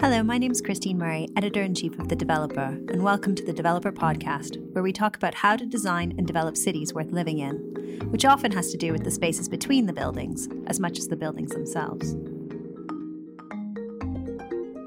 Hello, 0.00 0.24
my 0.24 0.38
name 0.38 0.50
is 0.50 0.60
Christine 0.60 0.98
Murray, 0.98 1.28
editor 1.36 1.62
in 1.62 1.72
chief 1.72 1.96
of 2.00 2.08
The 2.08 2.16
Developer, 2.16 2.78
and 2.88 3.02
welcome 3.02 3.34
to 3.36 3.44
the 3.44 3.52
Developer 3.52 3.92
Podcast, 3.92 4.60
where 4.72 4.82
we 4.82 4.92
talk 4.92 5.16
about 5.16 5.34
how 5.34 5.56
to 5.56 5.64
design 5.64 6.14
and 6.18 6.26
develop 6.26 6.56
cities 6.56 6.92
worth 6.92 7.12
living 7.12 7.38
in, 7.38 7.54
which 8.10 8.24
often 8.24 8.50
has 8.52 8.72
to 8.72 8.76
do 8.76 8.90
with 8.90 9.04
the 9.04 9.10
spaces 9.10 9.48
between 9.48 9.86
the 9.86 9.92
buildings 9.92 10.48
as 10.66 10.80
much 10.80 10.98
as 10.98 11.06
the 11.06 11.16
buildings 11.16 11.52
themselves. 11.52 12.16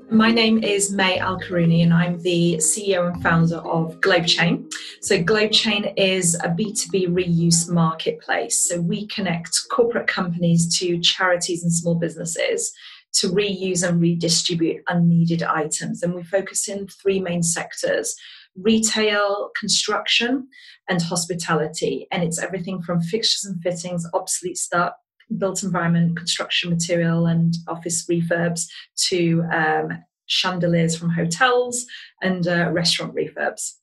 My 0.09 0.29
name 0.29 0.63
is 0.63 0.91
May 0.91 1.19
Al-Karooni, 1.19 1.83
and 1.83 1.93
I'm 1.93 2.19
the 2.19 2.57
CEO 2.57 3.11
and 3.11 3.23
founder 3.23 3.57
of 3.57 3.99
GlobeChain. 4.01 4.71
So, 4.99 5.23
GlobeChain 5.23 5.93
is 5.95 6.35
a 6.35 6.49
B2B 6.49 7.07
reuse 7.07 7.69
marketplace. 7.69 8.57
So, 8.67 8.81
we 8.81 9.07
connect 9.07 9.67
corporate 9.69 10.07
companies 10.07 10.77
to 10.79 10.99
charities 10.99 11.63
and 11.63 11.71
small 11.73 11.95
businesses 11.95 12.73
to 13.19 13.29
reuse 13.29 13.87
and 13.87 14.01
redistribute 14.01 14.83
unneeded 14.87 15.43
items. 15.43 16.03
And 16.03 16.13
we 16.13 16.23
focus 16.23 16.67
in 16.67 16.87
three 16.87 17.19
main 17.19 17.43
sectors 17.43 18.15
retail, 18.59 19.51
construction, 19.59 20.47
and 20.89 21.01
hospitality. 21.01 22.07
And 22.11 22.23
it's 22.23 22.39
everything 22.39 22.81
from 22.81 23.01
fixtures 23.01 23.45
and 23.45 23.61
fittings, 23.61 24.05
obsolete 24.13 24.57
stuff, 24.57 24.93
built 25.37 25.63
environment, 25.63 26.17
construction 26.17 26.69
material, 26.69 27.27
and 27.27 27.53
office 27.67 28.07
refurbs 28.07 28.65
to 29.09 29.43
um, 29.53 30.03
chandeliers 30.25 30.95
from 30.95 31.09
hotels 31.09 31.85
and 32.21 32.47
uh, 32.47 32.69
restaurant 32.71 33.13
refurbs. 33.15 33.73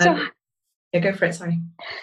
So, 0.00 0.12
um, 0.12 0.30
yeah, 0.92 1.00
go 1.00 1.12
for 1.12 1.26
it. 1.26 1.34
Sorry. 1.34 1.58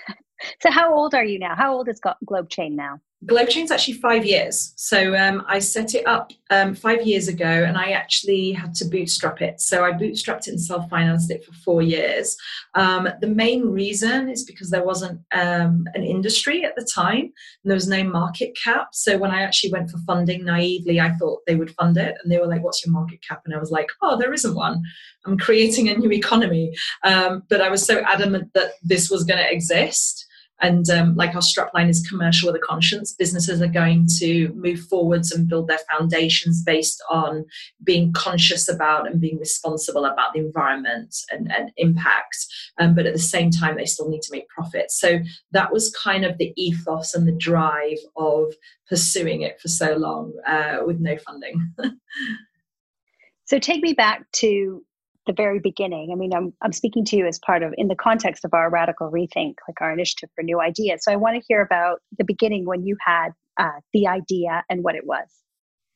So, 0.61 0.69
how 0.69 0.93
old 0.93 1.15
are 1.15 1.23
you 1.23 1.39
now? 1.39 1.55
How 1.55 1.73
old 1.73 1.87
is 1.87 1.99
Globe 2.25 2.49
Chain 2.49 2.75
now? 2.75 2.99
GlobeChain's 3.23 3.71
actually 3.71 3.95
five 3.95 4.25
years. 4.25 4.73
So 4.75 5.15
um, 5.15 5.43
I 5.47 5.59
set 5.59 5.95
it 5.95 6.05
up 6.05 6.31
um, 6.51 6.75
five 6.75 7.07
years 7.07 7.27
ago 7.27 7.45
and 7.45 7.77
I 7.77 7.91
actually 7.91 8.51
had 8.51 8.75
to 8.75 8.85
bootstrap 8.85 9.41
it. 9.41 9.59
So 9.61 9.83
I 9.83 9.93
bootstrapped 9.93 10.47
it 10.47 10.49
and 10.49 10.61
self 10.61 10.87
financed 10.89 11.31
it 11.31 11.43
for 11.43 11.53
four 11.53 11.81
years. 11.81 12.37
Um, 12.75 13.07
the 13.21 13.27
main 13.27 13.69
reason 13.69 14.29
is 14.29 14.43
because 14.43 14.69
there 14.69 14.83
wasn't 14.83 15.21
um, 15.33 15.87
an 15.95 16.03
industry 16.03 16.63
at 16.65 16.75
the 16.75 16.87
time 16.93 17.21
and 17.21 17.31
there 17.63 17.75
was 17.75 17.87
no 17.87 18.03
market 18.03 18.55
cap. 18.61 18.89
So 18.93 19.17
when 19.17 19.31
I 19.31 19.41
actually 19.41 19.71
went 19.71 19.89
for 19.89 19.97
funding 20.05 20.45
naively, 20.45 20.99
I 20.99 21.13
thought 21.13 21.41
they 21.47 21.55
would 21.55 21.71
fund 21.71 21.97
it. 21.97 22.15
And 22.21 22.31
they 22.31 22.37
were 22.37 22.47
like, 22.47 22.63
What's 22.63 22.85
your 22.85 22.93
market 22.93 23.21
cap? 23.27 23.41
And 23.45 23.55
I 23.55 23.59
was 23.59 23.71
like, 23.71 23.87
Oh, 24.03 24.17
there 24.17 24.33
isn't 24.33 24.55
one. 24.55 24.83
I'm 25.25 25.37
creating 25.37 25.89
a 25.89 25.97
new 25.97 26.11
economy. 26.11 26.75
Um, 27.03 27.43
but 27.49 27.61
I 27.61 27.69
was 27.69 27.83
so 27.83 28.01
adamant 28.01 28.51
that 28.53 28.73
this 28.83 29.09
was 29.09 29.23
going 29.23 29.39
to 29.39 29.51
exist 29.51 30.24
and 30.61 30.89
um, 30.89 31.15
like 31.15 31.35
our 31.35 31.41
strapline 31.41 31.89
is 31.89 32.07
commercial 32.07 32.51
with 32.51 32.61
a 32.61 32.65
conscience, 32.65 33.13
businesses 33.13 33.61
are 33.61 33.67
going 33.67 34.07
to 34.19 34.49
move 34.55 34.79
forwards 34.81 35.31
and 35.31 35.49
build 35.49 35.67
their 35.67 35.79
foundations 35.91 36.63
based 36.63 37.03
on 37.09 37.45
being 37.83 38.13
conscious 38.13 38.69
about 38.69 39.05
and 39.05 39.19
being 39.19 39.37
responsible 39.37 40.05
about 40.05 40.33
the 40.33 40.39
environment 40.39 41.15
and, 41.29 41.51
and 41.51 41.71
impact. 41.77 42.37
Um, 42.79 42.95
but 42.95 43.05
at 43.05 43.13
the 43.13 43.19
same 43.19 43.51
time, 43.51 43.75
they 43.75 43.85
still 43.85 44.09
need 44.09 44.21
to 44.23 44.31
make 44.31 44.47
profit. 44.47 44.91
So 44.91 45.19
that 45.51 45.73
was 45.73 45.93
kind 46.01 46.23
of 46.23 46.37
the 46.37 46.53
ethos 46.55 47.13
and 47.13 47.27
the 47.27 47.33
drive 47.33 47.97
of 48.15 48.53
pursuing 48.87 49.41
it 49.41 49.59
for 49.59 49.67
so 49.67 49.95
long 49.95 50.33
uh, 50.47 50.77
with 50.85 50.99
no 50.99 51.17
funding. 51.17 51.73
so 53.45 53.59
take 53.59 53.81
me 53.81 53.93
back 53.93 54.31
to 54.33 54.83
the 55.27 55.33
very 55.33 55.59
beginning. 55.59 56.09
I 56.11 56.15
mean, 56.15 56.33
I'm, 56.33 56.53
I'm 56.61 56.71
speaking 56.71 57.05
to 57.05 57.17
you 57.17 57.25
as 57.25 57.39
part 57.39 57.63
of, 57.63 57.73
in 57.77 57.87
the 57.87 57.95
context 57.95 58.45
of 58.45 58.53
our 58.53 58.69
radical 58.69 59.11
rethink, 59.11 59.55
like 59.67 59.81
our 59.81 59.91
initiative 59.91 60.29
for 60.35 60.43
new 60.43 60.61
ideas. 60.61 61.03
So 61.03 61.11
I 61.11 61.15
want 61.15 61.35
to 61.35 61.45
hear 61.47 61.61
about 61.61 62.01
the 62.17 62.23
beginning 62.23 62.65
when 62.65 62.85
you 62.85 62.97
had 63.05 63.29
uh, 63.57 63.79
the 63.93 64.07
idea 64.07 64.63
and 64.69 64.83
what 64.83 64.95
it 64.95 65.05
was. 65.05 65.27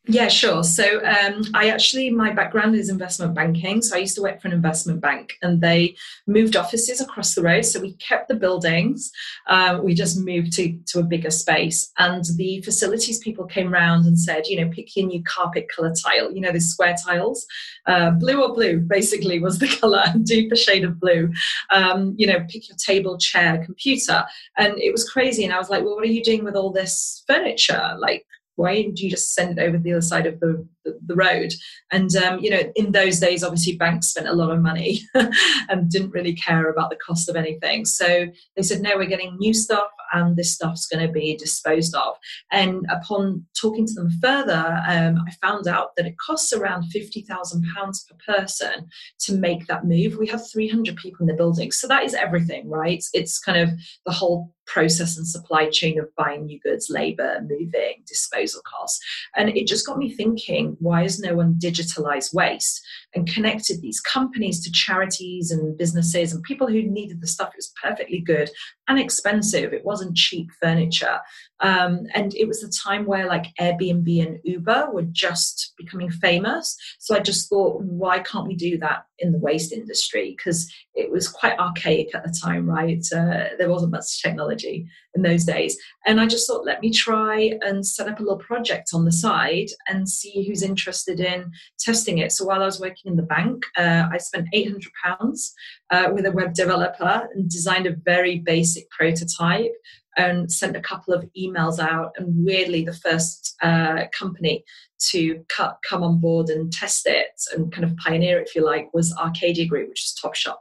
Yeah, 0.08 0.28
sure. 0.28 0.64
So 0.64 1.06
um, 1.06 1.44
I 1.54 1.70
actually, 1.70 2.10
my 2.10 2.32
background 2.32 2.74
is 2.74 2.90
investment 2.90 3.36
banking. 3.36 3.82
So 3.82 3.96
I 3.96 4.00
used 4.00 4.16
to 4.16 4.24
work 4.24 4.42
for 4.42 4.48
an 4.48 4.56
investment 4.56 5.02
bank 5.02 5.34
and 5.44 5.62
they 5.62 5.96
moved 6.26 6.56
offices 6.56 7.00
across 7.00 7.36
the 7.36 7.44
road. 7.44 7.64
So 7.64 7.80
we 7.80 7.94
kept 7.96 8.28
the 8.28 8.34
buildings. 8.36 9.12
Uh, 9.46 9.80
we 9.84 9.94
just 9.94 10.18
moved 10.18 10.54
to, 10.54 10.76
to 10.88 11.00
a 11.00 11.04
bigger 11.04 11.30
space. 11.30 11.92
And 12.00 12.24
the 12.38 12.62
facilities 12.62 13.20
people 13.20 13.46
came 13.46 13.72
round 13.72 14.06
and 14.06 14.18
said, 14.20 14.48
you 14.48 14.60
know, 14.60 14.72
pick 14.72 14.96
your 14.96 15.06
new 15.06 15.22
carpet 15.26 15.68
color 15.76 15.94
tile, 15.94 16.32
you 16.34 16.42
know, 16.42 16.54
the 16.54 16.62
square 16.62 16.96
tiles. 17.06 17.46
Uh, 17.86 18.10
blue 18.12 18.42
or 18.42 18.56
blue, 18.56 18.80
basically, 18.80 19.40
was 19.40 19.60
the 19.60 19.68
color, 19.80 20.06
deeper 20.24 20.56
shade 20.56 20.86
of 20.86 21.00
blue. 21.00 21.30
Um, 21.72 22.16
you 22.18 22.26
know, 22.26 22.40
pick 22.50 22.68
your 22.68 22.78
table, 22.78 23.20
chair, 23.20 23.64
computer. 23.64 24.26
And 24.58 24.80
it 24.80 24.92
was 24.92 25.08
crazy. 25.08 25.44
And 25.44 25.54
I 25.54 25.60
was 25.60 25.70
like, 25.70 25.84
well, 25.84 25.96
what 25.96 26.06
are 26.06 26.08
you 26.08 26.24
doing 26.24 26.46
with 26.46 26.56
all 26.56 26.72
this 26.72 27.24
furniture? 27.28 27.96
Like, 28.00 28.26
why 28.60 28.76
didn't 28.76 29.00
you 29.00 29.10
just 29.10 29.34
send 29.34 29.58
it 29.58 29.62
over 29.62 29.78
the 29.78 29.94
other 29.94 30.02
side 30.02 30.28
of 30.28 30.38
the, 30.42 30.68
the, 30.86 31.16
road? 31.16 31.54
And, 31.92 32.16
um, 32.16 32.40
you 32.40 32.50
know, 32.50 32.72
in 32.76 32.92
those 32.92 33.20
days, 33.20 33.44
obviously 33.44 33.76
banks 33.76 34.08
spent 34.08 34.28
a 34.28 34.34
lot 34.34 34.52
of 34.52 34.62
money 34.62 35.02
and 35.70 35.90
didn't 35.90 36.12
really 36.12 36.34
care 36.34 36.70
about 36.70 36.90
the 36.90 36.96
cost 36.96 37.30
of 37.30 37.36
anything. 37.36 37.86
So 37.86 38.28
they 38.56 38.64
said, 38.64 38.82
no, 38.82 38.96
we're 38.96 39.06
getting 39.06 39.38
new 39.38 39.54
stuff 39.54 39.90
and 40.14 40.36
this 40.36 40.54
stuff's 40.54 40.88
going 40.88 41.06
to 41.06 41.12
be 41.12 41.36
disposed 41.36 41.96
of. 41.96 42.16
And 42.52 42.86
upon 42.90 43.46
talking 43.60 43.86
to 43.86 43.94
them 43.94 44.12
further, 44.22 44.82
um, 44.88 45.24
I 45.28 45.32
found 45.46 45.68
out 45.68 45.96
that 45.96 46.06
it 46.06 46.16
costs 46.18 46.54
around 46.54 46.86
£50,000 46.96 47.28
per 47.28 48.34
person 48.34 48.88
to 49.22 49.34
make 49.34 49.68
that 49.68 49.86
move. 49.86 50.18
We 50.18 50.28
have 50.28 50.50
300 50.52 50.96
people 50.98 51.24
in 51.24 51.28
the 51.28 51.34
building. 51.34 51.72
So 51.72 51.88
that 51.88 52.04
is 52.04 52.14
everything, 52.14 52.70
right? 52.70 53.04
It's 53.14 53.40
kind 53.40 53.58
of 53.58 53.70
the 54.06 54.12
whole 54.12 54.54
process 54.70 55.18
and 55.18 55.28
supply 55.28 55.68
chain 55.70 56.00
of 56.00 56.14
buying 56.16 56.46
new 56.46 56.60
goods, 56.60 56.90
labor, 56.90 57.42
moving, 57.42 58.04
disposal 58.08 58.62
costs. 58.66 59.04
And 59.36 59.50
it 59.50 59.68
just 59.68 59.86
got 59.86 59.98
me 59.98 60.14
thinking 60.14 60.78
why 60.80 61.04
has 61.04 61.20
no 61.20 61.36
one 61.36 61.56
digitalized 61.56 62.34
waste 62.34 62.82
and 63.16 63.32
connected 63.32 63.82
these 63.82 64.00
companies 64.00 64.64
to 64.64 64.72
charities 64.72 65.52
and 65.52 65.78
businesses 65.78 66.34
and 66.34 66.44
people 66.44 66.68
who 66.68 66.84
needed 66.84 67.22
the 67.22 67.28
stuff? 67.28 67.50
It 67.50 67.58
was 67.58 67.74
perfectly 67.82 68.20
good 68.20 68.50
and 68.88 69.00
expensive. 69.00 69.74
It 69.74 69.86
wasn't 69.86 70.16
cheap 70.16 70.50
furniture. 70.62 71.20
Um, 71.62 72.08
and 72.14 72.34
it 72.36 72.48
was 72.48 72.64
a 72.64 72.70
time 72.70 73.06
where 73.06 73.28
like 73.28 73.48
Airbnb 73.60 74.26
and 74.26 74.40
Uber 74.44 74.90
were 74.92 75.08
just 75.12 75.74
becoming 75.78 76.10
famous. 76.10 76.76
So 77.00 77.16
I 77.16 77.20
just 77.20 77.50
thought, 77.50 77.82
why 77.82 78.20
can't 78.20 78.48
we 78.48 78.56
do 78.56 78.78
that 78.80 79.06
in 79.20 79.32
the 79.32 79.40
waste 79.40 79.74
industry? 79.74 80.36
Because 80.36 80.72
it 80.96 81.12
was 81.12 81.28
quite 81.28 81.60
archaic 81.60 82.14
at 82.16 82.24
the 82.24 82.36
time, 82.44 82.70
right? 82.70 83.04
Uh, 83.14 83.56
there 83.58 83.70
wasn't 83.70 83.92
much 83.92 84.22
technology 84.22 84.88
in 85.16 85.22
those 85.22 85.44
days. 85.44 85.78
And 86.06 86.20
I 86.22 86.28
just 86.28 86.48
thought, 86.48 86.66
let 86.66 86.82
me 86.82 86.92
try 86.92 87.58
and 87.62 87.86
set 87.86 88.08
up 88.08 88.20
a 88.20 88.24
little 88.24 88.38
project 88.38 88.90
on 88.94 89.06
the 89.06 89.12
side 89.12 89.68
and 89.88 90.08
see 90.08 90.46
who's 90.48 90.64
interested 90.64 91.20
in 91.20 91.52
testing 91.80 92.20
it. 92.20 92.32
So 92.32 92.46
while 92.46 92.62
I 92.62 92.66
was 92.66 92.80
working 92.80 92.99
in 93.06 93.16
the 93.16 93.24
bank, 93.24 93.64
uh, 93.78 94.08
I 94.12 94.18
spent 94.18 94.48
£800 94.54 95.50
uh, 95.90 96.10
with 96.14 96.26
a 96.26 96.32
web 96.32 96.54
developer 96.54 97.28
and 97.34 97.50
designed 97.50 97.88
a 97.88 97.96
very 97.96 98.40
basic 98.40 98.90
prototype 98.90 99.74
and 100.18 100.52
sent 100.52 100.76
a 100.76 100.82
couple 100.82 101.14
of 101.14 101.26
emails 101.38 101.80
out. 101.80 102.12
And 102.18 102.46
weirdly, 102.46 102.84
the 102.84 102.94
first 102.94 103.56
uh, 103.62 104.06
company 104.18 104.64
to 105.12 105.44
cut, 105.48 105.78
come 105.88 106.04
on 106.04 106.20
board 106.20 106.50
and 106.50 106.72
test 106.72 107.08
it 107.08 107.42
and 107.56 107.72
kind 107.72 107.86
of 107.86 107.96
pioneer 107.98 108.40
it, 108.40 108.48
if 108.48 108.56
you 108.56 108.66
like, 108.66 108.94
was 108.94 109.16
Arcadia 109.18 109.66
Group, 109.66 109.90
which 109.90 110.04
is 110.04 110.20
Topshop. 110.22 110.58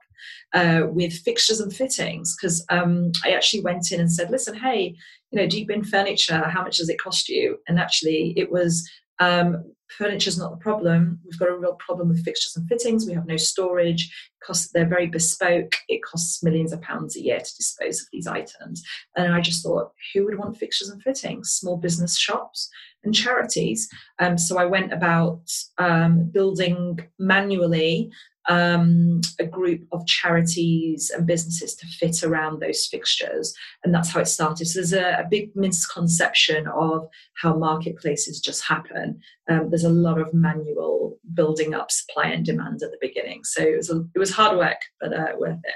Uh, 0.54 0.86
with 0.90 1.12
fixtures 1.12 1.60
and 1.60 1.74
fittings 1.74 2.34
because 2.34 2.64
um, 2.70 3.12
I 3.22 3.32
actually 3.32 3.60
went 3.60 3.92
in 3.92 4.00
and 4.00 4.10
said, 4.10 4.30
"Listen, 4.30 4.54
hey, 4.54 4.96
you 5.30 5.38
know, 5.38 5.46
do 5.46 5.60
you 5.60 5.66
bin 5.66 5.84
furniture? 5.84 6.42
How 6.48 6.62
much 6.62 6.78
does 6.78 6.88
it 6.88 6.98
cost 6.98 7.28
you?" 7.28 7.58
And 7.68 7.78
actually, 7.78 8.32
it 8.34 8.50
was 8.50 8.88
um, 9.18 9.62
furniture 9.96 10.28
is 10.28 10.38
not 10.38 10.50
the 10.50 10.56
problem. 10.58 11.18
We've 11.24 11.38
got 11.38 11.48
a 11.48 11.56
real 11.56 11.74
problem 11.74 12.08
with 12.08 12.24
fixtures 12.24 12.56
and 12.56 12.68
fittings. 12.68 13.06
We 13.06 13.14
have 13.14 13.26
no 13.26 13.36
storage. 13.36 14.12
Cost, 14.42 14.70
they're 14.72 14.86
very 14.86 15.06
bespoke. 15.06 15.74
It 15.88 16.02
costs 16.02 16.42
millions 16.42 16.72
of 16.72 16.80
pounds 16.82 17.16
a 17.16 17.22
year 17.22 17.38
to 17.38 17.56
dispose 17.56 18.00
of 18.00 18.08
these 18.12 18.26
items. 18.26 18.82
And 19.16 19.32
I 19.32 19.40
just 19.40 19.62
thought, 19.62 19.92
who 20.12 20.24
would 20.24 20.38
want 20.38 20.56
fixtures 20.56 20.90
and 20.90 21.02
fittings? 21.02 21.50
Small 21.50 21.76
business 21.76 22.18
shops 22.18 22.68
and 23.04 23.14
charities. 23.14 23.88
Um, 24.18 24.36
so 24.38 24.58
I 24.58 24.66
went 24.66 24.92
about 24.92 25.42
um, 25.78 26.30
building 26.30 27.00
manually 27.18 28.10
um, 28.48 29.20
a 29.38 29.44
group 29.44 29.82
of 29.92 30.06
charities 30.06 31.10
and 31.14 31.26
businesses 31.26 31.74
to 31.76 31.86
fit 31.86 32.22
around 32.22 32.60
those 32.60 32.86
fixtures. 32.86 33.54
And 33.84 33.94
that's 33.94 34.10
how 34.10 34.20
it 34.20 34.26
started. 34.26 34.66
So 34.66 34.80
there's 34.80 34.92
a, 34.92 35.20
a 35.20 35.28
big 35.30 35.54
misconception 35.54 36.66
of 36.68 37.08
how 37.34 37.56
marketplaces 37.56 38.40
just 38.40 38.64
happen. 38.64 39.20
Um, 39.48 39.68
there's 39.70 39.84
a 39.84 39.90
lot 39.90 40.18
of 40.18 40.32
manual 40.32 41.18
building 41.34 41.74
up 41.74 41.90
supply 41.90 42.28
and 42.28 42.44
demand 42.44 42.82
at 42.82 42.90
the 42.90 42.98
beginning. 43.00 43.44
So 43.44 43.62
it 43.62 43.76
was, 43.76 43.90
a, 43.90 44.04
it 44.14 44.18
was 44.18 44.32
hard 44.32 44.56
work, 44.56 44.80
but 45.00 45.12
uh, 45.12 45.34
worth 45.38 45.60
it. 45.64 45.74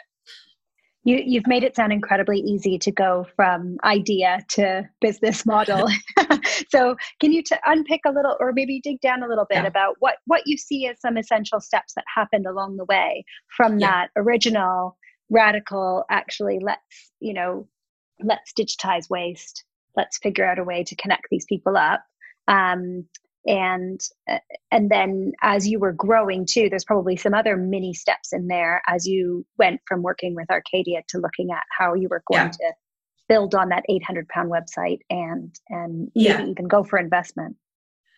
You, 1.04 1.20
you've 1.24 1.46
made 1.46 1.64
it 1.64 1.74
sound 1.74 1.92
incredibly 1.92 2.38
easy 2.38 2.78
to 2.78 2.92
go 2.92 3.26
from 3.34 3.76
idea 3.82 4.38
to 4.50 4.88
business 5.00 5.44
model. 5.46 5.88
so, 6.70 6.96
can 7.20 7.32
you 7.32 7.42
t- 7.42 7.56
unpick 7.66 8.02
a 8.06 8.12
little, 8.12 8.36
or 8.38 8.52
maybe 8.52 8.80
dig 8.80 9.00
down 9.00 9.22
a 9.22 9.28
little 9.28 9.46
bit 9.48 9.62
yeah. 9.62 9.66
about 9.66 9.96
what 9.98 10.16
what 10.26 10.42
you 10.46 10.56
see 10.56 10.86
as 10.86 11.00
some 11.00 11.16
essential 11.16 11.60
steps 11.60 11.94
that 11.94 12.04
happened 12.14 12.46
along 12.46 12.76
the 12.76 12.84
way 12.84 13.24
from 13.56 13.78
yeah. 13.78 13.88
that 13.90 14.10
original 14.16 14.96
radical? 15.30 16.04
Actually, 16.10 16.58
let's 16.60 17.10
you 17.20 17.34
know, 17.34 17.66
let's 18.22 18.52
digitize 18.52 19.10
waste. 19.10 19.64
Let's 19.96 20.18
figure 20.18 20.46
out 20.46 20.58
a 20.58 20.64
way 20.64 20.84
to 20.84 20.96
connect 20.96 21.26
these 21.30 21.44
people 21.46 21.76
up. 21.76 22.02
Um, 22.48 23.06
and 23.46 24.00
uh, 24.30 24.38
and 24.70 24.90
then 24.90 25.32
as 25.42 25.66
you 25.68 25.78
were 25.78 25.92
growing 25.92 26.46
too 26.48 26.68
there's 26.70 26.84
probably 26.84 27.16
some 27.16 27.34
other 27.34 27.56
mini 27.56 27.92
steps 27.92 28.32
in 28.32 28.46
there 28.46 28.80
as 28.86 29.06
you 29.06 29.44
went 29.58 29.80
from 29.86 30.02
working 30.02 30.34
with 30.34 30.48
arcadia 30.50 31.02
to 31.08 31.18
looking 31.18 31.50
at 31.50 31.62
how 31.76 31.94
you 31.94 32.08
were 32.08 32.22
going 32.28 32.46
yeah. 32.46 32.50
to 32.50 32.72
build 33.32 33.54
on 33.54 33.70
that 33.70 33.84
800 33.88 34.28
pound 34.28 34.50
website 34.50 35.00
and 35.08 35.54
and 35.68 36.10
yeah. 36.14 36.38
maybe 36.38 36.50
even 36.50 36.68
go 36.68 36.84
for 36.84 36.98
investment. 36.98 37.56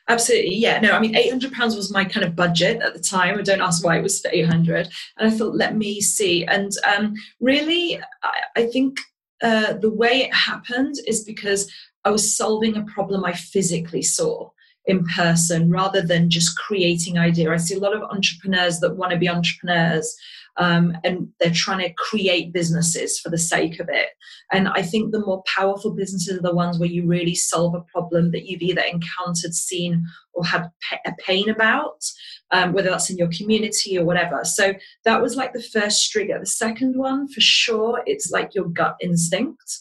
Absolutely 0.09 0.56
yeah. 0.56 0.81
No 0.81 0.93
i 0.93 1.00
mean 1.00 1.17
800 1.17 1.53
pounds 1.53 1.77
was 1.77 1.93
my 1.93 2.05
kind 2.05 2.27
of 2.27 2.35
budget 2.35 2.82
at 2.82 2.94
the 2.94 3.00
time. 3.00 3.38
I 3.38 3.43
don't 3.43 3.61
ask 3.61 3.85
why 3.85 3.99
it 3.99 4.03
was 4.03 4.20
for 4.20 4.31
800 4.32 4.88
and 5.19 5.29
i 5.29 5.31
thought 5.31 5.55
let 5.55 5.77
me 5.77 6.00
see. 6.00 6.44
And 6.44 6.73
um, 6.91 7.15
really 7.41 8.00
I, 8.23 8.41
I 8.56 8.67
think 8.67 8.99
uh, 9.43 9.75
the 9.75 9.91
way 9.91 10.23
it 10.23 10.35
happened 10.35 10.94
is 11.06 11.25
because 11.25 11.70
i 12.05 12.11
was 12.11 12.37
solving 12.37 12.77
a 12.77 12.85
problem 12.85 13.25
i 13.25 13.32
physically 13.32 14.03
saw 14.03 14.49
in 14.86 15.04
person 15.16 15.70
rather 15.70 16.02
than 16.02 16.31
just 16.31 16.58
creating 16.58 17.19
idea. 17.19 17.52
I 17.52 17.56
see 17.56 17.75
a 17.75 17.81
lot 17.81 17.96
of 17.96 18.02
entrepreneurs 18.02 18.81
that 18.81 18.96
want 18.96 19.12
to 19.12 19.19
be 19.19 19.28
entrepreneurs 19.28 20.14
um, 20.56 20.96
and 21.02 21.28
they're 21.40 21.50
trying 21.50 21.81
to 21.81 21.92
create 21.94 22.52
businesses 22.52 23.19
for 23.19 23.28
the 23.28 23.38
sake 23.38 23.81
of 23.81 23.88
it. 23.90 24.10
And 24.52 24.69
I 24.69 24.82
think 24.82 25.10
the 25.10 25.25
more 25.25 25.42
powerful 25.52 25.92
businesses 25.92 26.38
are 26.38 26.42
the 26.42 26.54
ones 26.54 26.78
where 26.78 26.88
you 26.88 27.06
really 27.06 27.34
solve 27.34 27.75
a 27.75 27.81
problem 27.92 28.31
that 28.31 28.46
you've 28.46 28.62
either 28.62 28.82
encountered, 28.82 29.54
seen, 29.54 30.04
or 30.32 30.44
had 30.44 30.70
a 31.06 31.12
pain 31.19 31.48
about, 31.48 32.04
um, 32.52 32.72
whether 32.72 32.90
that's 32.90 33.10
in 33.10 33.16
your 33.16 33.31
community 33.36 33.98
or 33.98 34.04
whatever. 34.04 34.44
So 34.44 34.75
that 35.04 35.20
was 35.20 35.34
like 35.34 35.54
the 35.54 35.62
first 35.62 36.10
trigger. 36.10 36.38
The 36.38 36.46
second 36.46 36.96
one, 36.96 37.26
for 37.28 37.40
sure, 37.40 38.02
it's 38.06 38.31
like 38.31 38.54
your 38.54 38.69
gut 38.69 38.96
instinct 39.00 39.78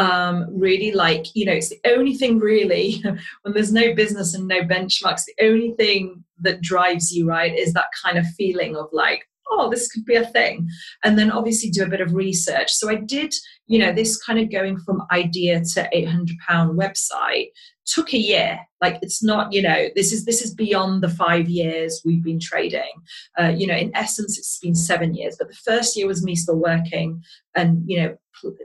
um, 0.00 0.46
really 0.50 0.92
like 0.92 1.26
you 1.34 1.44
know 1.44 1.52
it's 1.52 1.68
the 1.68 1.80
only 1.86 2.14
thing 2.14 2.38
really 2.38 3.02
when 3.42 3.54
there's 3.54 3.72
no 3.72 3.94
business 3.94 4.34
and 4.34 4.46
no 4.46 4.62
benchmarks 4.62 5.24
the 5.24 5.46
only 5.46 5.72
thing 5.72 6.24
that 6.40 6.60
drives 6.60 7.12
you 7.12 7.26
right 7.26 7.54
is 7.54 7.72
that 7.72 7.86
kind 8.02 8.18
of 8.18 8.26
feeling 8.38 8.76
of 8.76 8.86
like 8.92 9.26
oh 9.50 9.68
this 9.70 9.90
could 9.90 10.04
be 10.04 10.14
a 10.14 10.26
thing. 10.26 10.68
And 11.04 11.18
then 11.18 11.30
obviously 11.30 11.70
do 11.70 11.82
a 11.82 11.88
bit 11.88 12.00
of 12.00 12.14
research. 12.14 12.70
So 12.72 12.88
i 12.88 12.94
did 12.94 13.34
you 13.66 13.78
know 13.78 13.92
this 13.92 14.20
kind 14.22 14.38
of 14.38 14.50
going 14.50 14.78
from 14.78 15.02
idea 15.12 15.62
to 15.74 15.88
800 15.92 16.36
pound 16.46 16.78
website 16.78 17.48
took 17.92 18.12
a 18.12 18.18
year. 18.18 18.60
Like 18.80 18.98
it's 19.02 19.22
not 19.22 19.52
you 19.52 19.62
know 19.62 19.88
this 19.94 20.12
is 20.12 20.24
this 20.24 20.40
is 20.40 20.54
beyond 20.54 21.02
the 21.02 21.08
five 21.08 21.48
years 21.48 22.00
we've 22.04 22.24
been 22.24 22.40
trading. 22.40 22.90
Uh, 23.38 23.48
you 23.48 23.66
know 23.66 23.74
in 23.74 23.90
essence 23.94 24.38
it's 24.38 24.58
been 24.58 24.74
seven 24.74 25.14
years 25.14 25.36
but 25.38 25.48
the 25.48 25.54
first 25.54 25.96
year 25.96 26.06
was 26.06 26.24
me 26.24 26.34
still 26.34 26.56
working 26.56 27.22
and 27.54 27.82
you 27.86 28.00
know 28.00 28.16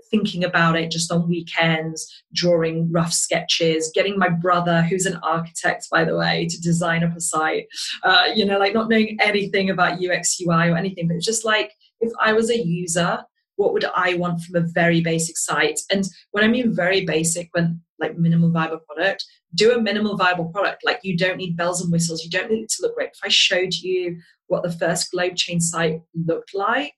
thinking 0.09 0.45
about 0.45 0.77
it 0.77 0.89
just 0.89 1.11
on 1.11 1.27
weekends 1.27 2.23
drawing 2.33 2.89
rough 2.91 3.11
sketches 3.11 3.91
getting 3.93 4.17
my 4.17 4.29
brother 4.29 4.83
who's 4.83 5.05
an 5.05 5.19
architect 5.21 5.87
by 5.91 6.05
the 6.05 6.15
way 6.15 6.47
to 6.49 6.61
design 6.61 7.03
up 7.03 7.15
a 7.15 7.19
site. 7.19 7.65
Uh, 8.03 8.27
you 8.33 8.45
know 8.45 8.57
like 8.57 8.73
not 8.73 8.89
knowing 8.89 9.17
anything 9.21 9.69
about 9.69 9.99
ux 10.01 10.39
ui 10.39 10.69
or 10.69 10.77
anything 10.77 11.07
but 11.07 11.17
it's 11.17 11.25
just 11.25 11.43
like 11.43 11.73
if 11.99 12.11
i 12.21 12.31
was 12.31 12.49
a 12.49 12.65
user 12.65 13.19
what 13.57 13.73
would 13.73 13.85
I 13.95 14.15
want 14.15 14.41
from 14.41 14.61
a 14.61 14.67
very 14.67 15.01
basic 15.01 15.37
site? 15.37 15.79
And 15.91 16.05
when 16.31 16.43
I 16.43 16.47
mean 16.47 16.75
very 16.75 17.05
basic, 17.05 17.49
when 17.53 17.81
like 17.99 18.17
minimal 18.17 18.51
viable 18.51 18.79
product, 18.79 19.25
do 19.53 19.73
a 19.73 19.81
minimal 19.81 20.17
viable 20.17 20.45
product. 20.45 20.83
Like 20.85 20.99
you 21.03 21.17
don't 21.17 21.37
need 21.37 21.57
bells 21.57 21.81
and 21.81 21.91
whistles. 21.91 22.23
You 22.23 22.29
don't 22.29 22.51
need 22.51 22.63
it 22.63 22.69
to 22.71 22.81
look 22.81 22.95
great. 22.95 23.11
If 23.13 23.19
I 23.23 23.29
showed 23.29 23.73
you 23.73 24.19
what 24.47 24.63
the 24.63 24.71
first 24.71 25.11
Globe 25.11 25.35
Chain 25.35 25.59
site 25.59 26.01
looked 26.13 26.53
like, 26.53 26.93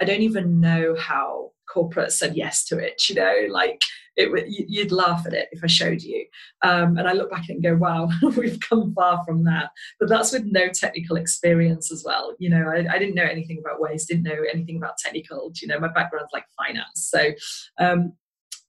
I 0.00 0.04
don't 0.04 0.22
even 0.22 0.60
know 0.60 0.96
how 0.98 1.50
corporate 1.72 2.12
said 2.12 2.36
yes 2.36 2.64
to 2.66 2.78
it. 2.78 3.08
You 3.08 3.16
know, 3.16 3.34
like 3.50 3.80
it 4.16 4.46
you'd 4.68 4.92
laugh 4.92 5.26
at 5.26 5.32
it 5.32 5.48
if 5.52 5.64
I 5.64 5.68
showed 5.68 6.02
you. 6.02 6.26
Um, 6.62 6.98
and 6.98 7.08
I 7.08 7.12
look 7.12 7.30
back 7.30 7.48
and 7.48 7.62
go, 7.62 7.74
wow, 7.76 8.10
we've 8.36 8.60
come 8.60 8.92
far 8.94 9.24
from 9.24 9.44
that. 9.44 9.70
But 9.98 10.08
that's 10.08 10.32
with 10.32 10.44
no 10.44 10.68
technical 10.68 11.16
experience 11.16 11.90
as 11.90 12.04
well. 12.04 12.34
You 12.38 12.50
know, 12.50 12.68
I, 12.68 12.86
I 12.92 12.98
didn't 12.98 13.14
know 13.14 13.24
anything 13.24 13.58
about 13.58 13.80
waste, 13.80 14.08
didn't 14.08 14.24
know 14.24 14.44
anything 14.52 14.76
about 14.76 14.98
technical. 14.98 15.50
You 15.60 15.68
know, 15.68 15.80
my 15.80 15.88
background's 15.88 16.32
like 16.32 16.44
finance, 16.58 17.08
so. 17.10 17.30
Um, 17.78 18.12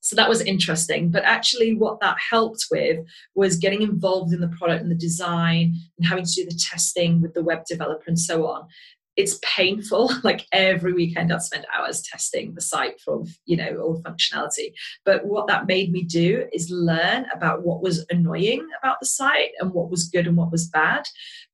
so 0.04 0.18
that 0.18 0.28
was 0.28 0.42
interesting. 0.42 1.10
But 1.10 1.24
actually, 1.24 1.76
what 1.76 2.02
that 2.02 2.18
helped 2.20 2.68
with 2.70 3.00
was 3.36 3.56
getting 3.56 3.82
involved 3.82 4.34
in 4.34 4.42
the 4.42 4.50
product 4.50 4.82
and 4.82 4.92
the 4.92 4.96
design 4.96 5.76
and 5.98 6.06
having 6.06 6.26
to 6.26 6.32
do 6.32 6.46
the 6.46 6.60
testing 6.62 7.22
with 7.22 7.34
the 7.34 7.42
web 7.42 7.64
developer 7.66 8.04
and 8.08 8.20
so 8.20 8.46
on 8.46 8.68
it's 9.16 9.40
painful. 9.44 10.12
Like 10.24 10.46
every 10.54 10.94
weekend 10.94 11.34
i'd 11.34 11.42
spend 11.42 11.66
hours 11.76 12.02
testing 12.02 12.54
the 12.54 12.62
site 12.62 13.00
for 13.02 13.24
you 13.46 13.58
know 13.58 13.78
all 13.78 14.02
functionality. 14.02 14.74
But 15.04 15.26
what 15.26 15.48
that 15.48 15.68
made 15.68 15.92
me 15.92 16.04
do 16.04 16.46
is 16.54 16.72
learn 16.72 17.26
about 17.34 17.64
what 17.64 17.82
was 17.82 18.06
annoying 18.10 18.66
about 18.82 18.98
the 19.02 19.06
site 19.06 19.52
and 19.60 19.74
what 19.74 19.90
was 19.90 20.10
good 20.10 20.28
and 20.28 20.38
what 20.38 20.52
was 20.52 20.70
bad. 20.70 21.04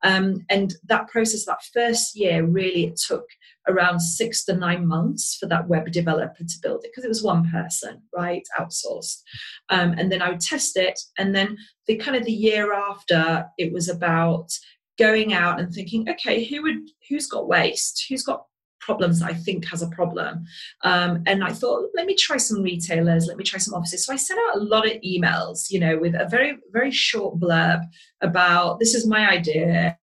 Um, 0.04 0.46
and 0.50 0.76
that 0.88 1.08
process 1.08 1.46
that 1.46 1.64
first 1.74 2.16
year 2.16 2.46
really 2.46 2.86
it 2.86 2.98
took 2.98 3.26
around 3.68 4.00
six 4.00 4.46
to 4.46 4.56
nine 4.56 4.88
months 4.88 5.36
for 5.40 5.48
that 5.48 5.68
web 5.68 5.92
developer 5.92 6.44
to 6.44 6.60
build 6.62 6.84
it 6.84 6.92
because 6.92 7.06
it 7.06 7.10
was 7.10 7.24
one 7.24 7.50
person 7.50 8.02
right 8.16 8.44
outsourced. 8.60 9.22
Um, 9.70 9.94
and 9.98 10.12
then 10.12 10.22
i 10.22 10.30
would 10.30 10.42
test 10.42 10.78
it 10.78 11.00
and 11.18 11.34
then 11.36 11.58
the 11.88 11.96
kind 11.96 12.16
of 12.16 12.26
the 12.26 12.32
year 12.32 12.74
after 12.74 13.48
it 13.58 13.74
was 13.74 13.90
about 13.90 14.52
going 15.00 15.34
out 15.34 15.60
and 15.60 15.74
thinking, 15.74 16.08
okay, 16.10 16.44
who 16.44 16.62
would 16.64 16.90
who's 17.08 17.28
got 17.28 17.48
waste? 17.48 18.06
Who's 18.10 18.24
got 18.24 18.46
problems 18.80 19.22
I 19.22 19.34
think 19.34 19.68
has 19.68 19.82
a 19.82 19.90
problem. 19.90 20.46
Um, 20.84 21.22
and 21.28 21.44
I 21.44 21.52
thought, 21.52 21.90
let 21.96 22.08
me 22.08 22.16
try 22.16 22.38
some 22.38 22.64
retailers, 22.64 23.28
let 23.28 23.38
me 23.38 23.44
try 23.44 23.60
some 23.60 23.76
offices. 23.76 24.06
So 24.06 24.14
I 24.14 24.16
sent 24.16 24.40
out 24.40 24.58
a 24.58 24.64
lot 24.64 24.88
of 24.88 24.94
emails, 25.06 25.70
you 25.70 25.80
know, 25.80 25.98
with 26.00 26.16
a 26.16 26.28
very, 26.28 26.58
very 26.72 26.90
short 26.90 27.40
blurb 27.40 27.82
about 28.22 28.80
this 28.80 28.96
is 28.96 29.06
my 29.06 29.30
idea 29.30 29.98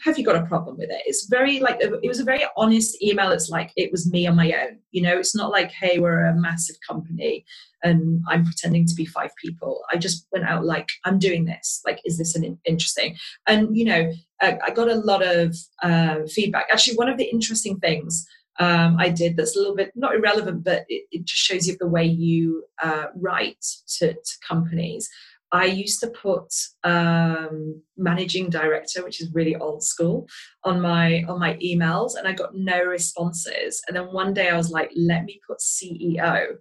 have 0.00 0.18
you 0.18 0.24
got 0.24 0.36
a 0.36 0.46
problem 0.46 0.76
with 0.76 0.90
it? 0.90 1.02
It's 1.06 1.26
very 1.26 1.58
like 1.60 1.78
it 1.80 2.06
was 2.06 2.20
a 2.20 2.24
very 2.24 2.44
honest 2.56 3.02
email. 3.02 3.32
It's 3.32 3.48
like 3.48 3.72
it 3.76 3.90
was 3.90 4.10
me 4.10 4.26
on 4.26 4.36
my 4.36 4.52
own. 4.52 4.78
You 4.92 5.02
know, 5.02 5.18
it's 5.18 5.34
not 5.34 5.50
like 5.50 5.72
hey, 5.72 5.98
we're 5.98 6.26
a 6.26 6.34
massive 6.34 6.76
company 6.86 7.44
and 7.82 8.22
I'm 8.28 8.44
pretending 8.44 8.86
to 8.86 8.94
be 8.94 9.04
five 9.04 9.30
people. 9.42 9.82
I 9.92 9.96
just 9.96 10.26
went 10.32 10.46
out 10.46 10.64
like 10.64 10.88
I'm 11.04 11.18
doing 11.18 11.44
this. 11.44 11.80
Like, 11.86 12.00
is 12.04 12.18
this 12.18 12.34
an 12.34 12.58
interesting? 12.64 13.16
And 13.46 13.76
you 13.76 13.84
know, 13.84 14.12
I, 14.40 14.58
I 14.66 14.70
got 14.70 14.88
a 14.88 14.96
lot 14.96 15.22
of 15.22 15.56
uh, 15.82 16.20
feedback. 16.26 16.66
Actually, 16.72 16.96
one 16.96 17.08
of 17.08 17.18
the 17.18 17.30
interesting 17.30 17.78
things 17.78 18.26
um, 18.58 18.96
I 18.98 19.08
did 19.08 19.36
that's 19.36 19.56
a 19.56 19.58
little 19.58 19.76
bit 19.76 19.92
not 19.94 20.14
irrelevant, 20.14 20.64
but 20.64 20.84
it, 20.88 21.04
it 21.10 21.24
just 21.24 21.40
shows 21.40 21.66
you 21.66 21.76
the 21.78 21.88
way 21.88 22.04
you 22.04 22.64
uh, 22.82 23.06
write 23.14 23.64
to, 23.98 24.14
to 24.14 24.38
companies. 24.46 25.08
I 25.50 25.64
used 25.64 26.00
to 26.00 26.08
put 26.08 26.52
um, 26.84 27.80
managing 27.96 28.50
director, 28.50 29.02
which 29.02 29.22
is 29.22 29.32
really 29.32 29.56
old 29.56 29.82
school, 29.82 30.28
on 30.64 30.80
my 30.80 31.24
on 31.26 31.38
my 31.38 31.54
emails, 31.54 32.16
and 32.16 32.28
I 32.28 32.32
got 32.32 32.54
no 32.54 32.82
responses. 32.82 33.80
And 33.88 33.96
then 33.96 34.12
one 34.12 34.34
day 34.34 34.50
I 34.50 34.56
was 34.56 34.70
like, 34.70 34.90
"Let 34.94 35.24
me 35.24 35.40
put 35.46 35.60
CEO," 35.60 36.56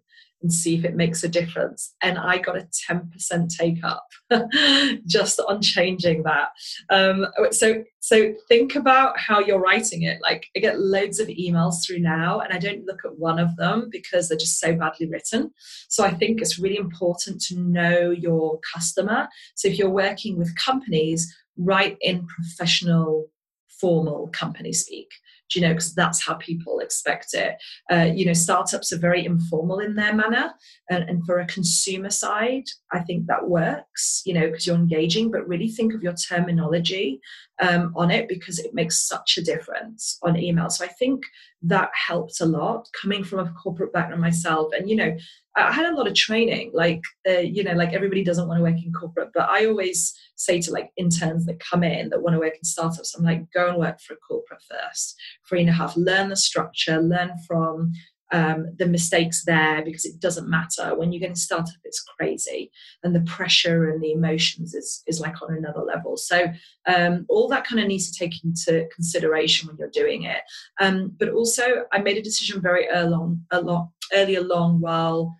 and 0.47 0.53
see 0.53 0.77
if 0.77 0.85
it 0.85 0.95
makes 0.95 1.25
a 1.25 1.27
difference. 1.27 1.93
And 2.01 2.17
I 2.17 2.37
got 2.37 2.57
a 2.57 2.69
10% 2.89 3.49
take 3.49 3.83
up 3.83 4.07
just 5.05 5.41
on 5.41 5.61
changing 5.61 6.23
that. 6.23 6.51
Um, 6.89 7.27
so, 7.51 7.83
so 7.99 8.33
think 8.47 8.73
about 8.75 9.19
how 9.19 9.41
you're 9.41 9.59
writing 9.59 10.03
it. 10.03 10.19
Like 10.21 10.47
I 10.55 10.59
get 10.59 10.79
loads 10.79 11.19
of 11.19 11.27
emails 11.27 11.85
through 11.85 11.99
now 11.99 12.39
and 12.39 12.53
I 12.53 12.59
don't 12.59 12.85
look 12.85 13.01
at 13.03 13.19
one 13.19 13.39
of 13.39 13.57
them 13.57 13.89
because 13.91 14.29
they're 14.29 14.37
just 14.37 14.61
so 14.61 14.73
badly 14.73 15.09
written. 15.09 15.51
So 15.89 16.05
I 16.05 16.13
think 16.13 16.39
it's 16.39 16.57
really 16.57 16.77
important 16.77 17.41
to 17.47 17.59
know 17.59 18.11
your 18.11 18.61
customer. 18.73 19.27
So 19.55 19.67
if 19.67 19.77
you're 19.77 19.89
working 19.89 20.37
with 20.37 20.55
companies, 20.55 21.29
write 21.57 21.97
in 21.99 22.25
professional 22.25 23.27
formal 23.81 24.29
company 24.29 24.71
speak 24.71 25.09
you 25.55 25.61
know, 25.61 25.69
because 25.69 25.93
that's 25.93 26.25
how 26.25 26.35
people 26.35 26.79
expect 26.79 27.33
it. 27.33 27.55
Uh, 27.91 28.09
you 28.13 28.25
know, 28.25 28.33
startups 28.33 28.91
are 28.91 28.99
very 28.99 29.25
informal 29.25 29.79
in 29.79 29.95
their 29.95 30.13
manner. 30.13 30.53
And, 30.89 31.03
and 31.09 31.25
for 31.25 31.39
a 31.39 31.47
consumer 31.47 32.09
side, 32.09 32.65
I 32.91 32.99
think 32.99 33.27
that 33.27 33.49
works, 33.49 34.21
you 34.25 34.33
know, 34.33 34.47
because 34.47 34.67
you're 34.67 34.75
engaging, 34.75 35.31
but 35.31 35.47
really 35.47 35.69
think 35.69 35.93
of 35.93 36.03
your 36.03 36.13
terminology 36.13 37.21
um, 37.59 37.93
on 37.95 38.11
it 38.11 38.27
because 38.27 38.59
it 38.59 38.73
makes 38.73 39.07
such 39.07 39.37
a 39.37 39.43
difference 39.43 40.17
on 40.23 40.37
email. 40.37 40.69
So 40.69 40.85
I 40.85 40.89
think 40.89 41.23
that 41.63 41.89
helped 41.93 42.39
a 42.39 42.45
lot 42.45 42.87
coming 43.01 43.23
from 43.23 43.39
a 43.39 43.51
corporate 43.51 43.93
background 43.93 44.21
myself. 44.21 44.71
And, 44.77 44.89
you 44.89 44.95
know, 44.95 45.15
I 45.55 45.71
had 45.71 45.91
a 45.91 45.95
lot 45.95 46.07
of 46.07 46.13
training, 46.13 46.71
like, 46.73 47.01
uh, 47.27 47.39
you 47.39 47.63
know, 47.63 47.73
like 47.73 47.93
everybody 47.93 48.23
doesn't 48.23 48.47
want 48.47 48.59
to 48.59 48.63
work 48.63 48.83
in 48.83 48.93
corporate, 48.93 49.29
but 49.33 49.49
I 49.49 49.65
always 49.65 50.13
say 50.35 50.61
to 50.61 50.71
like 50.71 50.91
interns 50.97 51.47
that 51.47 51.59
come 51.59 51.83
in 51.83 52.09
that 52.09 52.21
want 52.21 52.35
to 52.35 52.39
work 52.39 52.53
in 52.55 52.63
startups, 52.63 53.15
I'm 53.15 53.23
like, 53.23 53.51
go 53.51 53.69
and 53.69 53.77
work 53.77 53.99
for 53.99 54.13
a 54.13 54.17
corporate 54.17 54.61
first, 54.69 55.15
three 55.49 55.61
and 55.61 55.69
a 55.69 55.73
half, 55.73 55.97
learn 55.97 56.29
the 56.29 56.35
structure, 56.35 57.01
learn 57.01 57.31
from 57.47 57.91
um, 58.31 58.73
the 58.77 58.85
mistakes 58.85 59.45
there 59.45 59.81
because 59.83 60.05
it 60.05 60.19
doesn't 60.19 60.49
matter. 60.49 60.95
When 60.95 61.11
you 61.11 61.19
get 61.19 61.31
a 61.31 61.35
startup, 61.35 61.75
it's 61.83 62.03
crazy, 62.17 62.71
and 63.03 63.15
the 63.15 63.21
pressure 63.21 63.89
and 63.89 64.01
the 64.01 64.11
emotions 64.11 64.73
is 64.73 65.03
is 65.07 65.19
like 65.19 65.41
on 65.41 65.55
another 65.55 65.81
level. 65.81 66.17
So 66.17 66.47
um, 66.87 67.25
all 67.29 67.47
that 67.49 67.65
kind 67.65 67.81
of 67.81 67.87
needs 67.87 68.11
to 68.11 68.19
take 68.19 68.43
into 68.43 68.87
consideration 68.93 69.67
when 69.67 69.77
you're 69.77 69.89
doing 69.89 70.23
it. 70.23 70.41
Um, 70.79 71.13
but 71.17 71.29
also, 71.29 71.85
I 71.91 71.99
made 71.99 72.17
a 72.17 72.21
decision 72.21 72.61
very 72.61 72.87
early 72.89 73.13
on, 73.13 73.45
a 73.51 73.61
lot 73.61 73.89
early 74.13 74.35
along 74.35 74.81
while 74.81 75.35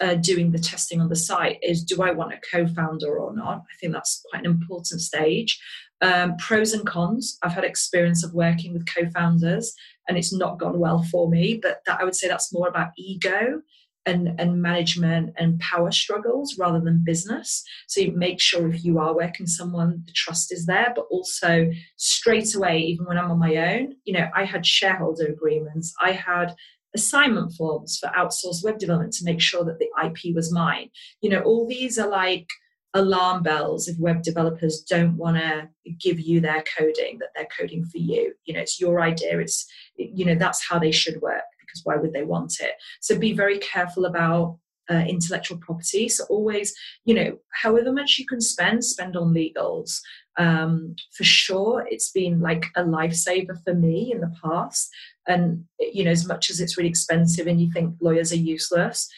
uh, 0.00 0.14
doing 0.14 0.52
the 0.52 0.58
testing 0.58 1.00
on 1.00 1.08
the 1.08 1.16
site 1.16 1.58
is 1.62 1.82
do 1.82 2.02
I 2.02 2.10
want 2.10 2.34
a 2.34 2.40
co 2.52 2.66
founder 2.66 3.18
or 3.18 3.34
not? 3.34 3.58
I 3.58 3.74
think 3.80 3.92
that's 3.92 4.22
quite 4.30 4.40
an 4.44 4.50
important 4.50 5.00
stage. 5.00 5.58
Um, 6.02 6.36
pros 6.38 6.72
and 6.72 6.86
cons. 6.86 7.36
I've 7.42 7.52
had 7.52 7.64
experience 7.64 8.24
of 8.24 8.32
working 8.32 8.72
with 8.72 8.86
co 8.86 9.08
founders 9.10 9.74
and 10.08 10.16
it's 10.16 10.32
not 10.32 10.58
gone 10.58 10.78
well 10.78 11.02
for 11.02 11.28
me, 11.28 11.60
but 11.62 11.82
that, 11.86 12.00
I 12.00 12.04
would 12.04 12.14
say 12.14 12.26
that's 12.26 12.52
more 12.52 12.68
about 12.68 12.92
ego 12.96 13.60
and, 14.06 14.40
and 14.40 14.62
management 14.62 15.34
and 15.36 15.60
power 15.60 15.90
struggles 15.90 16.56
rather 16.58 16.80
than 16.80 17.04
business. 17.04 17.62
So 17.86 18.00
you 18.00 18.12
make 18.12 18.40
sure 18.40 18.68
if 18.68 18.84
you 18.84 18.98
are 18.98 19.14
working 19.14 19.44
with 19.44 19.50
someone, 19.50 20.02
the 20.06 20.12
trust 20.12 20.52
is 20.52 20.66
there, 20.66 20.92
but 20.94 21.06
also 21.10 21.70
straight 21.96 22.54
away, 22.54 22.78
even 22.78 23.06
when 23.06 23.18
I'm 23.18 23.30
on 23.30 23.38
my 23.38 23.56
own, 23.56 23.94
you 24.04 24.14
know, 24.14 24.28
I 24.34 24.44
had 24.44 24.66
shareholder 24.66 25.26
agreements, 25.26 25.94
I 26.00 26.12
had 26.12 26.54
assignment 26.94 27.52
forms 27.52 27.98
for 27.98 28.08
outsourced 28.08 28.64
web 28.64 28.78
development 28.78 29.12
to 29.14 29.24
make 29.24 29.40
sure 29.40 29.64
that 29.64 29.78
the 29.78 29.88
IP 30.04 30.34
was 30.34 30.52
mine. 30.52 30.88
You 31.20 31.30
know, 31.30 31.40
all 31.42 31.68
these 31.68 31.98
are 31.98 32.08
like 32.08 32.48
alarm 32.94 33.42
bells 33.42 33.86
if 33.86 33.96
web 33.98 34.22
developers 34.22 34.80
don't 34.80 35.16
want 35.16 35.36
to 35.36 35.68
give 36.00 36.18
you 36.18 36.40
their 36.40 36.64
coding 36.76 37.18
that 37.18 37.28
they're 37.36 37.46
coding 37.56 37.84
for 37.84 37.98
you 37.98 38.32
you 38.44 38.52
know 38.52 38.60
it's 38.60 38.80
your 38.80 39.00
idea 39.00 39.38
it's 39.38 39.66
you 39.96 40.24
know 40.24 40.34
that's 40.34 40.66
how 40.68 40.78
they 40.78 40.90
should 40.90 41.20
work 41.22 41.44
because 41.70 41.82
why 41.84 41.96
would 41.96 42.12
they 42.12 42.24
want 42.24 42.54
it? 42.60 42.72
So 43.00 43.18
be 43.18 43.32
very 43.32 43.58
careful 43.58 44.04
about 44.04 44.58
uh, 44.90 45.04
intellectual 45.08 45.58
property. 45.58 46.08
So 46.08 46.24
always, 46.28 46.74
you 47.04 47.14
know, 47.14 47.38
however 47.62 47.92
much 47.92 48.18
you 48.18 48.26
can 48.26 48.40
spend, 48.40 48.84
spend 48.84 49.16
on 49.16 49.32
legals. 49.32 50.00
Um, 50.36 50.96
for 51.12 51.22
sure, 51.22 51.86
it's 51.88 52.10
been 52.10 52.40
like 52.40 52.66
a 52.76 52.82
lifesaver 52.82 53.62
for 53.62 53.74
me 53.74 54.10
in 54.12 54.20
the 54.20 54.34
past. 54.42 54.90
And 55.28 55.64
you 55.78 56.04
know, 56.04 56.10
as 56.10 56.26
much 56.26 56.50
as 56.50 56.60
it's 56.60 56.76
really 56.76 56.88
expensive, 56.88 57.46
and 57.46 57.60
you 57.60 57.70
think 57.72 57.94
lawyers 58.00 58.32
are 58.32 58.36
useless, 58.36 59.08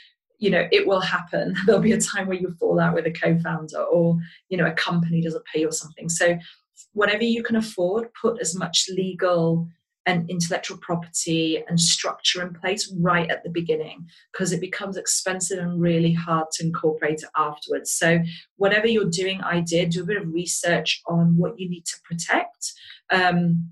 you 0.42 0.50
know, 0.50 0.66
it 0.72 0.88
will 0.88 1.00
happen. 1.00 1.54
There'll 1.66 1.80
be 1.80 1.92
a 1.92 2.00
time 2.00 2.26
where 2.26 2.37
you 2.37 2.52
fall 2.58 2.80
out 2.80 2.94
with 2.94 3.06
a 3.06 3.12
co-founder, 3.12 3.78
or 3.78 4.18
you 4.49 4.58
know, 4.58 4.66
a 4.66 4.72
company 4.72 5.22
doesn't 5.22 5.44
pay 5.46 5.61
you 5.61 5.68
or 5.68 5.72
something. 5.72 6.08
So, 6.08 6.37
whatever 6.94 7.22
you 7.22 7.44
can 7.44 7.56
afford, 7.56 8.08
put 8.20 8.40
as 8.40 8.54
much 8.56 8.87
legal 8.90 9.68
and 10.04 10.28
intellectual 10.28 10.78
property 10.78 11.62
and 11.68 11.78
structure 11.78 12.42
in 12.42 12.52
place 12.54 12.92
right 12.99 13.30
at 13.30 13.44
the 13.44 13.50
beginning 13.50 14.04
because 14.32 14.50
it 14.50 14.61
becomes 14.61 14.96
expensive 14.96 15.61
and 15.61 15.80
really 15.80 16.12
hard 16.12 16.46
to 16.54 16.66
incorporate 16.66 17.22
it 17.22 17.30
afterwards. 17.37 17.92
So, 17.92 18.18
whatever 18.56 18.88
you're 18.88 19.11
doing, 19.11 19.40
I 19.42 19.61
did 19.61 19.90
do 19.90 20.02
a 20.02 20.06
bit 20.06 20.20
of 20.20 20.32
research 20.32 21.00
on 21.06 21.37
what 21.37 21.61
you 21.61 21.70
need 21.70 21.87
to 21.87 22.00
protect. 22.02 22.72
Um, 23.11 23.70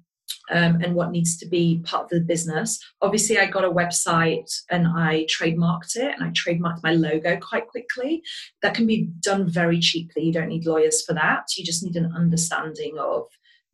um, 0.51 0.81
and 0.83 0.95
what 0.95 1.11
needs 1.11 1.37
to 1.39 1.47
be 1.47 1.81
part 1.85 2.05
of 2.05 2.11
the 2.11 2.21
business. 2.21 2.79
Obviously, 3.01 3.39
I 3.39 3.47
got 3.47 3.65
a 3.65 3.71
website 3.71 4.51
and 4.71 4.87
I 4.87 5.27
trademarked 5.29 5.97
it 5.97 6.15
and 6.15 6.25
I 6.25 6.31
trademarked 6.31 6.83
my 6.83 6.93
logo 6.93 7.37
quite 7.39 7.69
quickly. 7.69 8.23
That 8.63 8.75
can 8.75 8.87
be 8.87 9.09
done 9.21 9.49
very 9.49 9.81
cheaply. 9.81 10.25
You 10.25 10.33
don't 10.33 10.49
need 10.49 10.67
lawyers 10.67 11.05
for 11.05 11.15
that. 11.15 11.57
You 11.57 11.65
just 11.65 11.83
need 11.83 11.97
an 11.97 12.13
understanding 12.15 12.99
of 12.99 13.27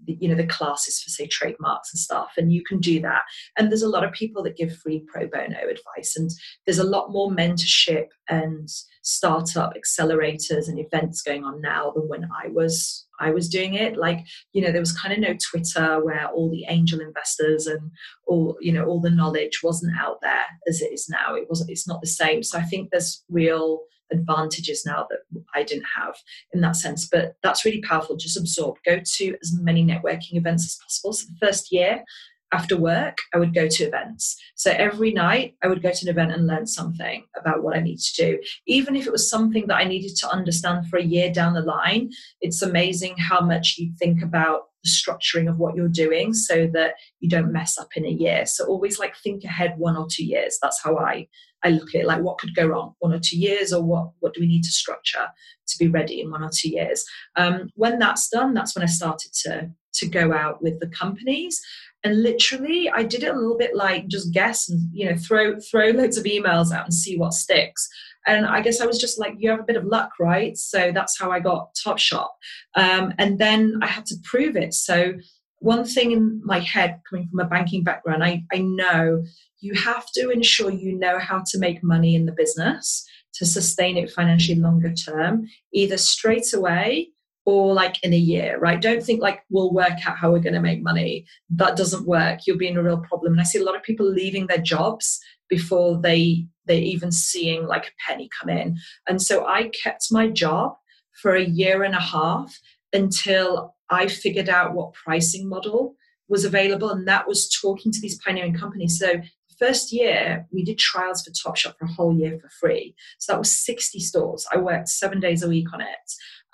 the, 0.04 0.16
you 0.20 0.28
know 0.28 0.34
the 0.34 0.46
classes 0.46 1.00
for 1.00 1.10
say 1.10 1.26
trademarks 1.26 1.92
and 1.92 1.98
stuff 1.98 2.32
and 2.36 2.52
you 2.52 2.62
can 2.64 2.78
do 2.78 3.00
that. 3.00 3.22
And 3.56 3.70
there's 3.70 3.82
a 3.82 3.88
lot 3.88 4.04
of 4.04 4.12
people 4.12 4.42
that 4.44 4.56
give 4.56 4.76
free 4.76 5.04
pro 5.06 5.26
bono 5.26 5.58
advice 5.58 6.16
and 6.16 6.30
there's 6.64 6.78
a 6.78 6.84
lot 6.84 7.10
more 7.10 7.30
mentorship 7.30 8.08
and 8.28 8.68
startup 9.02 9.74
accelerators 9.74 10.68
and 10.68 10.78
events 10.78 11.22
going 11.22 11.44
on 11.44 11.60
now 11.60 11.92
than 11.94 12.08
when 12.08 12.28
i 12.42 12.48
was 12.48 13.06
i 13.20 13.30
was 13.30 13.48
doing 13.48 13.74
it. 13.74 13.96
Like 13.96 14.26
you 14.52 14.62
know 14.62 14.72
there 14.72 14.80
was 14.80 14.92
kind 14.92 15.14
of 15.14 15.20
no 15.20 15.36
twitter 15.50 16.04
where 16.04 16.26
all 16.28 16.50
the 16.50 16.64
angel 16.68 17.00
investors 17.00 17.66
and 17.66 17.90
all 18.26 18.56
you 18.60 18.72
know 18.72 18.84
all 18.84 19.00
the 19.00 19.10
knowledge 19.10 19.60
wasn't 19.62 19.96
out 19.98 20.18
there 20.22 20.44
as 20.68 20.80
it 20.80 20.92
is 20.92 21.08
now. 21.08 21.34
It 21.34 21.46
wasn't 21.48 21.70
it's 21.70 21.88
not 21.88 22.00
the 22.00 22.06
same. 22.06 22.42
So 22.42 22.58
i 22.58 22.62
think 22.62 22.90
there's 22.90 23.24
real 23.28 23.80
advantages 24.12 24.84
now 24.86 25.06
that 25.10 25.20
I 25.54 25.62
didn't 25.62 25.86
have 25.96 26.16
in 26.52 26.60
that 26.60 26.76
sense. 26.76 27.08
But 27.08 27.36
that's 27.42 27.64
really 27.64 27.82
powerful. 27.82 28.16
Just 28.16 28.38
absorb. 28.38 28.76
Go 28.84 29.00
to 29.04 29.36
as 29.42 29.52
many 29.60 29.84
networking 29.84 30.34
events 30.34 30.64
as 30.64 30.78
possible. 30.82 31.12
So 31.12 31.26
the 31.28 31.46
first 31.46 31.72
year 31.72 32.04
after 32.52 32.76
work, 32.76 33.18
I 33.34 33.38
would 33.38 33.54
go 33.54 33.66
to 33.66 33.84
events. 33.84 34.36
So 34.54 34.70
every 34.70 35.12
night 35.12 35.54
I 35.62 35.66
would 35.66 35.82
go 35.82 35.90
to 35.90 36.04
an 36.04 36.08
event 36.08 36.32
and 36.32 36.46
learn 36.46 36.66
something 36.66 37.25
about 37.36 37.62
what 37.62 37.76
I 37.76 37.80
need 37.80 37.98
to 37.98 38.14
do. 38.14 38.38
Even 38.66 38.94
if 38.94 39.06
it 39.06 39.12
was 39.12 39.28
something 39.28 39.66
that 39.66 39.76
I 39.76 39.84
needed 39.84 40.16
to 40.18 40.30
understand 40.30 40.86
for 40.86 40.98
a 40.98 41.04
year 41.04 41.32
down 41.32 41.54
the 41.54 41.60
line, 41.60 42.10
it's 42.40 42.62
amazing 42.62 43.16
how 43.18 43.40
much 43.40 43.76
you 43.78 43.92
think 43.98 44.22
about 44.22 44.66
the 44.84 44.90
structuring 44.90 45.48
of 45.50 45.58
what 45.58 45.75
you're 45.75 45.88
doing 45.88 46.32
so 46.32 46.68
that 46.72 46.94
you 47.18 47.28
don't 47.28 47.52
mess 47.52 47.76
up 47.78 47.88
in 47.96 48.06
a 48.06 48.10
year. 48.10 48.46
So 48.46 48.66
always 48.66 48.98
like 48.98 49.16
think 49.16 49.42
ahead 49.42 49.75
one 49.76 49.96
or 49.96 50.06
two 50.08 50.25
years. 50.25 50.58
That's 50.62 50.82
how 50.82 50.98
I 50.98 51.28
I 51.66 51.70
look 51.70 51.94
at 51.94 52.06
like 52.06 52.23
what 52.23 52.38
could 52.38 52.54
go 52.54 52.66
wrong 52.66 52.94
one 53.00 53.12
or 53.12 53.18
two 53.18 53.38
years, 53.38 53.73
or 53.73 53.82
what 53.82 54.11
what 54.20 54.35
do 54.35 54.40
we 54.40 54.46
need 54.46 54.62
to 54.62 54.70
structure 54.70 55.26
to 55.68 55.78
be 55.78 55.88
ready 55.88 56.20
in 56.20 56.30
one 56.30 56.44
or 56.44 56.50
two 56.52 56.70
years. 56.70 57.04
Um, 57.35 57.70
when 57.75 57.99
that's 57.99 58.28
done, 58.28 58.54
that's 58.54 58.76
when 58.76 58.85
I 58.85 58.87
started 58.87 59.32
to 59.44 59.70
to 59.94 60.06
go 60.06 60.32
out 60.32 60.62
with 60.62 60.78
the 60.80 60.88
companies. 60.88 61.61
And 62.04 62.23
literally, 62.23 62.88
I 62.88 63.02
did 63.02 63.25
it 63.25 63.35
a 63.35 63.37
little 63.37 63.56
bit 63.56 63.75
like 63.75 64.06
just 64.06 64.32
guess 64.32 64.68
and 64.68 64.88
you 64.92 65.11
know 65.11 65.16
throw 65.16 65.58
throw 65.58 65.88
loads 65.88 66.16
of 66.16 66.25
emails 66.25 66.73
out 66.73 66.85
and 66.85 66.94
see 66.94 67.18
what 67.18 67.32
sticks. 67.32 67.88
And 68.28 68.44
I 68.44 68.61
guess 68.61 68.80
I 68.80 68.87
was 68.87 68.99
just 68.99 69.20
like, 69.20 69.35
you 69.38 69.50
have 69.50 69.61
a 69.61 69.64
bit 69.64 69.76
of 69.76 69.85
luck, 69.85 70.11
right? 70.18 70.56
So 70.56 70.90
that's 70.92 71.18
how 71.18 71.30
I 71.30 71.38
got 71.38 71.76
Top 71.82 71.99
Shop. 71.99 72.37
Um, 72.75 73.14
and 73.18 73.38
then 73.38 73.78
I 73.82 73.87
had 73.87 74.04
to 74.06 74.16
prove 74.25 74.56
it. 74.56 74.75
So 74.75 75.12
one 75.58 75.84
thing 75.84 76.12
in 76.12 76.40
my 76.44 76.58
head 76.58 77.00
coming 77.08 77.28
from 77.28 77.40
a 77.40 77.48
banking 77.48 77.82
background 77.82 78.22
I, 78.22 78.44
I 78.52 78.58
know 78.58 79.25
you 79.60 79.75
have 79.75 80.06
to 80.14 80.30
ensure 80.30 80.70
you 80.70 80.98
know 80.98 81.18
how 81.18 81.42
to 81.50 81.58
make 81.58 81.82
money 81.82 82.14
in 82.14 82.26
the 82.26 82.32
business 82.32 83.06
to 83.34 83.46
sustain 83.46 83.96
it 83.96 84.10
financially 84.10 84.58
longer 84.58 84.92
term 84.92 85.46
either 85.72 85.98
straight 85.98 86.52
away 86.52 87.10
or 87.46 87.72
like 87.72 88.02
in 88.02 88.12
a 88.12 88.18
year 88.18 88.58
right? 88.58 88.82
Don't 88.82 89.02
think 89.02 89.22
like 89.22 89.42
we'll 89.48 89.72
work 89.72 90.06
out 90.06 90.18
how 90.18 90.32
we're 90.32 90.40
going 90.40 90.54
to 90.54 90.60
make 90.60 90.82
money. 90.82 91.25
That 91.48 91.76
doesn't 91.76 92.06
work. 92.06 92.40
You'll 92.46 92.58
be 92.58 92.68
in 92.68 92.76
a 92.76 92.82
real 92.82 92.98
problem. 92.98 93.32
And 93.32 93.40
i 93.40 93.44
see 93.44 93.60
a 93.60 93.64
lot 93.64 93.76
of 93.76 93.82
people 93.82 94.06
leaving 94.06 94.48
their 94.48 94.58
jobs 94.58 95.20
before 95.48 95.98
they 95.98 96.46
they're 96.66 96.80
even 96.80 97.12
seeing 97.12 97.64
like 97.66 97.86
a 97.86 97.96
penny 98.06 98.28
come 98.38 98.50
in. 98.50 98.76
And 99.08 99.22
so 99.22 99.46
i 99.46 99.70
kept 99.82 100.08
my 100.10 100.28
job 100.28 100.75
for 101.22 101.34
a 101.34 101.44
year 101.44 101.84
and 101.84 101.94
a 101.94 102.00
half 102.00 102.58
until 102.92 103.75
I 103.90 104.08
figured 104.08 104.48
out 104.48 104.74
what 104.74 104.94
pricing 104.94 105.48
model 105.48 105.94
was 106.28 106.44
available, 106.44 106.90
and 106.90 107.06
that 107.06 107.28
was 107.28 107.48
talking 107.48 107.92
to 107.92 108.00
these 108.00 108.18
pioneering 108.18 108.54
companies. 108.54 108.98
So 108.98 109.20
first 109.58 109.92
year 109.92 110.46
we 110.52 110.64
did 110.64 110.78
trials 110.78 111.22
for 111.22 111.30
Topshop 111.30 111.74
for 111.78 111.86
a 111.86 111.92
whole 111.92 112.14
year 112.14 112.38
for 112.40 112.50
free. 112.60 112.94
So 113.18 113.32
that 113.32 113.38
was 113.38 113.64
60 113.64 114.00
stores. 114.00 114.46
I 114.52 114.58
worked 114.58 114.88
seven 114.88 115.20
days 115.20 115.42
a 115.42 115.48
week 115.48 115.72
on 115.72 115.80
it. 115.80 115.86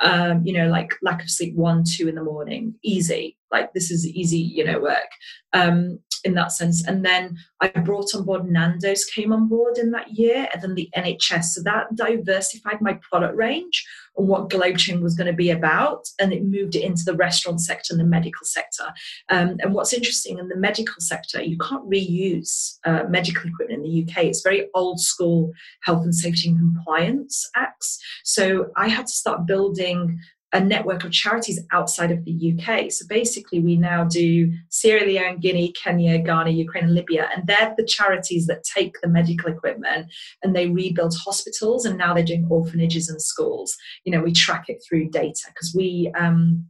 Um, 0.01 0.43
you 0.45 0.53
know, 0.53 0.69
like 0.69 0.95
lack 1.03 1.23
of 1.23 1.31
sleep, 1.31 1.55
one, 1.55 1.85
two 1.85 2.09
in 2.09 2.15
the 2.15 2.25
morning, 2.25 2.75
easy. 2.83 3.37
Like 3.51 3.73
this 3.73 3.91
is 3.91 4.07
easy, 4.07 4.39
you 4.39 4.65
know, 4.65 4.81
work. 4.81 5.09
Um, 5.53 5.99
in 6.25 6.35
that 6.35 6.53
sense. 6.53 6.87
And 6.87 7.05
then 7.05 7.37
I 7.61 7.69
brought 7.69 8.15
on 8.15 8.25
board 8.25 8.49
Nando's 8.49 9.05
came 9.05 9.33
on 9.33 9.49
board 9.49 9.79
in 9.79 9.91
that 9.91 10.13
year, 10.13 10.49
and 10.53 10.63
then 10.63 10.75
the 10.75 10.89
NHS. 10.97 11.45
So 11.47 11.63
that 11.63 11.95
diversified 11.97 12.81
my 12.81 12.99
product 13.11 13.37
range 13.37 13.85
and 14.17 14.29
what 14.29 14.51
GlobeChain 14.51 15.01
was 15.01 15.15
going 15.15 15.27
to 15.27 15.33
be 15.33 15.51
about, 15.51 16.07
and 16.21 16.33
it 16.33 16.45
moved 16.45 16.75
it 16.75 16.83
into 16.83 17.03
the 17.05 17.17
restaurant 17.17 17.61
sector 17.61 17.93
and 17.93 18.01
the 18.01 18.05
medical 18.05 18.45
sector. 18.45 18.93
Um, 19.29 19.57
and 19.61 19.75
what's 19.75 19.93
interesting 19.93 20.39
in 20.39 20.49
the 20.49 20.57
medical 20.57 21.01
sector, 21.01 21.43
you 21.43 21.59
can't 21.59 21.89
reuse 21.89 22.79
uh, 22.85 23.05
medical 23.09 23.49
equipment 23.49 23.85
in 23.85 23.91
the 23.91 24.03
UK. 24.03 24.25
It's 24.25 24.43
very 24.43 24.69
old 24.75 25.01
school 25.01 25.53
health 25.83 26.05
and 26.05 26.15
safety 26.15 26.51
and 26.51 26.59
compliance 26.59 27.49
acts. 27.57 27.99
So 28.25 28.71
I 28.77 28.89
had 28.89 29.07
to 29.07 29.13
start 29.13 29.47
building 29.47 30.21
a 30.53 30.61
network 30.61 31.05
of 31.05 31.13
charities 31.13 31.61
outside 31.73 32.11
of 32.11 32.25
the 32.25 32.55
UK. 32.55 32.91
So 32.93 33.07
basically, 33.09 33.61
we 33.61 33.77
now 33.77 34.05
do 34.05 34.53
Sierra 34.69 35.07
Leone, 35.07 35.39
Guinea, 35.39 35.73
Kenya, 35.73 36.19
Ghana, 36.19 36.51
Ukraine, 36.51 36.85
and 36.85 36.95
Libya. 36.95 37.29
And 37.35 37.47
they're 37.47 37.75
the 37.77 37.85
charities 37.85 38.47
that 38.47 38.65
take 38.65 39.01
the 39.01 39.09
medical 39.09 39.51
equipment 39.51 40.13
and 40.43 40.55
they 40.55 40.69
rebuild 40.69 41.15
hospitals. 41.25 41.87
And 41.87 41.97
now 41.97 42.13
they're 42.13 42.23
doing 42.23 42.47
orphanages 42.51 43.09
and 43.09 43.21
schools. 43.21 43.77
You 44.05 44.13
know, 44.13 44.21
we 44.21 44.33
track 44.33 44.67
it 44.69 44.83
through 44.87 45.09
data 45.09 45.45
because 45.49 45.75
we, 45.75 46.13
um, 46.19 46.67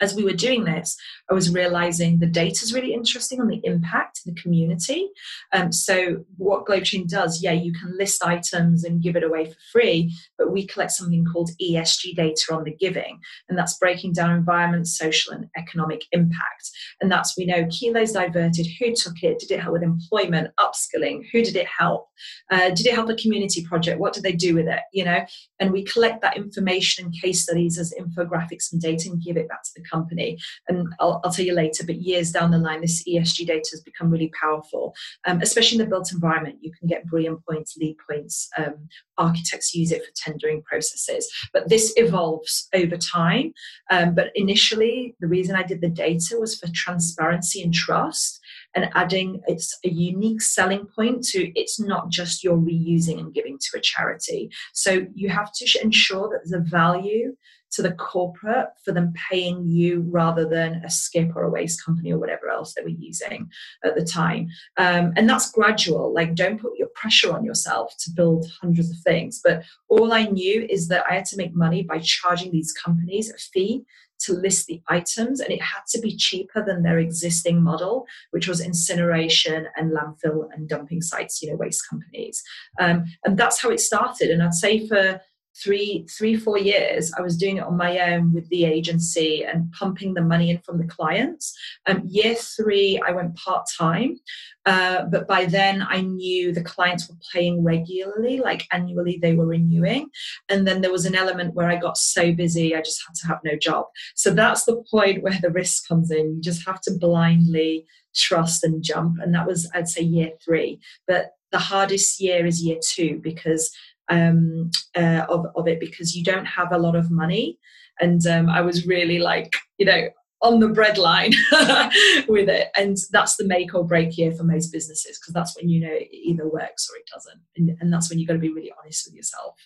as 0.00 0.14
we 0.14 0.24
were 0.24 0.32
doing 0.32 0.64
this, 0.64 0.96
I 1.30 1.34
was 1.34 1.52
realizing 1.52 2.18
the 2.18 2.26
data 2.26 2.64
is 2.64 2.74
really 2.74 2.94
interesting 2.94 3.40
on 3.40 3.48
the 3.48 3.60
impact 3.64 4.20
in 4.24 4.34
the 4.34 4.40
community. 4.40 5.08
Um, 5.52 5.72
so, 5.72 6.24
what 6.36 6.66
GlobeChain 6.66 7.08
does, 7.08 7.42
yeah, 7.42 7.52
you 7.52 7.72
can 7.72 7.96
list 7.96 8.24
items 8.24 8.84
and 8.84 9.02
give 9.02 9.16
it 9.16 9.24
away 9.24 9.46
for 9.46 9.56
free, 9.72 10.14
but 10.38 10.52
we 10.52 10.66
collect 10.66 10.92
something 10.92 11.24
called 11.24 11.50
ESG 11.62 12.14
data 12.14 12.52
on 12.52 12.64
the 12.64 12.74
giving, 12.74 13.18
and 13.48 13.58
that's 13.58 13.78
breaking 13.78 14.12
down 14.12 14.30
environment, 14.30 14.86
social, 14.86 15.32
and 15.32 15.46
economic 15.56 16.02
impact. 16.12 16.70
And 17.00 17.10
that's 17.10 17.36
we 17.36 17.46
know 17.46 17.66
kilos 17.66 18.12
diverted, 18.12 18.66
who 18.78 18.94
took 18.94 19.22
it, 19.22 19.38
did 19.38 19.50
it 19.50 19.60
help 19.60 19.74
with 19.74 19.82
employment, 19.82 20.50
upskilling, 20.58 21.24
who 21.32 21.42
did 21.42 21.56
it 21.56 21.66
help, 21.66 22.08
uh, 22.50 22.70
did 22.70 22.86
it 22.86 22.94
help 22.94 23.08
a 23.08 23.14
community 23.14 23.64
project, 23.64 24.00
what 24.00 24.12
did 24.12 24.22
they 24.22 24.32
do 24.32 24.54
with 24.54 24.66
it, 24.66 24.80
you 24.92 25.04
know? 25.04 25.24
And 25.60 25.72
we 25.72 25.84
collect 25.84 26.22
that 26.22 26.36
information 26.36 27.06
and 27.06 27.14
case 27.14 27.42
studies 27.42 27.78
as 27.78 27.94
infographics 27.98 28.72
and 28.72 28.80
data 28.80 29.08
and 29.10 29.22
give 29.22 29.36
it 29.36 29.48
back 29.48 29.62
to 29.62 29.73
the 29.74 29.82
company. 29.82 30.38
And 30.68 30.88
I'll, 31.00 31.20
I'll, 31.24 31.32
tell 31.32 31.44
you 31.44 31.54
later, 31.54 31.84
but 31.84 31.96
years 31.96 32.30
down 32.30 32.50
the 32.50 32.58
line, 32.58 32.80
this 32.80 33.02
ESG 33.08 33.46
data 33.46 33.68
has 33.72 33.80
become 33.80 34.10
really 34.10 34.32
powerful, 34.40 34.94
um, 35.26 35.40
especially 35.40 35.78
in 35.78 35.84
the 35.84 35.90
built 35.90 36.12
environment. 36.12 36.58
You 36.60 36.72
can 36.78 36.88
get 36.88 37.06
brilliant 37.06 37.44
points, 37.46 37.76
LEED 37.76 37.96
points. 38.08 38.48
Um, 38.56 38.88
architects 39.18 39.74
use 39.74 39.92
it 39.92 40.04
for 40.04 40.10
tendering 40.16 40.62
processes, 40.62 41.30
but 41.52 41.68
this 41.68 41.92
evolves 41.96 42.68
over 42.74 42.96
time. 42.96 43.52
Um, 43.90 44.14
but 44.14 44.30
initially, 44.34 45.14
the 45.20 45.28
reason 45.28 45.56
I 45.56 45.62
did 45.62 45.80
the 45.80 45.88
data 45.88 46.36
was 46.38 46.58
for 46.58 46.68
transparency 46.72 47.62
and 47.62 47.72
trust 47.72 48.40
and 48.74 48.90
adding 48.94 49.40
it's 49.46 49.78
a 49.84 49.88
unique 49.88 50.42
selling 50.42 50.86
point 50.86 51.24
to 51.24 51.52
it's 51.58 51.80
not 51.80 52.08
just 52.08 52.42
you're 52.42 52.56
reusing 52.56 53.18
and 53.18 53.34
giving 53.34 53.58
to 53.58 53.78
a 53.78 53.80
charity. 53.80 54.50
So 54.72 55.06
you 55.14 55.28
have 55.28 55.52
to 55.52 55.78
ensure 55.82 56.28
that 56.28 56.40
there's 56.44 56.60
a 56.60 56.68
value 56.68 57.34
to 57.74 57.82
the 57.82 57.92
corporate 57.92 58.68
for 58.84 58.92
them 58.92 59.12
paying 59.30 59.66
you 59.66 60.06
rather 60.08 60.48
than 60.48 60.74
a 60.84 60.90
skip 60.90 61.34
or 61.34 61.42
a 61.42 61.50
waste 61.50 61.84
company 61.84 62.12
or 62.12 62.18
whatever 62.18 62.48
else 62.48 62.72
they 62.72 62.82
were 62.82 62.88
using 62.88 63.50
at 63.84 63.96
the 63.96 64.04
time. 64.04 64.48
Um, 64.76 65.12
and 65.16 65.28
that's 65.28 65.50
gradual. 65.50 66.14
Like, 66.14 66.36
don't 66.36 66.60
put 66.60 66.78
your 66.78 66.88
pressure 66.94 67.32
on 67.32 67.44
yourself 67.44 67.92
to 68.00 68.10
build 68.12 68.46
hundreds 68.60 68.90
of 68.90 68.98
things. 68.98 69.40
But 69.42 69.64
all 69.88 70.12
I 70.12 70.24
knew 70.24 70.66
is 70.70 70.86
that 70.88 71.04
I 71.10 71.14
had 71.14 71.24
to 71.26 71.36
make 71.36 71.54
money 71.54 71.82
by 71.82 71.98
charging 71.98 72.52
these 72.52 72.72
companies 72.72 73.30
a 73.30 73.36
fee 73.36 73.84
to 74.24 74.32
list 74.32 74.66
the 74.66 74.80
items 74.88 75.40
and 75.40 75.52
it 75.52 75.62
had 75.62 75.82
to 75.88 76.00
be 76.00 76.16
cheaper 76.16 76.64
than 76.64 76.82
their 76.82 76.98
existing 76.98 77.62
model 77.62 78.06
which 78.30 78.48
was 78.48 78.60
incineration 78.60 79.66
and 79.76 79.92
landfill 79.92 80.48
and 80.52 80.68
dumping 80.68 81.02
sites 81.02 81.42
you 81.42 81.50
know 81.50 81.56
waste 81.56 81.88
companies. 81.88 82.42
Um, 82.80 83.04
and 83.24 83.36
that's 83.36 83.60
how 83.60 83.70
it 83.70 83.80
started. 83.80 84.30
And 84.30 84.42
i'd 84.42 84.54
say 84.54 84.86
for 84.86 85.20
three 85.62 86.06
three 86.10 86.36
four 86.36 86.58
years 86.58 87.12
i 87.16 87.22
was 87.22 87.36
doing 87.36 87.58
it 87.58 87.64
on 87.64 87.76
my 87.76 87.98
own 88.12 88.32
with 88.32 88.48
the 88.48 88.64
agency 88.64 89.44
and 89.44 89.70
pumping 89.72 90.14
the 90.14 90.22
money 90.22 90.50
in 90.50 90.58
from 90.58 90.78
the 90.78 90.86
clients. 90.86 91.56
Um, 91.86 92.02
year 92.06 92.34
three 92.34 93.00
i 93.06 93.10
went 93.10 93.36
part-time 93.36 94.18
uh, 94.66 95.04
but 95.04 95.28
by 95.28 95.44
then 95.44 95.86
i 95.88 96.00
knew 96.00 96.52
the 96.52 96.62
clients 96.62 97.08
were 97.08 97.16
paying 97.32 97.62
regularly 97.62 98.38
like 98.38 98.66
annually 98.72 99.18
they 99.20 99.34
were 99.34 99.46
renewing. 99.46 100.08
And 100.48 100.66
then 100.66 100.80
there 100.80 100.92
was 100.92 101.06
an 101.06 101.14
element 101.14 101.54
where 101.54 101.68
i 101.68 101.76
got 101.76 101.96
so 101.96 102.32
busy 102.32 102.74
i 102.74 102.80
just 102.80 103.02
had 103.06 103.14
to 103.16 103.26
have 103.28 103.40
no 103.44 103.56
job. 103.56 103.86
So 104.14 104.30
that's 104.30 104.64
the 104.64 104.82
point 104.90 105.22
where 105.24 105.38
the 105.40 105.50
risk 105.50 105.88
comes 105.88 106.10
in. 106.10 106.36
You 106.36 106.40
just 106.40 106.66
have 106.66 106.80
to 106.82 106.92
blindly 106.92 107.86
trust 108.14 108.62
and 108.64 108.82
jump. 108.82 109.18
And 109.20 109.34
that 109.34 109.46
was 109.46 109.70
i'd 109.74 109.88
say 109.88 110.02
year 110.02 110.30
three. 110.44 110.80
But 111.06 111.32
the 111.52 111.58
hardest 111.58 112.20
year 112.20 112.46
is 112.46 112.62
year 112.62 112.78
two 112.84 113.20
because 113.22 113.70
um, 114.08 114.70
uh, 114.96 115.26
of, 115.28 115.46
of 115.56 115.68
it 115.68 115.80
because 115.80 116.14
you 116.14 116.24
don't 116.24 116.46
have 116.46 116.72
a 116.72 116.78
lot 116.78 116.96
of 116.96 117.10
money. 117.10 117.58
And 118.00 118.26
um, 118.26 118.48
I 118.48 118.60
was 118.60 118.86
really 118.86 119.18
like, 119.18 119.52
you 119.78 119.86
know, 119.86 120.08
on 120.42 120.60
the 120.60 120.68
breadline 120.68 121.34
with 122.28 122.48
it. 122.48 122.68
And 122.76 122.96
that's 123.10 123.36
the 123.36 123.46
make 123.46 123.74
or 123.74 123.84
break 123.84 124.18
year 124.18 124.32
for 124.32 124.44
most 124.44 124.72
businesses 124.72 125.18
because 125.18 125.32
that's 125.32 125.56
when 125.56 125.68
you 125.68 125.80
know 125.80 125.92
it 125.92 126.08
either 126.12 126.46
works 126.46 126.88
or 126.90 126.96
it 126.96 127.08
doesn't. 127.12 127.40
And, 127.56 127.76
and 127.80 127.92
that's 127.92 128.10
when 128.10 128.18
you've 128.18 128.28
got 128.28 128.34
to 128.34 128.40
be 128.40 128.52
really 128.52 128.72
honest 128.80 129.06
with 129.06 129.14
yourself. 129.14 129.56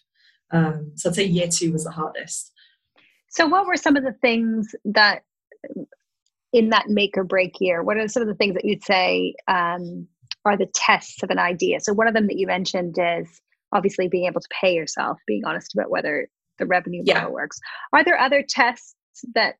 Um, 0.50 0.92
so 0.94 1.10
I'd 1.10 1.16
say 1.16 1.24
year 1.24 1.48
two 1.48 1.72
was 1.72 1.84
the 1.84 1.90
hardest. 1.90 2.52
So, 3.28 3.46
what 3.46 3.66
were 3.66 3.76
some 3.76 3.96
of 3.96 4.04
the 4.04 4.14
things 4.22 4.74
that 4.86 5.22
in 6.52 6.70
that 6.70 6.88
make 6.88 7.16
or 7.16 7.24
break 7.24 7.56
year, 7.60 7.82
what 7.82 7.98
are 7.98 8.08
some 8.08 8.22
of 8.22 8.28
the 8.28 8.34
things 8.34 8.54
that 8.54 8.64
you'd 8.64 8.84
say 8.84 9.34
um, 9.48 10.06
are 10.44 10.56
the 10.56 10.70
tests 10.74 11.22
of 11.22 11.30
an 11.30 11.38
idea? 11.38 11.80
So, 11.80 11.92
one 11.92 12.08
of 12.08 12.14
them 12.14 12.26
that 12.28 12.38
you 12.38 12.46
mentioned 12.46 12.96
is 12.98 13.40
obviously 13.72 14.08
being 14.08 14.26
able 14.26 14.40
to 14.40 14.48
pay 14.60 14.74
yourself, 14.74 15.18
being 15.26 15.44
honest 15.44 15.74
about 15.74 15.90
whether 15.90 16.28
the 16.58 16.66
revenue 16.66 17.02
model 17.06 17.32
works. 17.32 17.58
Are 17.92 18.04
there 18.04 18.18
other 18.18 18.42
tests 18.46 18.94
that 19.34 19.56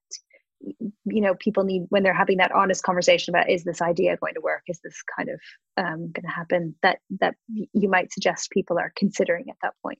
you 0.60 1.20
know 1.20 1.36
people 1.36 1.62
need 1.62 1.84
when 1.90 2.02
they're 2.02 2.12
having 2.12 2.38
that 2.38 2.50
honest 2.50 2.82
conversation 2.82 3.32
about 3.32 3.48
is 3.48 3.62
this 3.62 3.80
idea 3.80 4.16
going 4.16 4.34
to 4.34 4.40
work? 4.40 4.62
Is 4.66 4.80
this 4.82 4.96
kind 5.16 5.28
of 5.28 5.40
um, 5.76 6.10
going 6.10 6.24
to 6.24 6.28
happen? 6.28 6.74
That 6.82 6.98
that 7.20 7.34
you 7.48 7.88
might 7.88 8.12
suggest 8.12 8.50
people 8.50 8.78
are 8.78 8.92
considering 8.96 9.46
at 9.48 9.56
that 9.62 9.74
point. 9.82 9.98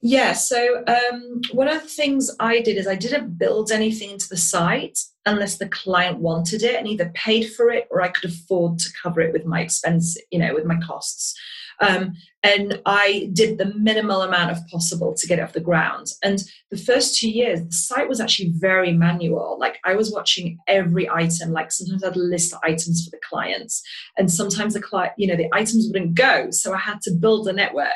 Yeah 0.00 0.32
so 0.32 0.84
um, 0.86 1.40
one 1.52 1.66
of 1.66 1.82
the 1.82 1.88
things 1.88 2.30
i 2.38 2.60
did 2.60 2.76
is 2.76 2.86
i 2.86 2.94
didn't 2.94 3.36
build 3.36 3.72
anything 3.72 4.10
into 4.10 4.28
the 4.28 4.36
site 4.36 4.98
unless 5.26 5.58
the 5.58 5.68
client 5.68 6.18
wanted 6.18 6.62
it 6.62 6.76
and 6.76 6.86
either 6.86 7.10
paid 7.14 7.52
for 7.52 7.70
it 7.70 7.88
or 7.90 8.00
i 8.00 8.08
could 8.08 8.30
afford 8.30 8.78
to 8.78 8.90
cover 9.02 9.20
it 9.20 9.32
with 9.32 9.44
my 9.44 9.60
expense 9.60 10.16
you 10.30 10.38
know 10.38 10.54
with 10.54 10.64
my 10.64 10.78
costs 10.78 11.34
um, 11.80 12.14
and 12.42 12.80
I 12.86 13.30
did 13.32 13.58
the 13.58 13.72
minimal 13.74 14.22
amount 14.22 14.50
of 14.50 14.58
possible 14.68 15.14
to 15.14 15.26
get 15.26 15.38
it 15.38 15.42
off 15.42 15.52
the 15.52 15.60
ground. 15.60 16.06
And 16.22 16.42
the 16.70 16.78
first 16.78 17.18
two 17.18 17.30
years, 17.30 17.62
the 17.62 17.72
site 17.72 18.08
was 18.08 18.20
actually 18.20 18.52
very 18.56 18.92
manual. 18.92 19.58
Like 19.58 19.78
I 19.84 19.94
was 19.94 20.12
watching 20.12 20.58
every 20.66 21.08
item. 21.08 21.52
Like 21.52 21.72
sometimes 21.72 22.04
I'd 22.04 22.16
list 22.16 22.54
items 22.62 23.04
for 23.04 23.10
the 23.10 23.20
clients, 23.28 23.82
and 24.16 24.30
sometimes 24.30 24.74
the 24.74 24.82
client, 24.82 25.12
you 25.18 25.26
know, 25.26 25.36
the 25.36 25.48
items 25.52 25.88
wouldn't 25.88 26.14
go, 26.14 26.50
so 26.50 26.74
I 26.74 26.78
had 26.78 27.00
to 27.02 27.12
build 27.12 27.48
a 27.48 27.52
network. 27.52 27.88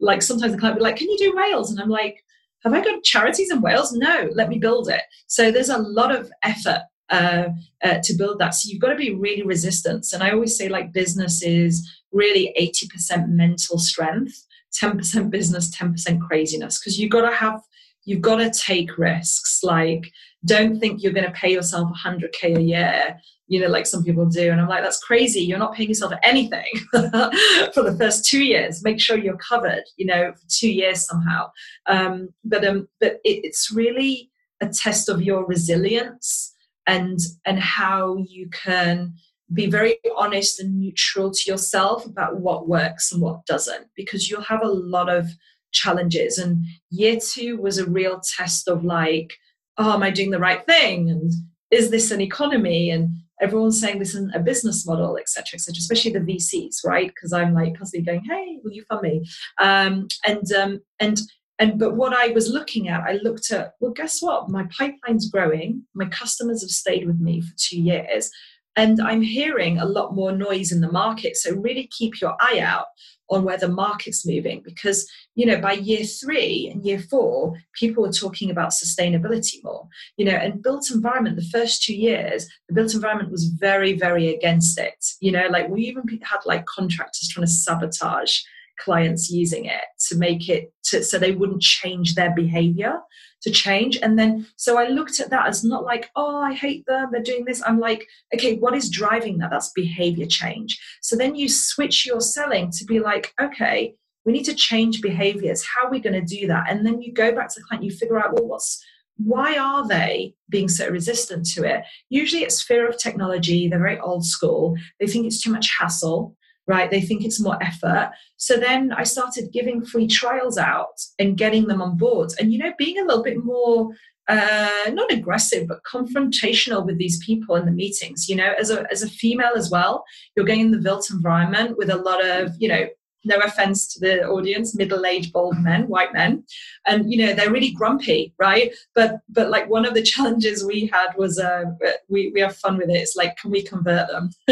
Like 0.00 0.22
sometimes 0.22 0.52
the 0.52 0.58
client 0.58 0.76
would 0.76 0.80
be 0.80 0.90
like, 0.90 0.96
"Can 0.96 1.10
you 1.10 1.18
do 1.18 1.34
Wales?" 1.36 1.70
And 1.70 1.80
I'm 1.80 1.90
like, 1.90 2.24
"Have 2.64 2.74
I 2.74 2.82
got 2.82 3.02
charities 3.02 3.50
in 3.50 3.60
Wales? 3.60 3.92
No, 3.92 4.30
let 4.34 4.48
me 4.48 4.58
build 4.58 4.88
it." 4.88 5.02
So 5.26 5.50
there's 5.50 5.68
a 5.68 5.78
lot 5.78 6.14
of 6.14 6.30
effort 6.42 6.82
uh, 7.10 7.48
uh, 7.82 7.98
to 8.02 8.14
build 8.14 8.38
that. 8.38 8.54
So 8.54 8.70
you've 8.70 8.80
got 8.80 8.88
to 8.88 8.96
be 8.96 9.14
really 9.14 9.42
resistant. 9.42 10.06
And 10.12 10.22
I 10.22 10.30
always 10.30 10.56
say, 10.56 10.68
like, 10.68 10.92
business 10.92 11.42
is 11.42 11.88
really 12.12 12.54
80% 12.58 13.28
mental 13.28 13.78
strength, 13.78 14.46
10% 14.82 15.30
business, 15.30 15.74
10% 15.76 16.20
craziness, 16.20 16.78
because 16.78 16.98
you've 16.98 17.10
got 17.10 17.28
to 17.28 17.34
have, 17.34 17.60
you've 18.04 18.22
got 18.22 18.36
to 18.36 18.50
take 18.50 18.96
risks. 18.98 19.60
Like, 19.62 20.10
don't 20.44 20.80
think 20.80 21.02
you're 21.02 21.12
going 21.12 21.26
to 21.26 21.32
pay 21.32 21.52
yourself 21.52 21.90
100K 22.04 22.56
a 22.56 22.62
year, 22.62 23.20
you 23.46 23.60
know, 23.60 23.68
like 23.68 23.86
some 23.86 24.02
people 24.02 24.26
do. 24.26 24.50
And 24.50 24.60
I'm 24.60 24.68
like, 24.68 24.82
that's 24.82 25.02
crazy. 25.02 25.40
You're 25.40 25.58
not 25.58 25.74
paying 25.74 25.90
yourself 25.90 26.12
anything 26.22 26.64
for 26.92 27.82
the 27.82 27.96
first 27.98 28.24
two 28.24 28.42
years. 28.42 28.82
Make 28.82 29.00
sure 29.00 29.18
you're 29.18 29.36
covered, 29.36 29.84
you 29.96 30.06
know, 30.06 30.32
for 30.32 30.42
two 30.48 30.72
years 30.72 31.06
somehow. 31.06 31.50
Um, 31.86 32.30
but 32.44 32.64
um, 32.64 32.88
but 33.00 33.20
it, 33.24 33.44
it's 33.44 33.70
really 33.70 34.30
a 34.60 34.68
test 34.68 35.08
of 35.08 35.22
your 35.22 35.44
resilience 35.44 36.51
and 36.86 37.18
and 37.44 37.58
how 37.58 38.16
you 38.16 38.48
can 38.50 39.14
be 39.52 39.66
very 39.66 39.98
honest 40.16 40.60
and 40.60 40.78
neutral 40.78 41.30
to 41.30 41.50
yourself 41.50 42.06
about 42.06 42.40
what 42.40 42.68
works 42.68 43.12
and 43.12 43.20
what 43.20 43.44
doesn't 43.44 43.86
because 43.94 44.30
you'll 44.30 44.40
have 44.40 44.62
a 44.62 44.68
lot 44.68 45.08
of 45.08 45.28
challenges. 45.72 46.38
And 46.38 46.64
year 46.90 47.18
two 47.20 47.60
was 47.60 47.78
a 47.78 47.88
real 47.88 48.20
test 48.36 48.68
of 48.68 48.84
like 48.84 49.34
oh 49.78 49.92
am 49.92 50.02
i 50.02 50.10
doing 50.10 50.30
the 50.30 50.38
right 50.38 50.64
thing? 50.66 51.10
And 51.10 51.32
is 51.70 51.90
this 51.90 52.10
an 52.10 52.20
economy? 52.20 52.90
And 52.90 53.10
everyone's 53.40 53.80
saying 53.80 53.98
this 53.98 54.14
isn't 54.14 54.34
a 54.34 54.38
business 54.38 54.86
model 54.86 55.18
etc 55.18 55.56
etc 55.56 55.74
especially 55.78 56.12
the 56.12 56.20
vcs 56.20 56.76
right? 56.84 57.08
Because 57.08 57.32
i'm 57.32 57.54
like 57.54 57.76
constantly 57.76 58.06
going 58.06 58.24
hey 58.24 58.58
will 58.62 58.72
you 58.72 58.84
fund 58.88 59.02
me? 59.02 59.24
Um, 59.58 60.08
and 60.26 60.52
um, 60.52 60.80
and 61.00 61.18
and 61.58 61.78
but 61.78 61.96
what 61.96 62.12
I 62.12 62.28
was 62.28 62.48
looking 62.48 62.88
at, 62.88 63.02
I 63.02 63.18
looked 63.22 63.50
at, 63.50 63.74
well, 63.80 63.92
guess 63.92 64.20
what? 64.20 64.50
My 64.50 64.66
pipeline's 64.76 65.30
growing. 65.30 65.82
My 65.94 66.06
customers 66.06 66.62
have 66.62 66.70
stayed 66.70 67.06
with 67.06 67.20
me 67.20 67.40
for 67.40 67.52
two 67.56 67.80
years. 67.80 68.30
And 68.74 69.02
I'm 69.02 69.20
hearing 69.20 69.78
a 69.78 69.84
lot 69.84 70.14
more 70.14 70.32
noise 70.32 70.72
in 70.72 70.80
the 70.80 70.90
market. 70.90 71.36
So 71.36 71.54
really 71.54 71.88
keep 71.88 72.20
your 72.22 72.34
eye 72.40 72.60
out 72.60 72.86
on 73.32 73.44
where 73.44 73.56
the 73.56 73.68
market's 73.68 74.26
moving 74.26 74.62
because 74.64 75.10
you 75.34 75.46
know 75.46 75.58
by 75.58 75.72
year 75.72 76.04
three 76.04 76.68
and 76.70 76.84
year 76.84 76.98
four 76.98 77.54
people 77.72 78.02
were 78.02 78.12
talking 78.12 78.50
about 78.50 78.70
sustainability 78.70 79.62
more 79.64 79.88
you 80.16 80.24
know 80.24 80.32
and 80.32 80.62
built 80.62 80.90
environment 80.90 81.36
the 81.36 81.50
first 81.58 81.82
two 81.82 81.94
years 81.94 82.46
the 82.68 82.74
built 82.74 82.94
environment 82.94 83.30
was 83.30 83.46
very 83.46 83.94
very 83.94 84.34
against 84.34 84.78
it 84.78 85.04
you 85.20 85.32
know 85.32 85.46
like 85.48 85.68
we 85.68 85.82
even 85.82 86.02
had 86.22 86.40
like 86.44 86.66
contractors 86.66 87.28
trying 87.28 87.46
to 87.46 87.50
sabotage 87.50 88.40
clients 88.78 89.30
using 89.30 89.64
it 89.64 89.84
to 89.98 90.16
make 90.16 90.48
it 90.48 90.72
to, 90.92 91.02
so 91.02 91.18
they 91.18 91.32
wouldn't 91.32 91.62
change 91.62 92.14
their 92.14 92.34
behavior 92.34 93.00
to 93.42 93.50
change. 93.50 93.98
And 94.00 94.18
then 94.18 94.46
so 94.56 94.78
i 94.78 94.88
looked 94.88 95.20
at 95.20 95.30
that 95.30 95.46
as 95.46 95.64
not 95.64 95.84
like 95.84 96.10
oh 96.16 96.40
i 96.40 96.54
hate 96.54 96.84
them 96.86 97.08
they're 97.12 97.22
doing 97.22 97.44
this. 97.44 97.62
I'm 97.66 97.80
like 97.80 98.06
okay 98.34 98.56
what 98.56 98.74
is 98.74 98.90
driving 98.90 99.38
that? 99.38 99.50
That's 99.50 99.72
behavior 99.74 100.26
change. 100.26 100.78
So 101.02 101.16
then 101.16 101.34
you 101.34 101.48
switch 101.48 102.06
your 102.06 102.20
selling 102.20 102.70
to 102.72 102.84
be 102.84 103.00
like 103.00 103.32
okay 103.40 103.94
we 104.24 104.32
need 104.32 104.44
to 104.44 104.54
change 104.54 105.02
behaviors. 105.02 105.64
How 105.64 105.88
are 105.88 105.90
we 105.90 105.98
going 105.98 106.12
to 106.12 106.36
do 106.36 106.46
that? 106.46 106.70
And 106.70 106.86
then 106.86 107.02
you 107.02 107.12
go 107.12 107.32
back 107.34 107.48
to 107.48 107.60
the 107.60 107.66
client 107.66 107.84
you 107.84 107.90
figure 107.90 108.20
out 108.20 108.34
well 108.34 108.46
what's 108.46 108.82
why 109.16 109.56
are 109.58 109.86
they 109.86 110.34
being 110.48 110.68
so 110.68 110.88
resistant 110.88 111.46
to 111.46 111.64
it? 111.64 111.82
Usually 112.08 112.42
it's 112.42 112.62
fear 112.62 112.88
of 112.88 112.98
technology 112.98 113.68
they're 113.68 113.78
very 113.78 113.98
old 113.98 114.24
school 114.24 114.76
they 115.00 115.06
think 115.06 115.26
it's 115.26 115.42
too 115.42 115.52
much 115.52 115.70
hassle 115.78 116.36
right? 116.72 116.90
They 116.90 117.02
think 117.02 117.22
it's 117.22 117.46
more 117.46 117.62
effort. 117.62 118.12
So 118.38 118.56
then 118.56 118.92
I 118.92 119.04
started 119.04 119.52
giving 119.52 119.84
free 119.84 120.06
trials 120.06 120.56
out 120.56 120.96
and 121.18 121.36
getting 121.36 121.66
them 121.66 121.82
on 121.82 121.98
board. 121.98 122.28
And, 122.38 122.50
you 122.52 122.58
know, 122.58 122.72
being 122.78 122.98
a 122.98 123.04
little 123.04 123.22
bit 123.22 123.44
more, 123.44 123.90
uh, 124.26 124.90
not 125.00 125.12
aggressive, 125.12 125.68
but 125.68 125.84
confrontational 125.94 126.86
with 126.86 126.96
these 126.98 127.22
people 127.26 127.56
in 127.56 127.66
the 127.66 127.78
meetings. 127.82 128.28
You 128.30 128.36
know, 128.36 128.54
as 128.58 128.70
a, 128.70 128.78
as 128.90 129.02
a 129.02 129.14
female 129.22 129.54
as 129.54 129.70
well, 129.70 129.94
you're 130.34 130.46
getting 130.46 130.66
in 130.66 130.70
the 130.70 130.86
built 130.86 131.10
environment 131.10 131.76
with 131.76 131.90
a 131.90 132.02
lot 132.08 132.24
of, 132.24 132.52
you 132.58 132.68
know, 132.68 132.86
no 133.24 133.38
offense 133.38 133.92
to 133.92 134.00
the 134.00 134.24
audience, 134.24 134.74
middle-aged 134.74 135.32
bald 135.32 135.56
men, 135.58 135.88
white 135.88 136.12
men, 136.12 136.44
and 136.86 137.12
you 137.12 137.24
know 137.24 137.32
they're 137.32 137.52
really 137.52 137.72
grumpy, 137.72 138.34
right? 138.38 138.74
But 138.94 139.20
but 139.28 139.50
like 139.50 139.68
one 139.68 139.84
of 139.84 139.94
the 139.94 140.02
challenges 140.02 140.64
we 140.64 140.86
had 140.92 141.08
was 141.16 141.38
uh, 141.38 141.64
we 142.08 142.30
we 142.34 142.40
have 142.40 142.56
fun 142.56 142.78
with 142.78 142.90
it. 142.90 142.96
It's 142.96 143.16
like 143.16 143.36
can 143.36 143.50
we 143.50 143.62
convert 143.62 144.08
them, 144.08 144.30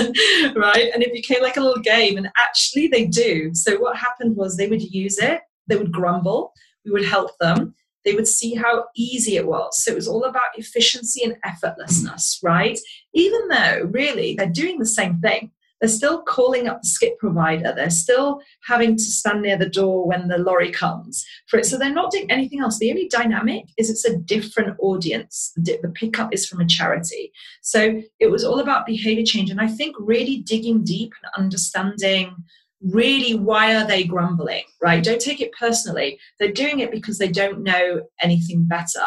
right? 0.56 0.90
And 0.94 1.02
it 1.02 1.12
became 1.12 1.42
like 1.42 1.56
a 1.56 1.62
little 1.62 1.82
game, 1.82 2.16
and 2.16 2.30
actually 2.38 2.88
they 2.88 3.06
do. 3.06 3.50
So 3.54 3.78
what 3.78 3.96
happened 3.96 4.36
was 4.36 4.56
they 4.56 4.68
would 4.68 4.82
use 4.82 5.18
it, 5.18 5.40
they 5.66 5.76
would 5.76 5.92
grumble, 5.92 6.52
we 6.84 6.90
would 6.90 7.04
help 7.04 7.32
them. 7.38 7.74
They 8.02 8.14
would 8.14 8.26
see 8.26 8.54
how 8.54 8.86
easy 8.96 9.36
it 9.36 9.46
was. 9.46 9.84
So 9.84 9.92
it 9.92 9.94
was 9.94 10.08
all 10.08 10.24
about 10.24 10.56
efficiency 10.56 11.22
and 11.22 11.36
effortlessness, 11.44 12.38
right? 12.42 12.78
Even 13.12 13.48
though 13.48 13.90
really 13.90 14.34
they're 14.34 14.48
doing 14.48 14.78
the 14.78 14.86
same 14.86 15.20
thing 15.20 15.50
they're 15.80 15.88
still 15.88 16.22
calling 16.22 16.68
up 16.68 16.82
the 16.82 16.88
skip 16.88 17.18
provider. 17.18 17.72
They're 17.74 17.90
still 17.90 18.40
having 18.66 18.96
to 18.96 19.02
stand 19.02 19.42
near 19.42 19.56
the 19.56 19.68
door 19.68 20.06
when 20.06 20.28
the 20.28 20.38
lorry 20.38 20.70
comes 20.70 21.24
for 21.48 21.58
it. 21.58 21.66
So 21.66 21.78
they're 21.78 21.92
not 21.92 22.10
doing 22.10 22.30
anything 22.30 22.60
else. 22.60 22.78
The 22.78 22.90
only 22.90 23.08
dynamic 23.08 23.64
is 23.78 23.90
it's 23.90 24.04
a 24.04 24.16
different 24.16 24.76
audience. 24.80 25.52
The 25.56 25.78
pickup 25.94 26.34
is 26.34 26.46
from 26.46 26.60
a 26.60 26.66
charity. 26.66 27.32
So 27.62 28.02
it 28.18 28.30
was 28.30 28.44
all 28.44 28.60
about 28.60 28.86
behavior 28.86 29.24
change. 29.24 29.50
And 29.50 29.60
I 29.60 29.68
think 29.68 29.96
really 29.98 30.38
digging 30.38 30.84
deep 30.84 31.12
and 31.22 31.44
understanding 31.44 32.34
really 32.82 33.34
why 33.34 33.76
are 33.76 33.86
they 33.86 34.02
grumbling 34.02 34.64
right 34.80 35.04
don't 35.04 35.20
take 35.20 35.38
it 35.38 35.52
personally 35.52 36.18
they're 36.38 36.50
doing 36.50 36.80
it 36.80 36.90
because 36.90 37.18
they 37.18 37.28
don't 37.28 37.62
know 37.62 38.00
anything 38.22 38.64
better 38.64 39.04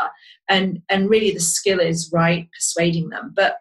and 0.47 0.79
and 0.89 1.09
really 1.09 1.31
the 1.31 1.39
skill 1.39 1.79
is 1.79 2.12
right 2.13 2.47
persuading 2.53 3.09
them 3.09 3.33
but 3.36 3.57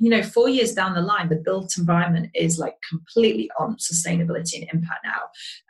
you 0.00 0.08
know, 0.08 0.22
four 0.22 0.48
years 0.48 0.72
down 0.72 0.94
the 0.94 1.02
line, 1.02 1.28
the 1.28 1.36
built 1.36 1.76
environment 1.76 2.30
is 2.34 2.58
like 2.58 2.76
completely 2.88 3.50
on 3.58 3.76
sustainability 3.76 4.54
and 4.54 4.66
impact 4.72 5.04
now. 5.04 5.20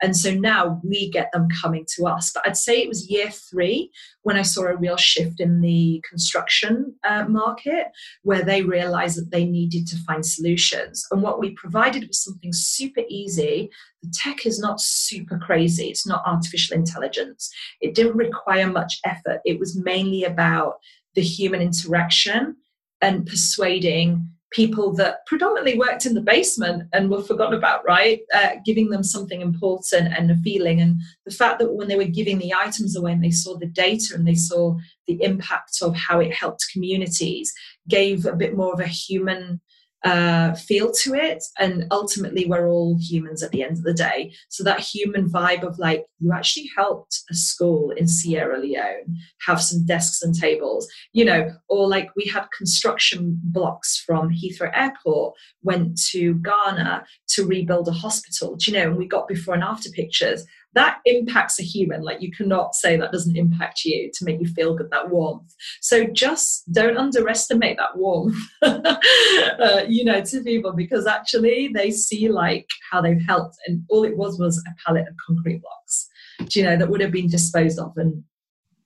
And 0.02 0.16
so 0.16 0.32
now 0.32 0.80
we 0.84 1.10
get 1.10 1.32
them 1.32 1.48
coming 1.60 1.84
to 1.96 2.06
us. 2.06 2.30
But 2.32 2.46
I'd 2.46 2.56
say 2.56 2.80
it 2.80 2.88
was 2.88 3.10
year 3.10 3.28
three 3.28 3.90
when 4.22 4.36
I 4.36 4.42
saw 4.42 4.66
a 4.66 4.76
real 4.76 4.96
shift 4.96 5.40
in 5.40 5.60
the 5.60 6.00
construction 6.08 6.94
uh, 7.02 7.24
market 7.24 7.88
where 8.22 8.44
they 8.44 8.62
realized 8.62 9.18
that 9.18 9.32
they 9.32 9.44
needed 9.44 9.88
to 9.88 9.96
find 10.04 10.24
solutions. 10.24 11.04
And 11.10 11.22
what 11.22 11.40
we 11.40 11.50
provided 11.50 12.06
was 12.06 12.22
something 12.22 12.52
super 12.52 13.02
easy. 13.08 13.68
The 14.04 14.14
tech 14.14 14.46
is 14.46 14.60
not 14.60 14.80
super 14.80 15.38
crazy, 15.38 15.88
it's 15.88 16.06
not 16.06 16.22
artificial 16.24 16.76
intelligence. 16.76 17.50
It 17.80 17.96
didn't 17.96 18.16
require 18.16 18.68
much 18.68 19.00
effort. 19.04 19.40
It 19.44 19.58
was 19.58 19.76
mainly 19.76 20.22
about 20.22 20.74
the 21.16 21.22
human 21.22 21.60
interaction 21.60 22.56
and 23.00 23.26
persuading 23.26 24.30
people 24.50 24.92
that 24.92 25.24
predominantly 25.26 25.78
worked 25.78 26.06
in 26.06 26.14
the 26.14 26.20
basement 26.20 26.82
and 26.92 27.08
were 27.08 27.22
forgotten 27.22 27.54
about, 27.54 27.84
right? 27.86 28.20
Uh, 28.34 28.56
giving 28.64 28.90
them 28.90 29.04
something 29.04 29.40
important 29.40 30.12
and 30.12 30.30
a 30.30 30.36
feeling. 30.38 30.80
And 30.80 31.00
the 31.24 31.30
fact 31.32 31.60
that 31.60 31.72
when 31.72 31.86
they 31.86 31.96
were 31.96 32.04
giving 32.04 32.38
the 32.38 32.52
items 32.52 32.96
away 32.96 33.12
and 33.12 33.22
they 33.22 33.30
saw 33.30 33.56
the 33.56 33.66
data 33.66 34.14
and 34.14 34.26
they 34.26 34.34
saw 34.34 34.76
the 35.06 35.22
impact 35.22 35.78
of 35.82 35.94
how 35.94 36.18
it 36.18 36.34
helped 36.34 36.66
communities 36.72 37.52
gave 37.88 38.26
a 38.26 38.34
bit 38.34 38.56
more 38.56 38.72
of 38.72 38.80
a 38.80 38.86
human 38.86 39.60
uh, 40.04 40.54
feel 40.54 40.92
to 41.02 41.14
it. 41.14 41.44
And 41.58 41.86
ultimately, 41.90 42.46
we're 42.46 42.68
all 42.68 42.96
humans 42.98 43.42
at 43.42 43.50
the 43.50 43.62
end 43.62 43.78
of 43.78 43.82
the 43.82 43.94
day. 43.94 44.32
So 44.48 44.64
that 44.64 44.80
human 44.80 45.28
vibe 45.28 45.62
of 45.62 45.78
like, 45.78 46.06
you 46.18 46.32
actually 46.32 46.70
helped 46.76 47.20
a 47.30 47.34
school 47.34 47.90
in 47.90 48.08
Sierra 48.08 48.58
Leone 48.58 49.16
have 49.46 49.60
some 49.60 49.84
desks 49.84 50.22
and 50.22 50.34
tables, 50.34 50.88
you 51.12 51.24
know, 51.24 51.50
or 51.68 51.88
like 51.88 52.10
we 52.16 52.24
had 52.24 52.46
construction 52.56 53.38
blocks 53.42 53.98
from 53.98 54.30
Heathrow 54.30 54.70
Airport, 54.74 55.34
went 55.62 56.00
to 56.10 56.34
Ghana 56.34 57.04
to 57.30 57.46
rebuild 57.46 57.88
a 57.88 57.92
hospital, 57.92 58.56
do 58.56 58.70
you 58.70 58.78
know, 58.78 58.88
and 58.88 58.96
we 58.96 59.06
got 59.06 59.28
before 59.28 59.54
and 59.54 59.64
after 59.64 59.90
pictures 59.90 60.44
that 60.74 60.98
impacts 61.04 61.58
a 61.58 61.62
human. 61.62 62.02
Like 62.02 62.22
you 62.22 62.30
cannot 62.30 62.74
say 62.74 62.96
that 62.96 63.12
doesn't 63.12 63.36
impact 63.36 63.84
you 63.84 64.10
to 64.14 64.24
make 64.24 64.40
you 64.40 64.46
feel 64.46 64.74
good, 64.74 64.90
that 64.90 65.10
warmth. 65.10 65.52
So 65.80 66.04
just 66.04 66.70
don't 66.72 66.96
underestimate 66.96 67.76
that 67.78 67.96
warmth, 67.96 68.36
uh, 68.62 69.84
you 69.88 70.04
know, 70.04 70.20
to 70.20 70.42
people 70.42 70.72
because 70.72 71.06
actually 71.06 71.70
they 71.74 71.90
see 71.90 72.28
like 72.28 72.68
how 72.90 73.00
they've 73.00 73.24
helped. 73.26 73.56
And 73.66 73.82
all 73.88 74.04
it 74.04 74.16
was 74.16 74.38
was 74.38 74.58
a 74.58 74.74
pallet 74.84 75.08
of 75.08 75.14
concrete 75.26 75.60
blocks, 75.62 76.08
you 76.54 76.62
know, 76.62 76.76
that 76.76 76.88
would 76.88 77.00
have 77.00 77.12
been 77.12 77.28
disposed 77.28 77.78
of 77.78 77.92
and 77.96 78.22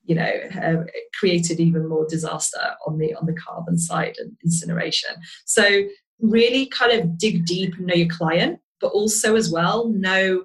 you 0.06 0.14
know 0.14 0.30
uh, 0.62 0.84
created 1.18 1.60
even 1.60 1.88
more 1.88 2.06
disaster 2.08 2.60
on 2.86 2.98
the 2.98 3.14
on 3.14 3.24
the 3.24 3.32
carbon 3.34 3.78
side 3.78 4.14
and 4.18 4.32
incineration 4.44 5.10
so 5.46 5.84
really 6.20 6.66
kind 6.66 6.92
of 6.92 7.16
dig 7.18 7.46
deep 7.46 7.74
and 7.76 7.86
know 7.86 7.94
your 7.94 8.08
client 8.08 8.60
but 8.80 8.88
also 8.88 9.34
as 9.34 9.50
well 9.50 9.88
know 9.88 10.44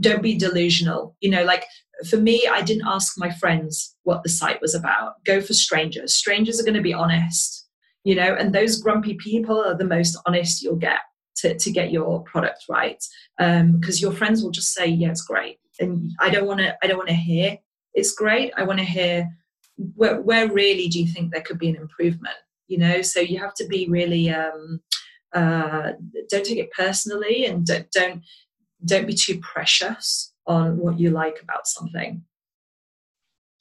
don't 0.00 0.22
be 0.22 0.36
delusional. 0.36 1.16
You 1.20 1.30
know, 1.30 1.44
like 1.44 1.64
for 2.08 2.16
me, 2.16 2.48
I 2.50 2.62
didn't 2.62 2.86
ask 2.86 3.18
my 3.18 3.30
friends 3.30 3.96
what 4.04 4.22
the 4.22 4.28
site 4.28 4.60
was 4.60 4.74
about. 4.74 5.24
Go 5.24 5.40
for 5.40 5.54
strangers. 5.54 6.14
Strangers 6.14 6.60
are 6.60 6.64
going 6.64 6.74
to 6.74 6.82
be 6.82 6.94
honest, 6.94 7.68
you 8.04 8.14
know, 8.14 8.34
and 8.34 8.54
those 8.54 8.80
grumpy 8.80 9.14
people 9.14 9.60
are 9.60 9.76
the 9.76 9.84
most 9.84 10.16
honest 10.26 10.62
you'll 10.62 10.76
get 10.76 11.00
to, 11.38 11.56
to 11.56 11.70
get 11.70 11.90
your 11.90 12.22
product 12.22 12.64
right. 12.68 13.02
Because 13.38 13.96
um, 13.96 14.00
your 14.00 14.12
friends 14.12 14.42
will 14.42 14.50
just 14.50 14.72
say, 14.72 14.86
yeah, 14.86 15.10
it's 15.10 15.22
great. 15.22 15.58
And 15.80 16.12
I 16.20 16.30
don't 16.30 16.46
want 16.46 16.60
to, 16.60 16.76
I 16.82 16.86
don't 16.86 16.98
want 16.98 17.08
to 17.08 17.14
hear 17.14 17.58
it's 17.94 18.12
great. 18.12 18.52
I 18.56 18.62
want 18.62 18.78
to 18.78 18.84
hear 18.84 19.28
where, 19.94 20.20
where 20.20 20.48
really 20.48 20.88
do 20.88 21.00
you 21.00 21.06
think 21.06 21.32
there 21.32 21.42
could 21.42 21.58
be 21.58 21.68
an 21.68 21.76
improvement? 21.76 22.36
You 22.68 22.78
know, 22.78 23.02
so 23.02 23.20
you 23.20 23.38
have 23.38 23.54
to 23.54 23.66
be 23.66 23.88
really, 23.88 24.30
um, 24.30 24.80
uh, 25.34 25.92
don't 26.30 26.44
take 26.44 26.58
it 26.58 26.70
personally 26.72 27.44
and 27.46 27.66
don't, 27.66 27.90
don't 27.90 28.22
don't 28.84 29.06
be 29.06 29.14
too 29.14 29.38
precious 29.40 30.32
on 30.46 30.78
what 30.78 30.98
you 30.98 31.10
like 31.10 31.40
about 31.42 31.66
something. 31.66 32.24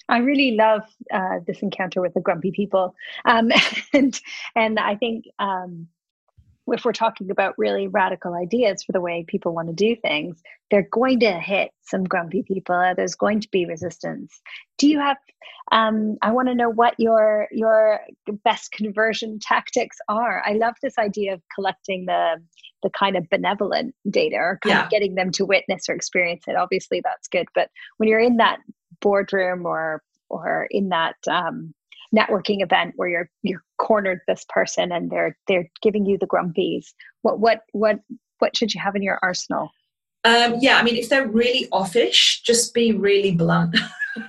I 0.09 0.19
really 0.19 0.51
love 0.51 0.83
uh, 1.13 1.39
this 1.45 1.61
encounter 1.61 2.01
with 2.01 2.13
the 2.13 2.21
grumpy 2.21 2.51
people, 2.51 2.95
um, 3.25 3.51
and 3.93 4.19
and 4.55 4.79
I 4.79 4.95
think 4.95 5.25
um, 5.39 5.87
if 6.67 6.85
we're 6.85 6.91
talking 6.93 7.31
about 7.31 7.55
really 7.57 7.87
radical 7.87 8.33
ideas 8.33 8.83
for 8.83 8.91
the 8.91 9.01
way 9.01 9.25
people 9.27 9.53
want 9.53 9.67
to 9.67 9.73
do 9.73 9.95
things, 9.95 10.41
they're 10.69 10.87
going 10.91 11.19
to 11.21 11.31
hit 11.31 11.71
some 11.83 12.03
grumpy 12.03 12.43
people. 12.43 12.93
There's 12.95 13.15
going 13.15 13.39
to 13.41 13.47
be 13.51 13.65
resistance. 13.65 14.41
Do 14.77 14.87
you 14.87 14.99
have? 14.99 15.17
Um, 15.71 16.17
I 16.21 16.31
want 16.31 16.49
to 16.49 16.55
know 16.55 16.69
what 16.69 16.95
your 16.97 17.47
your 17.51 18.01
best 18.43 18.71
conversion 18.71 19.39
tactics 19.41 19.97
are. 20.09 20.43
I 20.45 20.53
love 20.53 20.75
this 20.81 20.97
idea 20.97 21.33
of 21.33 21.41
collecting 21.55 22.05
the 22.05 22.35
the 22.83 22.89
kind 22.89 23.15
of 23.17 23.29
benevolent 23.29 23.95
data 24.09 24.35
or 24.35 24.59
kind 24.63 24.77
yeah. 24.77 24.83
of 24.85 24.89
getting 24.89 25.15
them 25.15 25.31
to 25.31 25.45
witness 25.45 25.89
or 25.89 25.95
experience 25.95 26.43
it. 26.47 26.55
Obviously, 26.55 27.01
that's 27.03 27.27
good. 27.27 27.47
But 27.55 27.69
when 27.97 28.09
you're 28.09 28.19
in 28.19 28.37
that 28.37 28.59
boardroom 29.01 29.65
or 29.65 30.03
or 30.29 30.67
in 30.69 30.89
that 30.89 31.15
um, 31.29 31.73
networking 32.15 32.61
event 32.61 32.93
where 32.95 33.09
you're 33.09 33.29
you're 33.43 33.63
cornered 33.79 34.19
this 34.27 34.45
person 34.49 34.91
and 34.91 35.09
they're 35.09 35.37
they're 35.47 35.69
giving 35.81 36.05
you 36.05 36.17
the 36.17 36.27
grumpies. 36.27 36.87
What 37.21 37.39
what 37.39 37.61
what 37.71 37.99
what 38.39 38.55
should 38.55 38.73
you 38.73 38.81
have 38.81 38.95
in 38.95 39.01
your 39.01 39.19
arsenal? 39.21 39.71
Um, 40.25 40.55
yeah 40.59 40.77
i 40.77 40.83
mean 40.83 40.97
if 40.97 41.07
they're 41.07 41.27
really 41.27 41.69
offish 41.71 42.41
just 42.41 42.73
be 42.73 42.91
really 42.91 43.31
blunt 43.31 43.77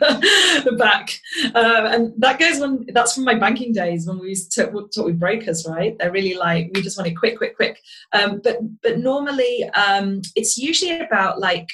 the 0.00 0.76
back. 0.78 1.10
Um, 1.54 1.86
and 1.86 2.14
that 2.18 2.38
goes 2.38 2.60
on 2.60 2.86
that's 2.88 3.14
from 3.14 3.24
my 3.24 3.34
banking 3.34 3.72
days 3.72 4.06
when 4.06 4.18
we 4.18 4.30
used 4.30 4.52
to 4.52 4.64
talk 4.64 4.72
with 4.72 5.18
brokers 5.18 5.66
right? 5.68 5.96
They're 5.98 6.12
really 6.12 6.34
like 6.34 6.70
we 6.74 6.82
just 6.82 6.98
want 6.98 7.08
it 7.08 7.14
quick 7.14 7.36
quick 7.36 7.56
quick. 7.56 7.80
Um, 8.12 8.40
but 8.42 8.58
but 8.82 8.98
normally 8.98 9.64
um, 9.70 10.22
it's 10.34 10.58
usually 10.58 11.00
about 11.00 11.40
like 11.40 11.68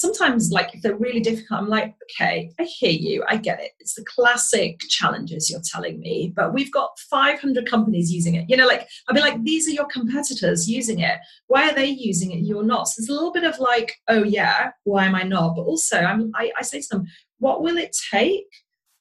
sometimes 0.00 0.50
like 0.50 0.74
if 0.74 0.80
they're 0.80 0.96
really 0.96 1.20
difficult 1.20 1.60
i'm 1.60 1.68
like 1.68 1.94
okay 2.04 2.50
i 2.58 2.62
hear 2.64 2.90
you 2.90 3.22
i 3.28 3.36
get 3.36 3.60
it. 3.60 3.72
It's 3.78 3.94
the 3.94 4.04
classic 4.04 4.80
challenges 4.88 5.50
you're 5.50 5.60
telling 5.64 6.00
me 6.00 6.32
but 6.34 6.54
we've 6.54 6.72
got 6.72 6.98
500 6.98 7.68
companies 7.68 8.10
using 8.10 8.34
it. 8.34 8.46
You 8.48 8.56
know 8.56 8.66
like 8.66 8.88
i'd 9.08 9.14
be 9.14 9.20
like 9.20 9.42
these 9.44 9.68
are 9.68 9.72
your 9.72 9.86
competitors 9.86 10.68
using 10.68 11.00
it. 11.00 11.18
Why 11.48 11.68
are 11.68 11.74
they 11.74 11.86
using 11.86 12.32
it? 12.32 12.40
You're 12.40 12.64
not. 12.64 12.88
So 12.88 12.94
there's 12.96 13.10
a 13.10 13.12
little 13.12 13.32
bit 13.32 13.44
of 13.44 13.58
like 13.58 13.94
oh 14.08 14.24
yeah 14.24 14.70
why 14.84 15.04
am 15.04 15.14
i 15.14 15.22
not? 15.22 15.56
But 15.56 15.62
also 15.62 15.98
I'm, 15.98 16.30
I, 16.34 16.50
I 16.58 16.62
say 16.62 16.80
to 16.80 16.88
them 16.90 17.06
what 17.38 17.62
will 17.62 17.76
it 17.76 17.96
take 18.10 18.50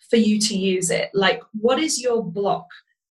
for 0.09 0.17
you 0.17 0.39
to 0.39 0.57
use 0.57 0.89
it? 0.91 1.09
Like 1.13 1.41
what 1.53 1.79
is 1.79 2.01
your 2.01 2.23
block 2.23 2.67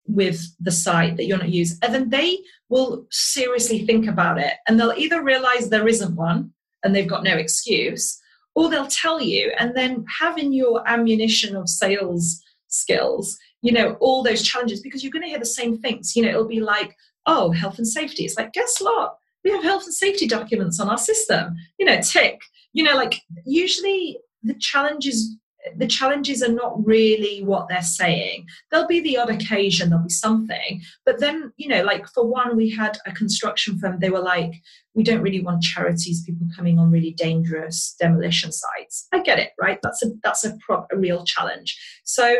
with 0.06 0.40
the 0.58 0.72
site 0.72 1.16
that 1.16 1.26
you're 1.26 1.38
not 1.38 1.48
using? 1.48 1.78
And 1.82 1.94
then 1.94 2.10
they 2.10 2.38
will 2.68 3.06
seriously 3.10 3.86
think 3.86 4.06
about 4.06 4.38
it 4.38 4.54
and 4.66 4.78
they'll 4.78 5.04
either 5.04 5.22
realize 5.22 5.68
there 5.68 5.88
isn't 5.88 6.14
one 6.14 6.52
and 6.84 6.94
they've 6.94 7.08
got 7.08 7.24
no 7.24 7.36
excuse, 7.36 8.20
or 8.54 8.68
they'll 8.68 8.86
tell 8.86 9.20
you, 9.20 9.52
and 9.58 9.76
then 9.76 10.04
having 10.20 10.52
your 10.52 10.82
ammunition 10.88 11.56
of 11.56 11.68
sales 11.68 12.42
skills, 12.68 13.38
you 13.62 13.72
know, 13.72 13.96
all 14.00 14.22
those 14.22 14.42
challenges, 14.42 14.80
because 14.80 15.02
you're 15.02 15.12
going 15.12 15.22
to 15.22 15.28
hear 15.28 15.38
the 15.38 15.44
same 15.44 15.78
things. 15.78 16.16
You 16.16 16.22
know, 16.22 16.30
it'll 16.30 16.48
be 16.48 16.60
like, 16.60 16.96
oh, 17.26 17.50
health 17.50 17.78
and 17.78 17.86
safety. 17.86 18.24
It's 18.24 18.36
like, 18.36 18.52
guess 18.52 18.78
what? 18.80 19.16
We 19.44 19.50
have 19.50 19.62
health 19.62 19.84
and 19.84 19.94
safety 19.94 20.26
documents 20.26 20.80
on 20.80 20.88
our 20.88 20.98
system. 20.98 21.54
You 21.78 21.86
know, 21.86 22.00
tick. 22.00 22.40
You 22.72 22.84
know, 22.84 22.94
like 22.94 23.20
usually 23.44 24.18
the 24.42 24.54
challenge 24.54 25.06
is 25.06 25.36
the 25.76 25.86
challenges 25.86 26.42
are 26.42 26.52
not 26.52 26.84
really 26.86 27.42
what 27.42 27.68
they're 27.68 27.82
saying. 27.82 28.46
There'll 28.70 28.86
be 28.86 29.00
the 29.00 29.18
odd 29.18 29.30
occasion, 29.30 29.90
there'll 29.90 30.04
be 30.04 30.10
something. 30.10 30.82
But 31.04 31.20
then, 31.20 31.52
you 31.56 31.68
know, 31.68 31.82
like 31.82 32.06
for 32.08 32.26
one, 32.26 32.56
we 32.56 32.70
had 32.70 32.98
a 33.06 33.12
construction 33.12 33.78
firm, 33.78 33.98
they 33.98 34.10
were 34.10 34.22
like, 34.22 34.54
we 34.94 35.04
don't 35.04 35.22
really 35.22 35.42
want 35.42 35.62
charities, 35.62 36.24
people 36.24 36.46
coming 36.54 36.78
on 36.78 36.90
really 36.90 37.12
dangerous 37.12 37.94
demolition 38.00 38.52
sites. 38.52 39.06
I 39.12 39.20
get 39.20 39.38
it, 39.38 39.52
right? 39.60 39.78
That's 39.82 40.02
a 40.02 40.10
that's 40.22 40.44
a, 40.44 40.56
a 40.92 40.96
real 40.96 41.24
challenge. 41.24 41.78
So 42.04 42.36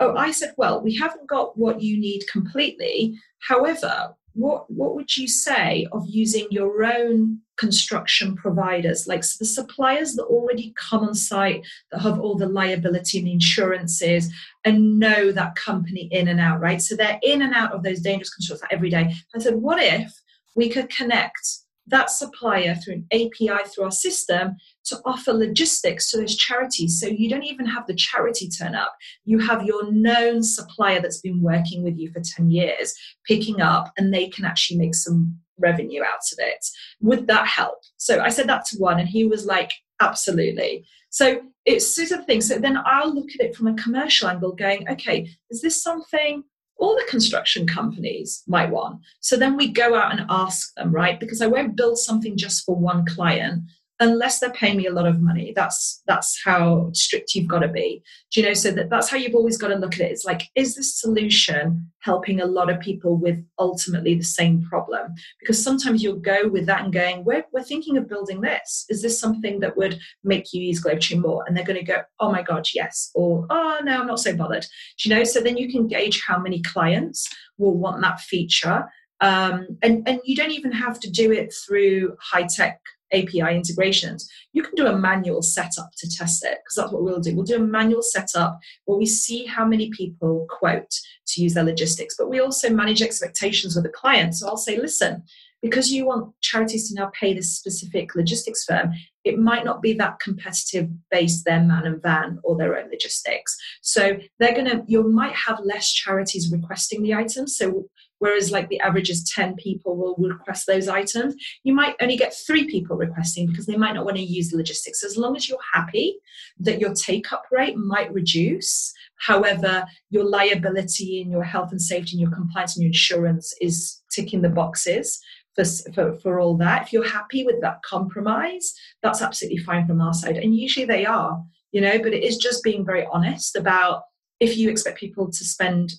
oh, 0.00 0.16
I 0.16 0.30
said, 0.32 0.54
well, 0.56 0.82
we 0.82 0.94
haven't 0.96 1.28
got 1.28 1.56
what 1.56 1.80
you 1.80 1.98
need 1.98 2.24
completely. 2.30 3.18
However, 3.40 4.14
what 4.32 4.70
what 4.70 4.94
would 4.94 5.16
you 5.16 5.28
say 5.28 5.86
of 5.92 6.04
using 6.06 6.46
your 6.50 6.84
own 6.84 7.40
construction 7.56 8.34
providers 8.34 9.06
like 9.06 9.22
the 9.38 9.44
suppliers 9.44 10.14
that 10.14 10.24
already 10.24 10.74
come 10.76 11.04
on 11.04 11.14
site 11.14 11.66
that 11.90 12.00
have 12.00 12.20
all 12.20 12.36
the 12.36 12.48
liability 12.48 13.18
and 13.18 13.28
insurances 13.28 14.32
and 14.64 14.98
know 14.98 15.32
that 15.32 15.54
company 15.54 16.08
in 16.12 16.28
and 16.28 16.40
out 16.40 16.60
right 16.60 16.82
so 16.82 16.94
they're 16.94 17.18
in 17.22 17.42
and 17.42 17.54
out 17.54 17.72
of 17.72 17.82
those 17.82 18.00
dangerous 18.00 18.34
constructions 18.34 18.68
every 18.70 18.90
day 18.90 19.12
i 19.34 19.38
said 19.38 19.54
what 19.54 19.82
if 19.82 20.12
we 20.54 20.68
could 20.68 20.88
connect 20.90 21.38
that 21.86 22.10
supplier 22.10 22.74
through 22.74 22.94
an 22.94 23.06
api 23.12 23.68
through 23.68 23.84
our 23.84 23.90
system 23.90 24.56
to 24.86 25.00
offer 25.04 25.32
logistics 25.32 26.10
to 26.10 26.18
those 26.18 26.36
charities. 26.36 27.00
So 27.00 27.06
you 27.06 27.28
don't 27.28 27.44
even 27.44 27.66
have 27.66 27.86
the 27.86 27.94
charity 27.94 28.48
turn 28.48 28.74
up. 28.74 28.94
You 29.24 29.38
have 29.40 29.64
your 29.64 29.90
known 29.92 30.42
supplier 30.42 31.00
that's 31.00 31.20
been 31.20 31.42
working 31.42 31.82
with 31.82 31.96
you 31.98 32.10
for 32.12 32.20
10 32.20 32.50
years 32.50 32.94
picking 33.26 33.60
up, 33.60 33.92
and 33.96 34.14
they 34.14 34.28
can 34.28 34.44
actually 34.44 34.78
make 34.78 34.94
some 34.94 35.38
revenue 35.58 36.02
out 36.02 36.32
of 36.32 36.38
it. 36.38 36.66
Would 37.00 37.26
that 37.28 37.46
help? 37.46 37.78
So 37.96 38.20
I 38.20 38.28
said 38.28 38.48
that 38.48 38.64
to 38.66 38.78
one, 38.78 38.98
and 38.98 39.08
he 39.08 39.24
was 39.24 39.46
like, 39.46 39.72
absolutely. 40.00 40.84
So 41.10 41.40
it's 41.64 41.94
sort 41.94 42.10
of 42.18 42.26
thing. 42.26 42.40
So 42.40 42.58
then 42.58 42.78
I'll 42.84 43.14
look 43.14 43.30
at 43.34 43.44
it 43.44 43.56
from 43.56 43.68
a 43.68 43.74
commercial 43.74 44.28
angle, 44.28 44.52
going, 44.52 44.88
okay, 44.88 45.28
is 45.50 45.62
this 45.62 45.82
something 45.82 46.44
all 46.78 46.94
the 46.94 47.06
construction 47.08 47.66
companies 47.66 48.42
might 48.46 48.70
want. 48.70 49.00
So 49.20 49.36
then 49.36 49.56
we 49.56 49.68
go 49.68 49.94
out 49.94 50.12
and 50.12 50.26
ask 50.28 50.74
them, 50.74 50.92
right? 50.92 51.18
Because 51.18 51.40
I 51.40 51.46
won't 51.46 51.76
build 51.76 51.98
something 51.98 52.36
just 52.36 52.64
for 52.64 52.76
one 52.76 53.06
client 53.06 53.62
unless 54.00 54.40
they're 54.40 54.50
paying 54.50 54.76
me 54.76 54.86
a 54.86 54.92
lot 54.92 55.06
of 55.06 55.20
money 55.22 55.52
that's 55.56 56.02
that's 56.06 56.40
how 56.44 56.90
strict 56.92 57.34
you've 57.34 57.48
got 57.48 57.60
to 57.60 57.68
be. 57.68 58.02
Do 58.30 58.40
you 58.40 58.46
know 58.46 58.54
so 58.54 58.70
that 58.70 58.90
that's 58.90 59.08
how 59.08 59.16
you've 59.16 59.34
always 59.34 59.56
got 59.56 59.68
to 59.68 59.76
look 59.76 59.94
at 59.94 60.00
it. 60.00 60.12
It's 60.12 60.24
like 60.24 60.42
is 60.54 60.74
this 60.74 61.00
solution 61.00 61.90
helping 62.00 62.40
a 62.40 62.46
lot 62.46 62.70
of 62.70 62.80
people 62.80 63.16
with 63.16 63.42
ultimately 63.58 64.14
the 64.14 64.24
same 64.24 64.62
problem? 64.62 65.14
Because 65.40 65.62
sometimes 65.62 66.02
you'll 66.02 66.16
go 66.16 66.48
with 66.48 66.66
that 66.66 66.84
and 66.84 66.92
going 66.92 67.24
we're, 67.24 67.44
we're 67.52 67.62
thinking 67.62 67.96
of 67.96 68.08
building 68.08 68.40
this. 68.40 68.84
Is 68.88 69.02
this 69.02 69.18
something 69.18 69.60
that 69.60 69.76
would 69.76 69.98
make 70.22 70.52
you 70.52 70.62
use 70.62 70.82
GlobeChain 70.82 71.22
more? 71.22 71.44
And 71.46 71.56
they're 71.56 71.64
going 71.64 71.78
to 71.78 71.84
go 71.84 72.02
oh 72.20 72.30
my 72.30 72.42
god 72.42 72.68
yes 72.74 73.10
or 73.14 73.46
oh 73.50 73.80
no 73.82 74.00
i'm 74.00 74.06
not 74.06 74.20
so 74.20 74.36
bothered. 74.36 74.66
Do 74.98 75.08
you 75.08 75.14
know 75.14 75.24
so 75.24 75.40
then 75.40 75.56
you 75.56 75.70
can 75.70 75.86
gauge 75.86 76.22
how 76.26 76.38
many 76.38 76.60
clients 76.62 77.28
will 77.58 77.76
want 77.76 78.02
that 78.02 78.20
feature. 78.20 78.84
Um, 79.20 79.78
and, 79.82 80.06
and 80.06 80.20
you 80.24 80.36
don't 80.36 80.50
even 80.50 80.72
have 80.72 81.00
to 81.00 81.10
do 81.10 81.32
it 81.32 81.54
through 81.66 82.16
high 82.20 82.46
tech 82.46 82.80
API 83.12 83.54
integrations, 83.54 84.28
you 84.52 84.62
can 84.62 84.74
do 84.74 84.86
a 84.86 84.96
manual 84.96 85.42
setup 85.42 85.90
to 85.98 86.10
test 86.10 86.44
it 86.44 86.58
because 86.62 86.76
that's 86.76 86.92
what 86.92 87.02
we'll 87.02 87.20
do. 87.20 87.34
We'll 87.34 87.44
do 87.44 87.56
a 87.56 87.60
manual 87.60 88.02
setup 88.02 88.58
where 88.84 88.98
we 88.98 89.06
see 89.06 89.46
how 89.46 89.66
many 89.66 89.90
people 89.90 90.46
quote 90.48 90.92
to 91.28 91.42
use 91.42 91.54
their 91.54 91.64
logistics, 91.64 92.16
but 92.18 92.28
we 92.28 92.40
also 92.40 92.70
manage 92.70 93.02
expectations 93.02 93.74
with 93.74 93.84
the 93.84 93.90
client. 93.90 94.34
So 94.34 94.48
I'll 94.48 94.56
say, 94.56 94.78
listen, 94.78 95.22
because 95.62 95.90
you 95.90 96.06
want 96.06 96.34
charities 96.42 96.88
to 96.88 96.94
now 96.94 97.10
pay 97.18 97.34
this 97.34 97.56
specific 97.56 98.14
logistics 98.14 98.64
firm, 98.64 98.92
it 99.24 99.38
might 99.38 99.64
not 99.64 99.82
be 99.82 99.92
that 99.94 100.20
competitive 100.20 100.88
based 101.10 101.44
their 101.44 101.62
man 101.62 101.84
and 101.84 102.02
van 102.02 102.38
or 102.44 102.56
their 102.56 102.78
own 102.78 102.88
logistics. 102.90 103.56
So 103.82 104.18
they're 104.38 104.54
gonna 104.54 104.84
you 104.86 105.02
might 105.02 105.34
have 105.34 105.58
less 105.64 105.90
charities 105.90 106.52
requesting 106.52 107.02
the 107.02 107.14
items. 107.14 107.56
So 107.56 107.86
whereas 108.18 108.50
like 108.50 108.68
the 108.68 108.80
average 108.80 109.10
is 109.10 109.30
10 109.34 109.56
people 109.56 109.96
will 109.96 110.16
request 110.18 110.66
those 110.66 110.88
items. 110.88 111.34
You 111.64 111.74
might 111.74 111.96
only 112.00 112.16
get 112.16 112.34
three 112.34 112.66
people 112.66 112.96
requesting 112.96 113.46
because 113.46 113.66
they 113.66 113.76
might 113.76 113.94
not 113.94 114.04
want 114.04 114.16
to 114.16 114.22
use 114.22 114.52
logistics. 114.52 115.04
As 115.04 115.16
long 115.16 115.36
as 115.36 115.48
you're 115.48 115.58
happy 115.72 116.16
that 116.60 116.80
your 116.80 116.94
take 116.94 117.32
up 117.32 117.44
rate 117.50 117.76
might 117.76 118.12
reduce 118.12 118.92
however 119.18 119.84
your 120.10 120.24
liability 120.24 121.22
and 121.22 121.30
your 121.30 121.42
health 121.42 121.70
and 121.70 121.80
safety 121.80 122.12
and 122.12 122.20
your 122.20 122.30
compliance 122.30 122.76
and 122.76 122.82
your 122.82 122.90
insurance 122.90 123.54
is 123.60 124.02
ticking 124.10 124.42
the 124.42 124.48
boxes 124.48 125.20
for, 125.54 125.64
for, 125.94 126.14
for 126.14 126.40
all 126.40 126.56
that 126.58 126.82
if 126.82 126.92
you're 126.92 127.08
happy 127.08 127.44
with 127.44 127.60
that 127.62 127.82
compromise 127.82 128.74
that's 129.02 129.22
absolutely 129.22 129.58
fine 129.58 129.86
from 129.86 130.00
our 130.00 130.12
side. 130.12 130.36
And 130.36 130.54
usually 130.54 130.86
they 130.86 131.06
are 131.06 131.42
you 131.72 131.80
know 131.80 131.98
but 131.98 132.12
it 132.12 132.22
is 132.22 132.36
just 132.36 132.62
being 132.62 132.84
very 132.84 133.06
honest 133.10 133.56
about 133.56 134.02
if 134.38 134.56
you 134.56 134.68
expect 134.68 134.98
people 134.98 135.30
to 135.30 135.44
spend 135.44 135.94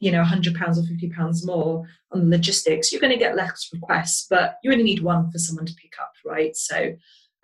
you 0.00 0.12
know, 0.12 0.22
£100 0.22 0.46
or 0.46 0.82
£50 0.82 1.46
more 1.46 1.84
on 2.12 2.20
the 2.20 2.36
logistics, 2.36 2.92
you're 2.92 3.00
going 3.00 3.12
to 3.12 3.18
get 3.18 3.36
less 3.36 3.68
requests, 3.72 4.26
but 4.28 4.58
you 4.62 4.70
only 4.70 4.84
need 4.84 5.02
one 5.02 5.30
for 5.30 5.38
someone 5.38 5.66
to 5.66 5.74
pick 5.74 5.92
up, 6.00 6.12
right? 6.24 6.56
So, 6.56 6.94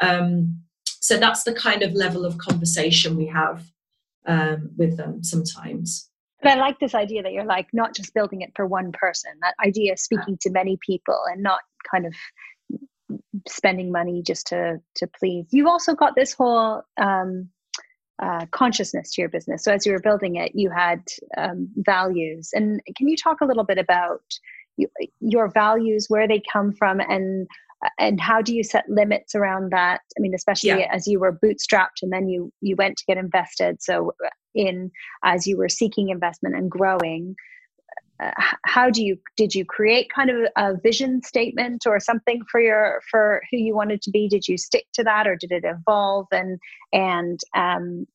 um, 0.01 0.63
so 0.85 1.17
that's 1.17 1.43
the 1.43 1.55
kind 1.55 1.83
of 1.83 1.93
level 1.93 2.25
of 2.25 2.39
conversation 2.39 3.17
we 3.17 3.27
have 3.27 3.65
um, 4.27 4.71
with 4.77 4.97
them 4.97 5.23
sometimes. 5.23 6.09
And 6.43 6.61
I 6.61 6.63
like 6.63 6.79
this 6.79 6.95
idea 6.95 7.23
that 7.23 7.33
you're 7.33 7.45
like 7.45 7.69
not 7.73 7.95
just 7.95 8.15
building 8.15 8.43
it 8.43 8.53
for 8.55 8.67
one 8.67 8.93
person. 8.93 9.33
That 9.41 9.55
idea 9.65 9.93
of 9.93 9.99
speaking 9.99 10.37
to 10.43 10.51
many 10.51 10.79
people 10.87 11.19
and 11.31 11.43
not 11.43 11.61
kind 11.91 12.07
of 12.07 12.15
spending 13.49 13.91
money 13.91 14.23
just 14.23 14.49
to 14.49 14.81
to 14.97 15.07
please. 15.07 15.47
You've 15.51 15.67
also 15.67 15.95
got 15.95 16.15
this 16.15 16.35
whole 16.35 16.83
um, 17.01 17.49
uh, 18.23 18.47
consciousness 18.51 19.13
to 19.13 19.23
your 19.23 19.29
business. 19.29 19.65
So 19.65 19.73
as 19.73 19.85
you 19.85 19.93
were 19.93 20.01
building 20.01 20.37
it, 20.37 20.53
you 20.55 20.71
had 20.71 21.03
um, 21.37 21.69
values. 21.77 22.51
And 22.53 22.81
can 22.97 23.09
you 23.09 23.17
talk 23.17 23.41
a 23.41 23.47
little 23.47 23.65
bit 23.65 23.79
about 23.79 24.23
you, 24.77 24.89
your 25.21 25.51
values, 25.51 26.07
where 26.09 26.29
they 26.29 26.43
come 26.53 26.73
from, 26.73 27.01
and 27.01 27.47
and 27.99 28.21
how 28.21 28.41
do 28.41 28.55
you 28.55 28.63
set 28.65 28.89
limits 28.89 29.35
around 29.35 29.73
that? 29.73 30.01
I 30.17 30.21
mean, 30.21 30.35
especially 30.35 30.71
yeah. 30.71 30.89
as 30.91 31.07
you 31.07 31.21
were 31.21 31.39
bootstrapped 31.39 32.03
and 32.03 32.13
then 32.13 32.29
you 32.29 32.53
you 32.61 32.77
went 32.77 32.97
to 32.99 33.05
get 33.07 33.19
invested. 33.19 33.83
So 33.83 34.13
in 34.55 34.91
as 35.25 35.47
you 35.47 35.57
were 35.57 35.69
seeking 35.69 36.09
investment 36.09 36.55
and 36.55 36.71
growing. 36.71 37.35
Uh, 38.21 38.31
how 38.65 38.91
do 38.91 39.05
you 39.05 39.19
did 39.37 39.55
you 39.55 39.65
create 39.65 40.09
kind 40.15 40.31
of 40.31 40.37
a 40.57 40.75
vision 40.81 41.23
statement 41.23 41.85
or 41.87 41.99
something 41.99 42.43
for 42.51 42.61
your 42.61 43.01
for 43.11 43.43
who 43.51 43.57
you 43.57 43.75
wanted 43.75 44.01
to 44.03 44.11
be? 44.11 44.29
Did 44.29 44.47
you 44.47 44.57
stick 44.57 44.87
to 44.95 45.05
that 45.05 45.27
or 45.27 45.37
did 45.37 45.53
it 45.53 45.65
evolve? 45.65 46.27
And 46.31 46.59
and 46.93 47.41
um, 47.57 48.07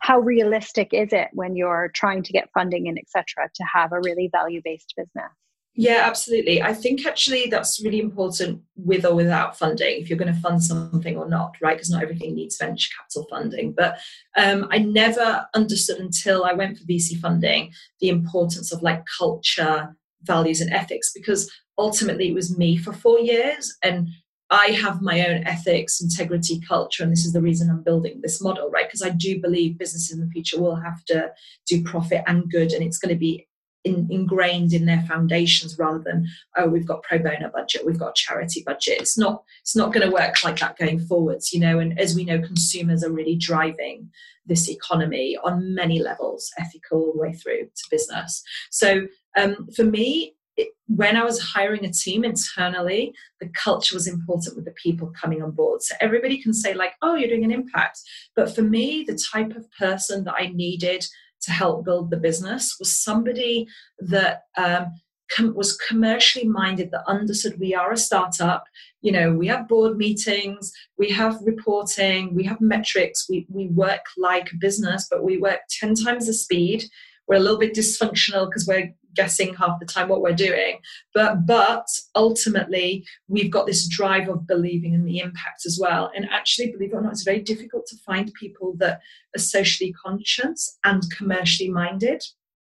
how 0.00 0.18
realistic 0.18 0.92
is 0.92 1.12
it 1.12 1.28
when 1.32 1.56
you're 1.56 1.90
trying 1.94 2.22
to 2.24 2.32
get 2.32 2.50
funding 2.52 2.88
and 2.88 2.98
etc 2.98 3.48
to 3.54 3.64
have 3.72 3.92
a 3.92 4.00
really 4.00 4.28
value 4.32 4.60
based 4.64 4.92
business 4.96 5.32
yeah, 5.76 6.02
absolutely. 6.04 6.62
I 6.62 6.72
think 6.72 7.04
actually 7.04 7.46
that's 7.50 7.82
really 7.84 7.98
important 7.98 8.62
with 8.76 9.04
or 9.04 9.14
without 9.14 9.58
funding, 9.58 10.00
if 10.00 10.08
you're 10.08 10.18
going 10.18 10.32
to 10.32 10.40
fund 10.40 10.62
something 10.62 11.16
or 11.16 11.28
not, 11.28 11.56
right? 11.60 11.76
Because 11.76 11.90
not 11.90 12.02
everything 12.02 12.36
needs 12.36 12.56
venture 12.56 12.90
capital 12.96 13.26
funding. 13.28 13.72
But 13.72 13.98
um, 14.36 14.68
I 14.70 14.78
never 14.78 15.46
understood 15.52 15.98
until 15.98 16.44
I 16.44 16.52
went 16.52 16.78
for 16.78 16.84
VC 16.84 17.18
funding 17.18 17.72
the 18.00 18.08
importance 18.08 18.72
of 18.72 18.82
like 18.82 19.02
culture, 19.18 19.96
values, 20.22 20.60
and 20.60 20.72
ethics, 20.72 21.10
because 21.12 21.50
ultimately 21.76 22.28
it 22.28 22.34
was 22.34 22.56
me 22.56 22.76
for 22.76 22.92
four 22.92 23.18
years. 23.18 23.76
And 23.82 24.10
I 24.50 24.66
have 24.66 25.02
my 25.02 25.26
own 25.26 25.42
ethics, 25.44 26.00
integrity, 26.00 26.60
culture, 26.60 27.02
and 27.02 27.10
this 27.10 27.26
is 27.26 27.32
the 27.32 27.42
reason 27.42 27.68
I'm 27.68 27.82
building 27.82 28.20
this 28.22 28.40
model, 28.40 28.70
right? 28.70 28.86
Because 28.86 29.02
I 29.02 29.10
do 29.10 29.40
believe 29.40 29.78
businesses 29.78 30.12
in 30.12 30.20
the 30.20 30.30
future 30.30 30.60
will 30.60 30.76
have 30.76 31.04
to 31.06 31.32
do 31.66 31.82
profit 31.82 32.22
and 32.28 32.48
good, 32.48 32.72
and 32.72 32.84
it's 32.84 32.98
going 32.98 33.12
to 33.12 33.18
be 33.18 33.48
in, 33.84 34.08
ingrained 34.10 34.72
in 34.72 34.86
their 34.86 35.02
foundations 35.02 35.78
rather 35.78 35.98
than 35.98 36.26
oh 36.56 36.66
we've 36.66 36.86
got 36.86 37.02
pro 37.02 37.18
bono 37.18 37.50
budget 37.52 37.84
we've 37.84 37.98
got 37.98 38.14
charity 38.14 38.62
budget 38.64 39.00
it's 39.00 39.18
not 39.18 39.42
it's 39.60 39.76
not 39.76 39.92
going 39.92 40.06
to 40.06 40.12
work 40.12 40.42
like 40.42 40.58
that 40.58 40.76
going 40.78 40.98
forwards 40.98 41.52
you 41.52 41.60
know 41.60 41.78
and 41.78 41.98
as 41.98 42.14
we 42.14 42.24
know 42.24 42.40
consumers 42.40 43.04
are 43.04 43.12
really 43.12 43.36
driving 43.36 44.10
this 44.46 44.68
economy 44.68 45.36
on 45.44 45.74
many 45.74 46.02
levels 46.02 46.50
ethical 46.58 46.98
all 46.98 47.12
the 47.12 47.20
way 47.20 47.32
through 47.32 47.64
to 47.64 47.84
business 47.90 48.42
so 48.70 49.06
um, 49.36 49.68
for 49.74 49.84
me 49.84 50.34
it, 50.56 50.68
when 50.86 51.16
I 51.16 51.24
was 51.24 51.40
hiring 51.40 51.84
a 51.84 51.90
team 51.90 52.24
internally, 52.24 53.12
the 53.40 53.48
culture 53.48 53.96
was 53.96 54.06
important 54.06 54.54
with 54.54 54.64
the 54.64 54.70
people 54.72 55.12
coming 55.20 55.42
on 55.42 55.50
board. 55.50 55.82
So 55.82 55.96
everybody 56.00 56.40
can 56.40 56.54
say, 56.54 56.74
like, 56.74 56.92
oh, 57.02 57.16
you're 57.16 57.28
doing 57.28 57.44
an 57.44 57.50
impact. 57.50 58.00
But 58.36 58.54
for 58.54 58.62
me, 58.62 59.04
the 59.04 59.18
type 59.32 59.56
of 59.56 59.68
person 59.72 60.22
that 60.24 60.34
I 60.38 60.52
needed 60.54 61.04
to 61.44 61.52
help 61.52 61.84
build 61.84 62.10
the 62.10 62.16
business 62.16 62.76
was 62.78 62.96
somebody 62.96 63.66
that 63.98 64.42
um, 64.56 64.94
com- 65.30 65.54
was 65.54 65.76
commercially 65.76 66.46
minded 66.46 66.90
that 66.90 67.04
understood 67.06 67.58
we 67.58 67.74
are 67.74 67.92
a 67.92 67.96
startup. 67.96 68.64
You 69.02 69.12
know 69.12 69.32
we 69.32 69.46
have 69.48 69.68
board 69.68 69.96
meetings 69.96 70.72
we 70.98 71.10
have 71.10 71.38
reporting 71.42 72.34
we 72.34 72.44
have 72.44 72.60
metrics 72.60 73.26
we, 73.28 73.46
we 73.50 73.66
work 73.68 74.04
like 74.16 74.50
a 74.50 74.56
business 74.56 75.06
but 75.10 75.22
we 75.22 75.36
work 75.36 75.60
10 75.80 75.94
times 75.94 76.26
the 76.26 76.32
speed. 76.32 76.84
We're 77.26 77.36
a 77.36 77.40
little 77.40 77.58
bit 77.58 77.74
dysfunctional 77.74 78.46
because 78.46 78.66
we're 78.66 78.92
guessing 79.14 79.54
half 79.54 79.80
the 79.80 79.86
time 79.86 80.08
what 80.08 80.22
we're 80.22 80.32
doing. 80.32 80.78
But 81.12 81.46
but 81.46 81.86
ultimately, 82.14 83.04
we've 83.28 83.50
got 83.50 83.66
this 83.66 83.88
drive 83.88 84.28
of 84.28 84.46
believing 84.46 84.94
in 84.94 85.04
the 85.04 85.18
impact 85.18 85.66
as 85.66 85.78
well. 85.80 86.10
And 86.14 86.28
actually, 86.30 86.72
believe 86.72 86.92
it 86.92 86.96
or 86.96 87.02
not, 87.02 87.12
it's 87.12 87.22
very 87.22 87.40
difficult 87.40 87.86
to 87.86 87.96
find 87.98 88.32
people 88.34 88.74
that 88.78 89.00
are 89.36 89.40
socially 89.40 89.92
conscious 89.92 90.78
and 90.84 91.02
commercially 91.16 91.70
minded 91.70 92.22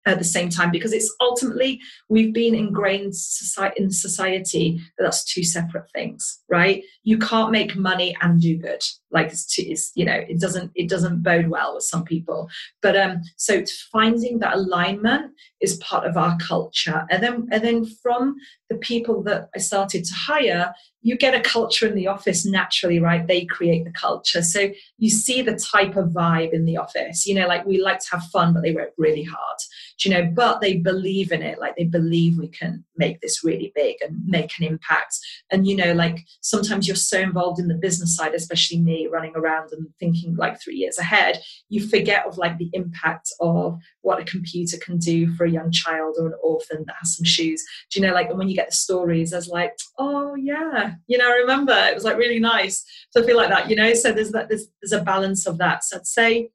at 0.07 0.19
the 0.19 0.25
same 0.25 0.49
time 0.49 0.71
because 0.71 0.93
it's 0.93 1.15
ultimately 1.21 1.81
we've 2.09 2.33
been 2.33 2.55
ingrained 2.55 3.13
in 3.77 3.91
society 3.91 4.81
that 4.97 5.05
that's 5.05 5.25
two 5.25 5.43
separate 5.43 5.91
things 5.91 6.41
right 6.49 6.83
you 7.03 7.19
can't 7.19 7.51
make 7.51 7.77
money 7.77 8.17
and 8.23 8.41
do 8.41 8.57
good 8.57 8.83
like 9.11 9.27
it's, 9.27 9.47
too, 9.47 9.63
it's 9.67 9.91
you 9.95 10.05
know 10.05 10.25
it 10.29 10.41
doesn't 10.41 10.71
it 10.75 10.89
doesn't 10.89 11.23
bode 11.23 11.49
well 11.49 11.75
with 11.75 11.85
some 11.85 12.05
people 12.05 12.49
but 12.83 12.97
um 12.97 13.21
so 13.37 13.63
finding 13.93 14.39
that 14.39 14.55
alignment 14.55 15.33
is 15.61 15.77
part 15.79 16.07
of 16.07 16.17
our 16.17 16.37
culture 16.39 17.07
and 17.11 17.23
then 17.23 17.49
and 17.51 17.65
then 17.65 17.85
from 18.03 18.37
the 18.71 18.77
people 18.77 19.23
that 19.23 19.49
i 19.55 19.59
started 19.59 20.05
to 20.05 20.15
hire 20.15 20.73
you 21.07 21.17
get 21.17 21.37
a 21.37 21.41
culture 21.41 21.87
in 21.87 21.95
the 21.95 22.09
office 22.09 22.45
naturally, 22.45 22.99
right? 22.99 23.25
They 23.25 23.45
create 23.45 23.85
the 23.85 23.93
culture. 23.93 24.43
So 24.43 24.73
you 24.99 25.09
see 25.09 25.41
the 25.41 25.55
type 25.55 25.95
of 25.95 26.09
vibe 26.09 26.53
in 26.53 26.65
the 26.65 26.79
office. 26.79 27.29
You 27.29 27.37
know, 27.37 27.47
like 27.47 27.65
we 27.65 27.81
like 27.81 28.01
to 28.01 28.11
have 28.11 28.25
fun, 28.33 28.53
but 28.53 28.65
they 28.65 28.73
work 28.73 28.91
really 28.99 29.23
hard. 29.23 29.59
You 30.05 30.11
know, 30.11 30.31
but 30.35 30.61
they 30.61 30.77
believe 30.77 31.33
in 31.33 31.43
it. 31.43 31.59
Like 31.59 31.77
they 31.77 31.85
believe 31.85 32.39
we 32.39 32.49
can 32.49 32.85
make 32.97 33.21
this 33.21 33.43
really 33.43 33.73
big 33.75 33.97
and 34.03 34.21
make 34.27 34.53
an 34.59 34.67
impact. 34.67 35.17
And 35.51 35.67
you 35.67 35.75
know, 35.77 35.93
like 35.93 36.19
sometimes 36.43 36.87
you're 36.87 36.97
so 36.97 37.19
involved 37.19 37.59
in 37.61 37.69
the 37.69 37.75
business 37.75 38.15
side, 38.15 38.35
especially 38.35 38.81
me 38.81 39.09
running 39.11 39.33
around 39.35 39.71
and 39.73 39.87
thinking 39.99 40.37
like 40.37 40.61
three 40.61 40.77
years 40.77 40.99
ahead, 40.99 41.41
you 41.69 41.87
forget 41.89 42.27
of 42.27 42.37
like 42.37 42.59
the 42.59 42.71
impact 42.73 43.33
of 43.41 43.79
what 44.03 44.21
a 44.21 44.25
computer 44.25 44.77
can 44.79 44.99
do 44.99 45.33
for 45.35 45.45
a 45.45 45.51
young 45.51 45.71
child 45.71 46.17
or 46.19 46.27
an 46.27 46.35
orphan 46.43 46.85
that 46.87 46.97
has 47.01 47.17
some 47.17 47.25
shoes. 47.25 47.65
Do 47.91 47.99
you 47.99 48.07
know, 48.07 48.15
like, 48.15 48.29
and 48.29 48.39
when 48.39 48.49
you 48.49 48.55
get 48.55 48.71
the 48.71 48.77
stories, 48.77 49.31
there's 49.31 49.49
like, 49.49 49.73
oh 49.99 50.35
yeah, 50.35 50.95
you 51.07 51.19
know, 51.19 51.29
I 51.29 51.37
remember 51.37 51.73
it 51.73 51.95
was 51.95 52.05
like 52.05 52.17
really 52.17 52.39
nice. 52.39 52.85
So 53.11 53.23
I 53.23 53.27
feel 53.27 53.37
like 53.37 53.49
that, 53.49 53.71
you 53.71 53.77
know. 53.77 53.95
So 53.95 54.13
there's 54.13 54.33
that 54.33 54.49
there's 54.49 54.67
there's 54.83 54.93
a 54.93 55.05
balance 55.05 55.47
of 55.47 55.59
that. 55.59 55.85
So 55.85 55.97
I'd 55.97 56.07
say 56.07 56.51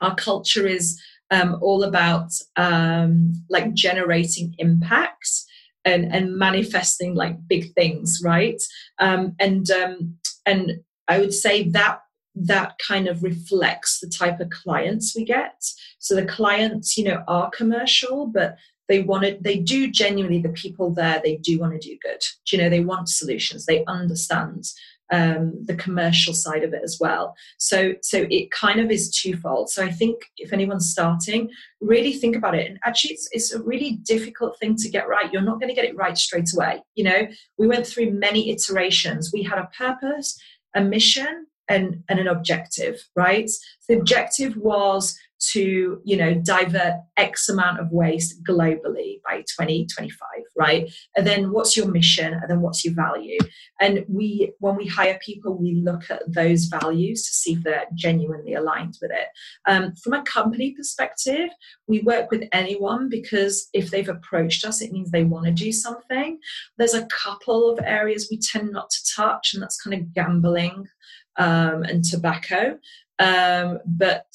our 0.00 0.14
culture 0.14 0.66
is 0.66 1.00
um, 1.30 1.58
all 1.60 1.82
about 1.84 2.32
um, 2.56 3.32
like 3.48 3.74
generating 3.74 4.54
impacts 4.58 5.46
and 5.84 6.12
and 6.14 6.36
manifesting 6.36 7.14
like 7.14 7.36
big 7.48 7.72
things, 7.74 8.20
right? 8.24 8.60
Um, 8.98 9.34
and 9.38 9.70
um, 9.70 10.16
and 10.46 10.80
I 11.06 11.18
would 11.18 11.34
say 11.34 11.68
that 11.70 12.00
that 12.34 12.74
kind 12.86 13.08
of 13.08 13.22
reflects 13.22 13.98
the 14.00 14.08
type 14.08 14.40
of 14.40 14.50
clients 14.50 15.16
we 15.16 15.24
get. 15.24 15.64
So 15.98 16.14
the 16.14 16.26
clients, 16.26 16.96
you 16.96 17.04
know, 17.04 17.24
are 17.26 17.50
commercial, 17.50 18.26
but 18.26 18.56
they 18.88 19.02
wanted 19.02 19.44
they 19.44 19.58
do 19.58 19.90
genuinely 19.90 20.40
the 20.40 20.48
people 20.48 20.92
there 20.92 21.20
they 21.22 21.36
do 21.36 21.58
want 21.58 21.72
to 21.72 21.88
do 21.88 21.96
good 22.02 22.20
do 22.46 22.56
you 22.56 22.62
know 22.62 22.70
they 22.70 22.80
want 22.80 23.08
solutions 23.08 23.66
they 23.66 23.84
understand 23.84 24.64
um, 25.10 25.54
the 25.64 25.74
commercial 25.74 26.34
side 26.34 26.62
of 26.62 26.72
it 26.72 26.82
as 26.82 26.98
well. 27.00 27.34
So 27.58 27.94
so 28.02 28.26
it 28.30 28.50
kind 28.50 28.80
of 28.80 28.90
is 28.90 29.10
twofold. 29.10 29.70
So 29.70 29.84
i 29.84 29.90
think 29.90 30.16
if 30.36 30.52
anyone's 30.52 30.90
starting 30.90 31.50
really 31.80 32.12
think 32.12 32.36
about 32.36 32.54
it. 32.54 32.68
And 32.68 32.78
actually 32.84 33.14
it's, 33.14 33.28
it's 33.32 33.52
a 33.52 33.62
really 33.62 33.92
difficult 34.02 34.58
thing 34.58 34.76
to 34.76 34.88
get 34.88 35.08
right. 35.08 35.32
You're 35.32 35.42
not 35.42 35.60
going 35.60 35.68
to 35.68 35.74
get 35.74 35.84
it 35.84 35.96
right 35.96 36.18
straight 36.18 36.52
away 36.54 36.82
you 36.94 37.04
know? 37.04 37.28
We 37.56 37.66
went 37.66 37.86
through 37.86 38.10
many 38.10 38.50
iterations. 38.50 39.30
We 39.32 39.42
had 39.42 39.58
a 39.58 39.70
purpose 39.76 40.38
a 40.74 40.82
mission 40.82 41.46
and, 41.68 42.02
and 42.08 42.18
an 42.18 42.28
objective 42.28 43.00
right? 43.14 43.50
The 43.88 43.98
objective 43.98 44.56
was 44.56 45.18
to 45.40 46.00
you 46.04 46.16
know 46.16 46.34
divert 46.34 46.94
x 47.16 47.48
amount 47.48 47.80
of 47.80 47.90
waste 47.90 48.42
globally 48.44 49.20
by 49.24 49.38
2025 49.58 50.18
right? 50.58 50.92
And 51.16 51.26
then 51.26 51.52
what's 51.52 51.76
your 51.76 51.88
mission? 51.88 52.34
And 52.34 52.50
then 52.50 52.60
what's 52.60 52.84
your 52.84 52.94
value? 52.94 53.38
And 53.80 54.04
we 54.08 54.52
when 54.58 54.76
we 54.76 54.86
hire 54.86 55.18
people 55.24 55.56
we 55.56 55.74
look 55.74 56.10
at 56.10 56.22
those 56.26 56.64
values 56.64 57.22
to 57.24 57.32
see 57.32 57.52
if 57.54 57.62
they're 57.62 57.86
genuinely 57.94 58.54
aligned 58.54 58.98
with 59.00 59.12
it. 59.12 59.28
Um, 59.66 59.94
from 60.02 60.14
a 60.14 60.22
company 60.22 60.72
perspective 60.72 61.50
we 61.86 62.00
work 62.00 62.30
with 62.30 62.44
anyone 62.52 63.08
because 63.08 63.68
if 63.72 63.90
they've 63.90 64.08
approached 64.08 64.64
us 64.64 64.82
it 64.82 64.92
means 64.92 65.10
they 65.10 65.24
want 65.24 65.46
to 65.46 65.52
do 65.52 65.72
something. 65.72 66.38
There's 66.76 66.94
a 66.94 67.06
couple 67.06 67.70
of 67.70 67.78
areas 67.84 68.28
we 68.30 68.38
tend 68.38 68.72
not 68.72 68.90
to 68.90 69.14
touch 69.14 69.54
and 69.54 69.62
that's 69.62 69.80
kind 69.80 69.94
of 69.94 70.12
gambling 70.12 70.88
um, 71.36 71.84
and 71.84 72.04
tobacco. 72.04 72.78
Um, 73.20 73.78
but 73.86 74.26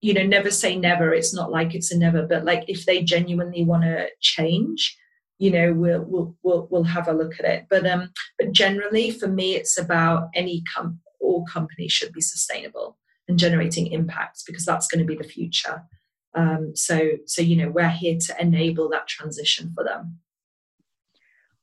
you 0.00 0.14
know 0.14 0.24
never 0.24 0.50
say 0.50 0.76
never 0.76 1.12
it's 1.12 1.34
not 1.34 1.50
like 1.50 1.74
it's 1.74 1.90
a 1.90 1.98
never 1.98 2.26
but 2.26 2.44
like 2.44 2.64
if 2.68 2.84
they 2.86 3.02
genuinely 3.02 3.64
want 3.64 3.82
to 3.82 4.08
change 4.20 4.96
you 5.38 5.50
know 5.50 5.72
we'll 5.72 6.04
we'll 6.06 6.36
we'll 6.42 6.68
we'll 6.70 6.84
have 6.84 7.08
a 7.08 7.12
look 7.12 7.38
at 7.38 7.46
it. 7.46 7.66
But 7.68 7.86
um 7.86 8.10
but 8.38 8.52
generally 8.52 9.10
for 9.10 9.28
me 9.28 9.54
it's 9.54 9.78
about 9.78 10.28
any 10.34 10.62
com 10.74 11.00
all 11.20 11.44
companies 11.44 11.92
should 11.92 12.12
be 12.12 12.20
sustainable 12.20 12.98
and 13.28 13.38
generating 13.38 13.88
impacts 13.88 14.44
because 14.44 14.64
that's 14.64 14.86
going 14.86 15.00
to 15.00 15.06
be 15.06 15.16
the 15.16 15.28
future. 15.28 15.82
Um 16.34 16.74
so 16.74 17.10
so 17.26 17.42
you 17.42 17.56
know 17.56 17.70
we're 17.70 17.88
here 17.88 18.18
to 18.18 18.40
enable 18.40 18.88
that 18.90 19.08
transition 19.08 19.72
for 19.74 19.84
them. 19.84 20.18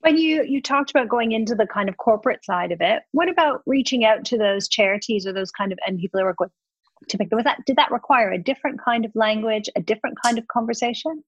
When 0.01 0.17
you 0.17 0.43
you 0.43 0.61
talked 0.61 0.91
about 0.91 1.09
going 1.09 1.31
into 1.31 1.55
the 1.55 1.65
kind 1.65 1.89
of 1.89 1.97
corporate 1.97 2.45
side 2.45 2.71
of 2.71 2.81
it 2.81 3.03
what 3.11 3.29
about 3.29 3.61
reaching 3.65 4.05
out 4.05 4.25
to 4.25 4.37
those 4.37 4.67
charities 4.67 5.25
or 5.25 5.33
those 5.33 5.51
kind 5.51 5.71
of 5.71 5.79
and 5.87 5.97
people 5.97 6.19
that 6.19 6.25
work 6.25 6.39
with 6.39 6.51
pick 7.17 7.29
was 7.31 7.43
that 7.43 7.59
did 7.65 7.75
that 7.75 7.91
require 7.91 8.31
a 8.31 8.37
different 8.37 8.79
kind 8.83 9.05
of 9.05 9.11
language 9.15 9.69
a 9.75 9.81
different 9.81 10.17
kind 10.21 10.37
of 10.37 10.47
conversation 10.47 11.23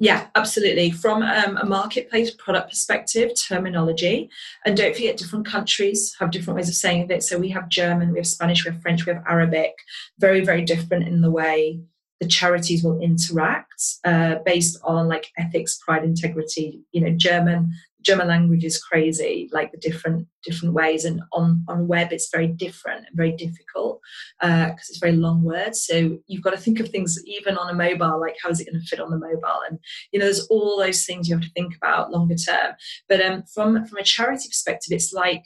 yeah, 0.00 0.28
absolutely. 0.36 0.92
From 0.92 1.22
um, 1.22 1.56
a 1.56 1.66
marketplace 1.66 2.30
product 2.30 2.70
perspective, 2.70 3.32
terminology, 3.34 4.30
and 4.64 4.76
don't 4.76 4.94
forget, 4.94 5.16
different 5.16 5.44
countries 5.44 6.14
have 6.20 6.30
different 6.30 6.56
ways 6.56 6.68
of 6.68 6.76
saying 6.76 7.10
it. 7.10 7.24
So 7.24 7.36
we 7.36 7.48
have 7.48 7.68
German, 7.68 8.12
we 8.12 8.20
have 8.20 8.26
Spanish, 8.26 8.64
we 8.64 8.70
have 8.70 8.80
French, 8.80 9.06
we 9.06 9.12
have 9.12 9.24
Arabic. 9.26 9.72
Very, 10.20 10.44
very 10.44 10.62
different 10.62 11.08
in 11.08 11.20
the 11.20 11.32
way 11.32 11.80
the 12.20 12.26
charities 12.26 12.82
will 12.82 13.00
interact 13.00 13.82
uh, 14.04 14.36
based 14.44 14.78
on 14.82 15.08
like 15.08 15.28
ethics, 15.38 15.78
pride, 15.84 16.04
integrity. 16.04 16.82
You 16.92 17.02
know, 17.02 17.16
German 17.16 17.72
German 18.02 18.28
language 18.28 18.64
is 18.64 18.82
crazy, 18.82 19.48
like 19.52 19.72
the 19.72 19.78
different 19.78 20.26
different 20.44 20.74
ways, 20.74 21.04
and 21.04 21.20
on 21.32 21.64
on 21.68 21.88
web 21.88 22.12
it's 22.12 22.30
very 22.30 22.46
different 22.46 23.06
and 23.06 23.16
very 23.16 23.32
difficult 23.32 24.00
because 24.40 24.70
uh, 24.70 24.74
it's 24.88 24.98
very 24.98 25.16
long 25.16 25.42
words. 25.42 25.84
So 25.84 26.18
you've 26.26 26.42
got 26.42 26.50
to 26.50 26.56
think 26.58 26.80
of 26.80 26.88
things 26.88 27.20
even 27.26 27.56
on 27.58 27.70
a 27.70 27.74
mobile, 27.74 28.20
like 28.20 28.36
how 28.42 28.50
is 28.50 28.60
it 28.60 28.70
going 28.70 28.80
to 28.80 28.86
fit 28.86 29.00
on 29.00 29.10
the 29.10 29.18
mobile, 29.18 29.60
and 29.68 29.78
you 30.12 30.18
know 30.18 30.24
there's 30.24 30.46
all 30.46 30.78
those 30.78 31.04
things 31.04 31.28
you 31.28 31.36
have 31.36 31.44
to 31.44 31.50
think 31.50 31.76
about 31.76 32.10
longer 32.10 32.36
term. 32.36 32.74
But 33.08 33.20
um, 33.20 33.42
from 33.52 33.84
from 33.84 33.98
a 33.98 34.04
charity 34.04 34.48
perspective, 34.48 34.92
it's 34.92 35.12
like 35.12 35.44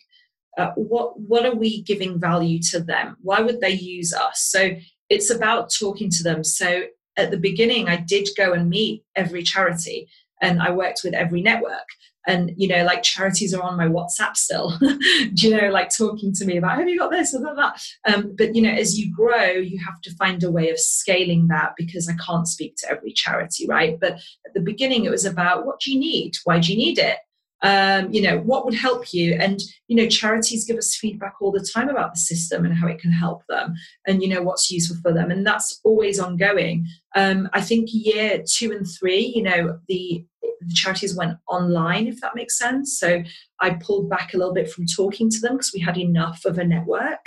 uh, 0.58 0.70
what 0.76 1.18
what 1.18 1.46
are 1.46 1.54
we 1.54 1.82
giving 1.82 2.20
value 2.20 2.60
to 2.70 2.80
them? 2.80 3.16
Why 3.22 3.40
would 3.40 3.60
they 3.60 3.70
use 3.70 4.12
us? 4.12 4.40
So 4.50 4.70
it's 5.12 5.30
about 5.30 5.70
talking 5.78 6.08
to 6.10 6.22
them. 6.22 6.42
So 6.42 6.84
at 7.18 7.30
the 7.30 7.36
beginning, 7.36 7.88
I 7.88 7.96
did 7.96 8.28
go 8.36 8.54
and 8.54 8.70
meet 8.70 9.04
every 9.14 9.42
charity 9.42 10.08
and 10.40 10.60
I 10.60 10.70
worked 10.70 11.02
with 11.04 11.12
every 11.12 11.42
network. 11.42 11.86
And 12.24 12.52
you 12.56 12.68
know 12.68 12.84
like 12.84 13.02
charities 13.02 13.52
are 13.52 13.60
on 13.60 13.76
my 13.76 13.88
whatsapp 13.88 14.36
still 14.36 14.78
you 15.34 15.50
know 15.56 15.70
like 15.70 15.90
talking 15.90 16.32
to 16.34 16.44
me 16.44 16.56
about 16.56 16.78
have 16.78 16.88
you 16.88 16.96
got 16.96 17.10
this? 17.10 17.34
Or 17.34 17.40
that? 17.40 17.82
Um, 18.06 18.36
but 18.38 18.54
you 18.54 18.62
know 18.62 18.70
as 18.70 18.96
you 18.96 19.12
grow 19.12 19.46
you 19.46 19.80
have 19.84 20.00
to 20.02 20.14
find 20.14 20.44
a 20.44 20.50
way 20.52 20.70
of 20.70 20.78
scaling 20.78 21.48
that 21.48 21.72
because 21.76 22.08
i 22.08 22.14
can't 22.24 22.46
speak 22.46 22.76
to 22.76 22.90
every 22.92 23.12
charity 23.12 23.66
right? 23.66 23.98
But 23.98 24.12
at 24.46 24.54
the 24.54 24.60
beginning 24.60 25.04
it 25.04 25.10
was 25.10 25.24
about 25.24 25.66
what 25.66 25.80
do 25.80 25.92
you 25.92 25.98
need? 25.98 26.34
Why 26.44 26.60
do 26.60 26.70
you 26.70 26.78
need 26.78 27.00
it 27.00 27.18
um, 27.62 28.12
you 28.12 28.20
know 28.22 28.38
what 28.38 28.64
would 28.64 28.74
help 28.74 29.12
you 29.12 29.34
and 29.34 29.60
you 29.88 29.96
know 29.96 30.08
charities 30.08 30.64
give 30.64 30.76
us 30.76 30.96
feedback 30.96 31.34
all 31.40 31.52
the 31.52 31.66
time 31.74 31.88
about 31.88 32.12
the 32.12 32.20
system 32.20 32.64
and 32.64 32.74
how 32.74 32.86
it 32.86 32.98
can 32.98 33.12
help 33.12 33.42
them 33.48 33.74
and 34.06 34.22
you 34.22 34.28
know 34.28 34.42
what's 34.42 34.70
useful 34.70 34.96
for 35.02 35.12
them 35.12 35.30
and 35.30 35.46
that's 35.46 35.80
always 35.84 36.18
ongoing 36.18 36.86
um, 37.14 37.48
i 37.52 37.60
think 37.60 37.88
year 37.92 38.42
two 38.46 38.72
and 38.72 38.86
three 38.98 39.32
you 39.34 39.42
know 39.42 39.78
the 39.88 40.24
the 40.66 40.74
charities 40.74 41.16
went 41.16 41.38
online, 41.48 42.06
if 42.06 42.20
that 42.20 42.34
makes 42.34 42.58
sense. 42.58 42.98
So 42.98 43.22
I 43.60 43.70
pulled 43.70 44.08
back 44.08 44.32
a 44.32 44.36
little 44.36 44.54
bit 44.54 44.70
from 44.70 44.86
talking 44.86 45.30
to 45.30 45.40
them 45.40 45.54
because 45.54 45.72
we 45.74 45.80
had 45.80 45.98
enough 45.98 46.44
of 46.44 46.58
a 46.58 46.64
network. 46.64 47.20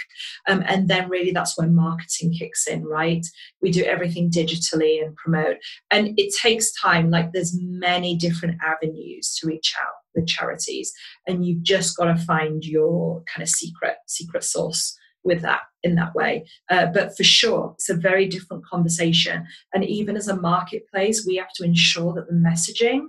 Um, 0.47 0.63
and 0.67 0.87
then 0.87 1.09
really 1.09 1.31
that's 1.31 1.57
when 1.57 1.75
marketing 1.75 2.33
kicks 2.33 2.67
in, 2.67 2.83
right? 2.85 3.25
We 3.61 3.71
do 3.71 3.83
everything 3.83 4.31
digitally 4.31 5.03
and 5.03 5.15
promote. 5.15 5.57
And 5.91 6.17
it 6.17 6.33
takes 6.41 6.71
time. 6.79 7.09
Like 7.09 7.31
there's 7.33 7.57
many 7.59 8.15
different 8.15 8.57
avenues 8.63 9.37
to 9.39 9.47
reach 9.47 9.73
out 9.81 10.04
with 10.15 10.27
charities. 10.27 10.93
And 11.27 11.45
you've 11.45 11.63
just 11.63 11.97
got 11.97 12.05
to 12.05 12.15
find 12.15 12.65
your 12.65 13.23
kind 13.23 13.43
of 13.43 13.49
secret, 13.49 13.97
secret 14.07 14.43
source 14.43 14.97
with 15.23 15.41
that 15.41 15.61
in 15.83 15.95
that 15.95 16.15
way. 16.15 16.45
Uh, 16.69 16.85
but 16.85 17.17
for 17.17 17.23
sure, 17.23 17.71
it's 17.75 17.89
a 17.89 17.95
very 17.95 18.27
different 18.27 18.65
conversation. 18.65 19.45
And 19.73 19.83
even 19.83 20.15
as 20.15 20.27
a 20.27 20.39
marketplace, 20.39 21.25
we 21.25 21.35
have 21.37 21.51
to 21.55 21.63
ensure 21.63 22.13
that 22.13 22.27
the 22.27 22.33
messaging, 22.33 23.07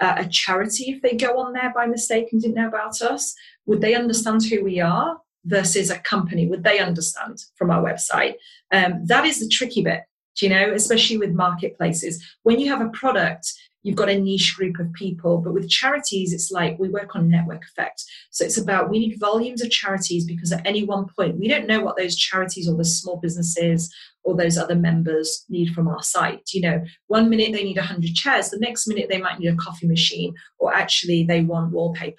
uh, 0.00 0.14
a 0.18 0.26
charity, 0.26 0.90
if 0.90 1.02
they 1.02 1.16
go 1.16 1.38
on 1.38 1.52
there 1.52 1.72
by 1.74 1.86
mistake 1.86 2.28
and 2.32 2.40
didn't 2.40 2.54
know 2.54 2.68
about 2.68 3.00
us, 3.02 3.34
would 3.66 3.80
they 3.80 3.94
understand 3.94 4.44
who 4.44 4.64
we 4.64 4.80
are 4.80 5.18
versus 5.44 5.90
a 5.90 5.98
company? 5.98 6.46
Would 6.46 6.64
they 6.64 6.78
understand 6.78 7.38
from 7.56 7.70
our 7.70 7.82
website? 7.82 8.34
Um, 8.72 9.04
that 9.06 9.24
is 9.24 9.40
the 9.40 9.48
tricky 9.48 9.82
bit, 9.82 10.02
you 10.40 10.48
know, 10.48 10.72
especially 10.72 11.18
with 11.18 11.30
marketplaces. 11.32 12.24
When 12.44 12.58
you 12.60 12.68
have 12.68 12.80
a 12.80 12.90
product, 12.90 13.52
you've 13.82 13.96
got 13.96 14.08
a 14.08 14.18
niche 14.18 14.56
group 14.56 14.78
of 14.78 14.92
people. 14.92 15.38
But 15.38 15.54
with 15.54 15.68
charities, 15.68 16.32
it's 16.32 16.50
like 16.50 16.78
we 16.78 16.88
work 16.88 17.14
on 17.14 17.28
network 17.28 17.64
effect. 17.64 18.04
So 18.30 18.44
it's 18.44 18.58
about 18.58 18.90
we 18.90 18.98
need 18.98 19.20
volumes 19.20 19.62
of 19.62 19.70
charities 19.70 20.24
because 20.24 20.52
at 20.52 20.66
any 20.66 20.84
one 20.84 21.06
point, 21.16 21.38
we 21.38 21.48
don't 21.48 21.66
know 21.66 21.80
what 21.80 21.96
those 21.96 22.16
charities 22.16 22.68
or 22.68 22.76
the 22.76 22.84
small 22.84 23.18
businesses 23.18 23.92
or 24.24 24.36
those 24.36 24.58
other 24.58 24.74
members 24.74 25.44
need 25.48 25.72
from 25.74 25.88
our 25.88 26.02
site. 26.02 26.50
You 26.52 26.62
know, 26.62 26.84
one 27.06 27.30
minute 27.30 27.52
they 27.52 27.64
need 27.64 27.76
100 27.76 28.14
chairs, 28.14 28.50
the 28.50 28.58
next 28.58 28.86
minute 28.88 29.08
they 29.08 29.20
might 29.20 29.38
need 29.38 29.48
a 29.48 29.56
coffee 29.56 29.86
machine, 29.86 30.34
or 30.58 30.74
actually 30.74 31.24
they 31.24 31.42
want 31.42 31.72
wallpaper 31.72 32.16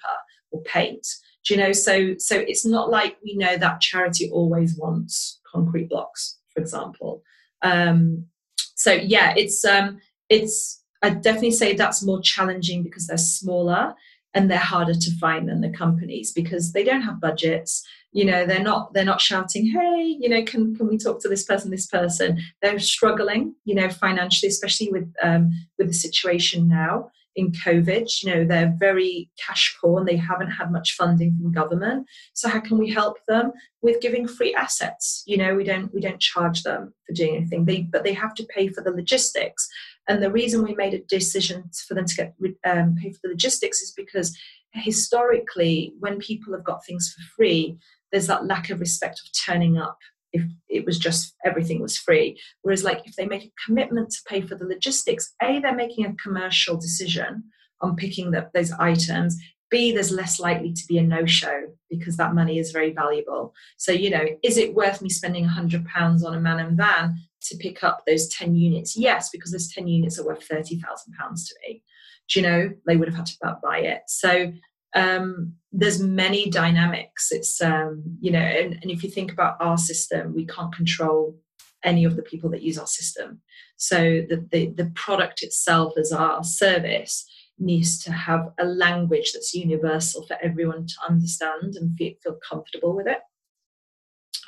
or 0.50 0.62
paint. 0.62 1.06
Do 1.46 1.54
you 1.54 1.60
know? 1.60 1.72
So, 1.72 2.14
so 2.18 2.36
it's 2.36 2.66
not 2.66 2.90
like 2.90 3.16
we 3.24 3.36
know 3.36 3.56
that 3.56 3.80
charity 3.80 4.30
always 4.30 4.76
wants 4.76 5.40
concrete 5.50 5.88
blocks, 5.88 6.38
for 6.52 6.60
example. 6.60 7.22
Um, 7.62 8.26
so 8.74 8.92
yeah, 8.92 9.34
it's 9.36 9.64
um, 9.64 10.00
it's 10.28 10.79
I 11.02 11.10
definitely 11.10 11.52
say 11.52 11.74
that's 11.74 12.04
more 12.04 12.20
challenging 12.20 12.82
because 12.82 13.06
they're 13.06 13.18
smaller 13.18 13.94
and 14.34 14.50
they're 14.50 14.58
harder 14.58 14.94
to 14.94 15.18
find 15.18 15.48
than 15.48 15.60
the 15.60 15.70
companies 15.70 16.32
because 16.32 16.72
they 16.72 16.84
don't 16.84 17.02
have 17.02 17.20
budgets. 17.20 17.86
You 18.12 18.24
know 18.24 18.44
they're 18.44 18.62
not 18.62 18.92
they're 18.92 19.04
not 19.04 19.20
shouting 19.20 19.66
hey 19.66 20.16
you 20.18 20.28
know 20.28 20.42
can 20.44 20.74
can 20.74 20.88
we 20.88 20.98
talk 20.98 21.20
to 21.22 21.28
this 21.28 21.44
person 21.44 21.70
this 21.70 21.86
person? 21.86 22.40
They're 22.60 22.78
struggling 22.80 23.54
you 23.64 23.74
know 23.74 23.88
financially 23.88 24.48
especially 24.48 24.90
with 24.90 25.12
um, 25.22 25.50
with 25.78 25.88
the 25.88 25.94
situation 25.94 26.68
now 26.68 27.10
in 27.36 27.52
covid 27.52 28.08
you 28.22 28.30
know 28.30 28.44
they're 28.44 28.74
very 28.78 29.30
cash 29.38 29.76
poor 29.80 30.00
and 30.00 30.08
they 30.08 30.16
haven't 30.16 30.50
had 30.50 30.72
much 30.72 30.94
funding 30.94 31.36
from 31.36 31.52
government. 31.52 32.06
So 32.34 32.48
how 32.48 32.60
can 32.60 32.78
we 32.78 32.90
help 32.90 33.18
them? 33.28 33.52
With 33.82 34.00
giving 34.00 34.26
free 34.26 34.54
assets. 34.54 35.22
You 35.26 35.36
know 35.36 35.54
we 35.54 35.64
don't 35.64 35.92
we 35.94 36.00
don't 36.00 36.20
charge 36.20 36.62
them 36.62 36.92
for 37.06 37.12
doing 37.14 37.36
anything. 37.36 37.64
They 37.64 37.82
but 37.82 38.04
they 38.04 38.12
have 38.14 38.34
to 38.34 38.44
pay 38.44 38.68
for 38.68 38.82
the 38.82 38.90
logistics. 38.90 39.68
And 40.08 40.22
the 40.22 40.32
reason 40.32 40.64
we 40.64 40.74
made 40.74 40.94
a 40.94 41.04
decision 41.04 41.70
for 41.86 41.94
them 41.94 42.06
to 42.06 42.14
get 42.14 42.34
um, 42.64 42.96
pay 43.00 43.12
for 43.12 43.20
the 43.22 43.30
logistics 43.30 43.80
is 43.80 43.92
because 43.96 44.36
historically 44.72 45.94
when 45.98 46.18
people 46.18 46.52
have 46.52 46.64
got 46.64 46.84
things 46.84 47.12
for 47.12 47.22
free 47.36 47.76
there's 48.12 48.28
that 48.28 48.46
lack 48.46 48.70
of 48.70 48.80
respect 48.80 49.20
of 49.20 49.44
turning 49.46 49.78
up 49.78 49.98
if 50.32 50.42
it 50.68 50.84
was 50.84 50.98
just 50.98 51.34
everything 51.44 51.80
was 51.80 51.96
free. 51.96 52.40
Whereas, 52.62 52.84
like, 52.84 53.02
if 53.06 53.16
they 53.16 53.26
make 53.26 53.44
a 53.44 53.52
commitment 53.66 54.10
to 54.10 54.18
pay 54.26 54.40
for 54.40 54.54
the 54.54 54.66
logistics, 54.66 55.34
A, 55.42 55.60
they're 55.60 55.74
making 55.74 56.06
a 56.06 56.14
commercial 56.14 56.76
decision 56.76 57.44
on 57.80 57.96
picking 57.96 58.30
the, 58.30 58.48
those 58.54 58.72
items. 58.72 59.36
B, 59.70 59.92
there's 59.92 60.10
less 60.10 60.40
likely 60.40 60.72
to 60.72 60.86
be 60.88 60.98
a 60.98 61.02
no 61.02 61.24
show 61.26 61.62
because 61.88 62.16
that 62.16 62.34
money 62.34 62.58
is 62.58 62.72
very 62.72 62.92
valuable. 62.92 63.54
So, 63.76 63.92
you 63.92 64.10
know, 64.10 64.24
is 64.42 64.56
it 64.56 64.74
worth 64.74 65.00
me 65.00 65.08
spending 65.08 65.46
£100 65.46 65.86
on 66.24 66.34
a 66.34 66.40
man 66.40 66.58
and 66.58 66.76
van 66.76 67.14
to 67.42 67.56
pick 67.56 67.84
up 67.84 68.02
those 68.06 68.28
10 68.28 68.56
units? 68.56 68.96
Yes, 68.96 69.30
because 69.30 69.52
those 69.52 69.72
10 69.72 69.86
units 69.86 70.18
are 70.18 70.26
worth 70.26 70.46
£30,000 70.48 70.80
to 70.80 71.54
me. 71.66 71.82
Do 72.28 72.40
you 72.40 72.46
know, 72.46 72.70
they 72.86 72.96
would 72.96 73.08
have 73.08 73.16
had 73.16 73.26
to 73.26 73.58
buy 73.62 73.78
it. 73.78 74.02
So, 74.08 74.52
um, 74.94 75.54
there's 75.72 76.00
many 76.00 76.50
dynamics. 76.50 77.28
It's 77.30 77.60
um, 77.60 78.02
you 78.20 78.32
know, 78.32 78.38
and, 78.38 78.78
and 78.82 78.90
if 78.90 79.02
you 79.02 79.10
think 79.10 79.32
about 79.32 79.56
our 79.60 79.78
system, 79.78 80.34
we 80.34 80.46
can't 80.46 80.74
control 80.74 81.38
any 81.84 82.04
of 82.04 82.16
the 82.16 82.22
people 82.22 82.50
that 82.50 82.62
use 82.62 82.78
our 82.78 82.86
system. 82.86 83.40
So 83.76 83.96
the, 84.28 84.46
the, 84.50 84.66
the 84.66 84.92
product 84.94 85.42
itself 85.42 85.94
as 85.98 86.12
our 86.12 86.44
service 86.44 87.26
needs 87.58 88.02
to 88.04 88.12
have 88.12 88.52
a 88.58 88.64
language 88.64 89.32
that's 89.32 89.54
universal 89.54 90.26
for 90.26 90.36
everyone 90.42 90.86
to 90.86 90.94
understand 91.08 91.76
and 91.76 91.96
feel, 91.96 92.12
feel 92.22 92.38
comfortable 92.46 92.94
with 92.94 93.06
it. 93.06 93.18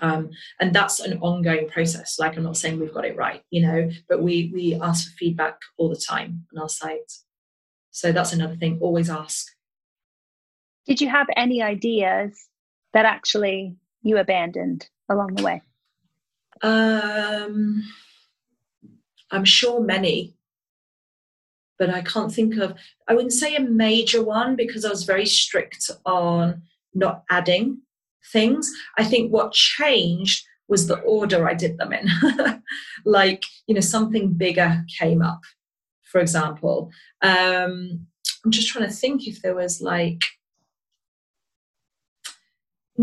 Um, 0.00 0.30
and 0.60 0.74
that's 0.74 1.00
an 1.00 1.18
ongoing 1.20 1.68
process. 1.68 2.18
Like 2.18 2.36
I'm 2.36 2.42
not 2.42 2.56
saying 2.56 2.80
we've 2.80 2.92
got 2.92 3.04
it 3.04 3.16
right, 3.16 3.42
you 3.50 3.62
know, 3.62 3.90
but 4.08 4.22
we 4.22 4.50
we 4.52 4.74
ask 4.74 5.08
for 5.08 5.16
feedback 5.16 5.58
all 5.76 5.88
the 5.88 5.96
time 5.96 6.44
on 6.54 6.62
our 6.62 6.68
site. 6.68 7.12
So 7.90 8.10
that's 8.10 8.32
another 8.32 8.56
thing. 8.56 8.78
Always 8.80 9.08
ask 9.08 9.46
did 10.86 11.00
you 11.00 11.08
have 11.08 11.26
any 11.36 11.62
ideas 11.62 12.48
that 12.92 13.04
actually 13.04 13.76
you 14.02 14.18
abandoned 14.18 14.88
along 15.08 15.34
the 15.34 15.42
way? 15.42 15.62
Um, 16.62 17.82
I'm 19.30 19.44
sure 19.44 19.80
many, 19.80 20.34
but 21.78 21.90
I 21.90 22.02
can't 22.02 22.32
think 22.32 22.56
of, 22.56 22.74
I 23.08 23.14
wouldn't 23.14 23.32
say 23.32 23.56
a 23.56 23.60
major 23.60 24.22
one 24.22 24.56
because 24.56 24.84
I 24.84 24.90
was 24.90 25.04
very 25.04 25.26
strict 25.26 25.90
on 26.04 26.62
not 26.94 27.24
adding 27.30 27.80
things. 28.32 28.70
I 28.98 29.04
think 29.04 29.32
what 29.32 29.52
changed 29.52 30.44
was 30.68 30.86
the 30.86 31.00
order 31.00 31.48
I 31.48 31.54
did 31.54 31.78
them 31.78 31.92
in. 31.92 32.08
like, 33.04 33.42
you 33.66 33.74
know, 33.74 33.80
something 33.80 34.32
bigger 34.32 34.84
came 34.98 35.22
up, 35.22 35.40
for 36.04 36.20
example. 36.20 36.90
Um, 37.20 38.06
I'm 38.44 38.50
just 38.50 38.68
trying 38.68 38.88
to 38.88 38.94
think 38.94 39.26
if 39.26 39.42
there 39.42 39.54
was 39.54 39.80
like, 39.80 40.24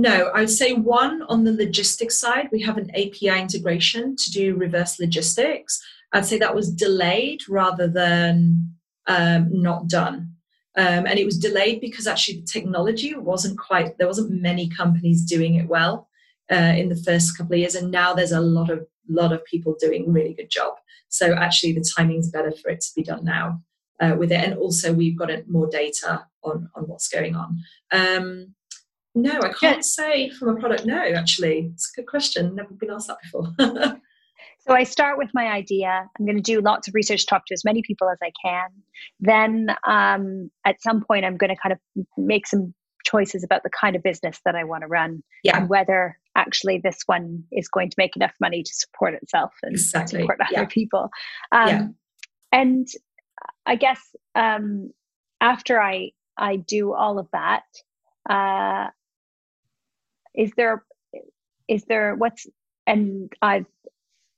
no, 0.01 0.27
I 0.33 0.41
would 0.41 0.49
say 0.49 0.73
one 0.73 1.23
on 1.23 1.43
the 1.43 1.53
logistics 1.53 2.17
side, 2.19 2.49
we 2.51 2.61
have 2.61 2.77
an 2.77 2.89
API 2.91 3.39
integration 3.39 4.15
to 4.15 4.31
do 4.31 4.55
reverse 4.55 4.99
logistics. 4.99 5.81
I'd 6.13 6.25
say 6.25 6.37
that 6.39 6.55
was 6.55 6.71
delayed 6.71 7.47
rather 7.49 7.87
than 7.87 8.75
um, 9.07 9.49
not 9.51 9.87
done. 9.87 10.35
Um, 10.77 11.05
and 11.07 11.19
it 11.19 11.25
was 11.25 11.37
delayed 11.37 11.81
because 11.81 12.07
actually 12.07 12.39
the 12.39 12.45
technology 12.45 13.15
wasn't 13.15 13.59
quite, 13.59 13.97
there 13.97 14.07
wasn't 14.07 14.41
many 14.41 14.69
companies 14.69 15.23
doing 15.23 15.55
it 15.55 15.67
well 15.67 16.07
uh, 16.51 16.73
in 16.77 16.89
the 16.89 16.95
first 16.95 17.37
couple 17.37 17.53
of 17.53 17.59
years. 17.59 17.75
And 17.75 17.91
now 17.91 18.13
there's 18.13 18.31
a 18.31 18.39
lot 18.39 18.69
of, 18.69 18.85
lot 19.09 19.33
of 19.33 19.43
people 19.45 19.75
doing 19.79 20.05
a 20.07 20.11
really 20.11 20.33
good 20.33 20.49
job. 20.49 20.75
So 21.09 21.33
actually 21.33 21.73
the 21.73 21.91
timing's 21.97 22.29
better 22.29 22.51
for 22.51 22.69
it 22.69 22.81
to 22.81 22.89
be 22.95 23.03
done 23.03 23.25
now 23.25 23.61
uh, 23.99 24.15
with 24.17 24.31
it. 24.31 24.43
And 24.43 24.53
also 24.53 24.93
we've 24.93 25.17
got 25.17 25.29
more 25.47 25.67
data 25.67 26.25
on, 26.43 26.69
on 26.75 26.83
what's 26.83 27.09
going 27.09 27.35
on. 27.35 27.57
Um, 27.91 28.53
no, 29.15 29.39
I 29.41 29.51
can't 29.59 29.83
say 29.83 30.29
from 30.29 30.49
a 30.49 30.59
product. 30.59 30.85
No, 30.85 31.01
actually, 31.01 31.71
it's 31.73 31.91
a 31.95 32.01
good 32.01 32.07
question. 32.07 32.55
Never 32.55 32.73
been 32.73 32.91
asked 32.91 33.07
that 33.07 33.17
before. 33.23 33.53
so 34.59 34.73
I 34.73 34.83
start 34.83 35.17
with 35.17 35.29
my 35.33 35.47
idea. 35.47 36.07
I'm 36.17 36.25
going 36.25 36.37
to 36.37 36.41
do 36.41 36.61
lots 36.61 36.87
of 36.87 36.95
research, 36.95 37.25
talk 37.25 37.45
to 37.47 37.53
as 37.53 37.65
many 37.65 37.81
people 37.81 38.09
as 38.09 38.19
I 38.21 38.31
can. 38.43 38.69
Then 39.19 39.75
um, 39.87 40.51
at 40.65 40.81
some 40.81 41.03
point, 41.03 41.25
I'm 41.25 41.37
going 41.37 41.53
to 41.53 41.61
kind 41.61 41.73
of 41.73 41.79
make 42.17 42.47
some 42.47 42.73
choices 43.05 43.43
about 43.43 43.63
the 43.63 43.69
kind 43.69 43.95
of 43.95 44.03
business 44.03 44.39
that 44.45 44.55
I 44.55 44.63
want 44.63 44.81
to 44.81 44.87
run 44.87 45.23
yeah. 45.43 45.57
and 45.57 45.69
whether 45.69 46.17
actually 46.35 46.79
this 46.83 46.99
one 47.05 47.43
is 47.51 47.67
going 47.67 47.89
to 47.89 47.95
make 47.97 48.15
enough 48.15 48.33
money 48.39 48.61
to 48.61 48.73
support 48.73 49.13
itself 49.15 49.53
and 49.63 49.73
exactly. 49.73 50.21
support 50.21 50.39
other 50.41 50.51
yeah. 50.51 50.65
people. 50.65 51.09
Um, 51.51 51.67
yeah. 51.67 51.87
And 52.51 52.87
I 53.65 53.75
guess 53.75 53.99
um, 54.35 54.91
after 55.41 55.81
I 55.81 56.11
I 56.37 56.55
do 56.55 56.93
all 56.93 57.19
of 57.19 57.27
that, 57.33 57.63
uh, 58.29 58.87
is 60.39 60.51
there 60.57 60.83
is 61.67 61.83
there 61.85 62.15
what's 62.15 62.47
and 62.87 63.31
i've 63.41 63.67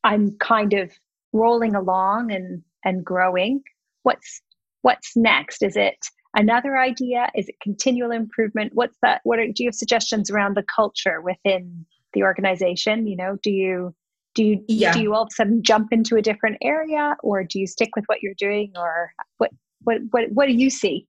i'm 0.03 0.37
kind 0.39 0.73
of 0.73 0.91
rolling 1.33 1.75
along 1.75 2.31
and 2.31 2.63
and 2.83 3.05
growing. 3.05 3.61
What's 4.03 4.41
what's 4.81 5.15
next? 5.15 5.63
Is 5.63 5.75
it 5.75 5.97
another 6.35 6.77
idea? 6.77 7.29
Is 7.35 7.47
it 7.49 7.55
continual 7.61 8.11
improvement? 8.11 8.71
What's 8.73 8.97
that 9.01 9.21
what 9.23 9.39
are, 9.39 9.45
do 9.45 9.63
you 9.63 9.67
have 9.67 9.75
suggestions 9.75 10.29
around 10.29 10.55
the 10.55 10.65
culture 10.75 11.21
within 11.21 11.85
the 12.13 12.23
organization? 12.23 13.07
You 13.07 13.17
know 13.17 13.37
do 13.43 13.51
you 13.51 13.95
do 14.33 14.43
you 14.43 14.63
yeah. 14.67 14.93
do 14.93 15.01
you 15.01 15.13
all 15.13 15.23
of 15.23 15.29
a 15.31 15.35
sudden 15.35 15.61
jump 15.63 15.91
into 15.91 16.15
a 16.15 16.21
different 16.21 16.57
area 16.61 17.15
or 17.21 17.43
do 17.43 17.59
you 17.59 17.67
stick 17.67 17.89
with 17.95 18.05
what 18.05 18.21
you're 18.21 18.33
doing 18.37 18.71
or 18.77 19.11
what 19.37 19.51
what 19.83 19.97
what, 20.11 20.31
what 20.31 20.45
do 20.47 20.53
you 20.53 20.69
see 20.69 21.05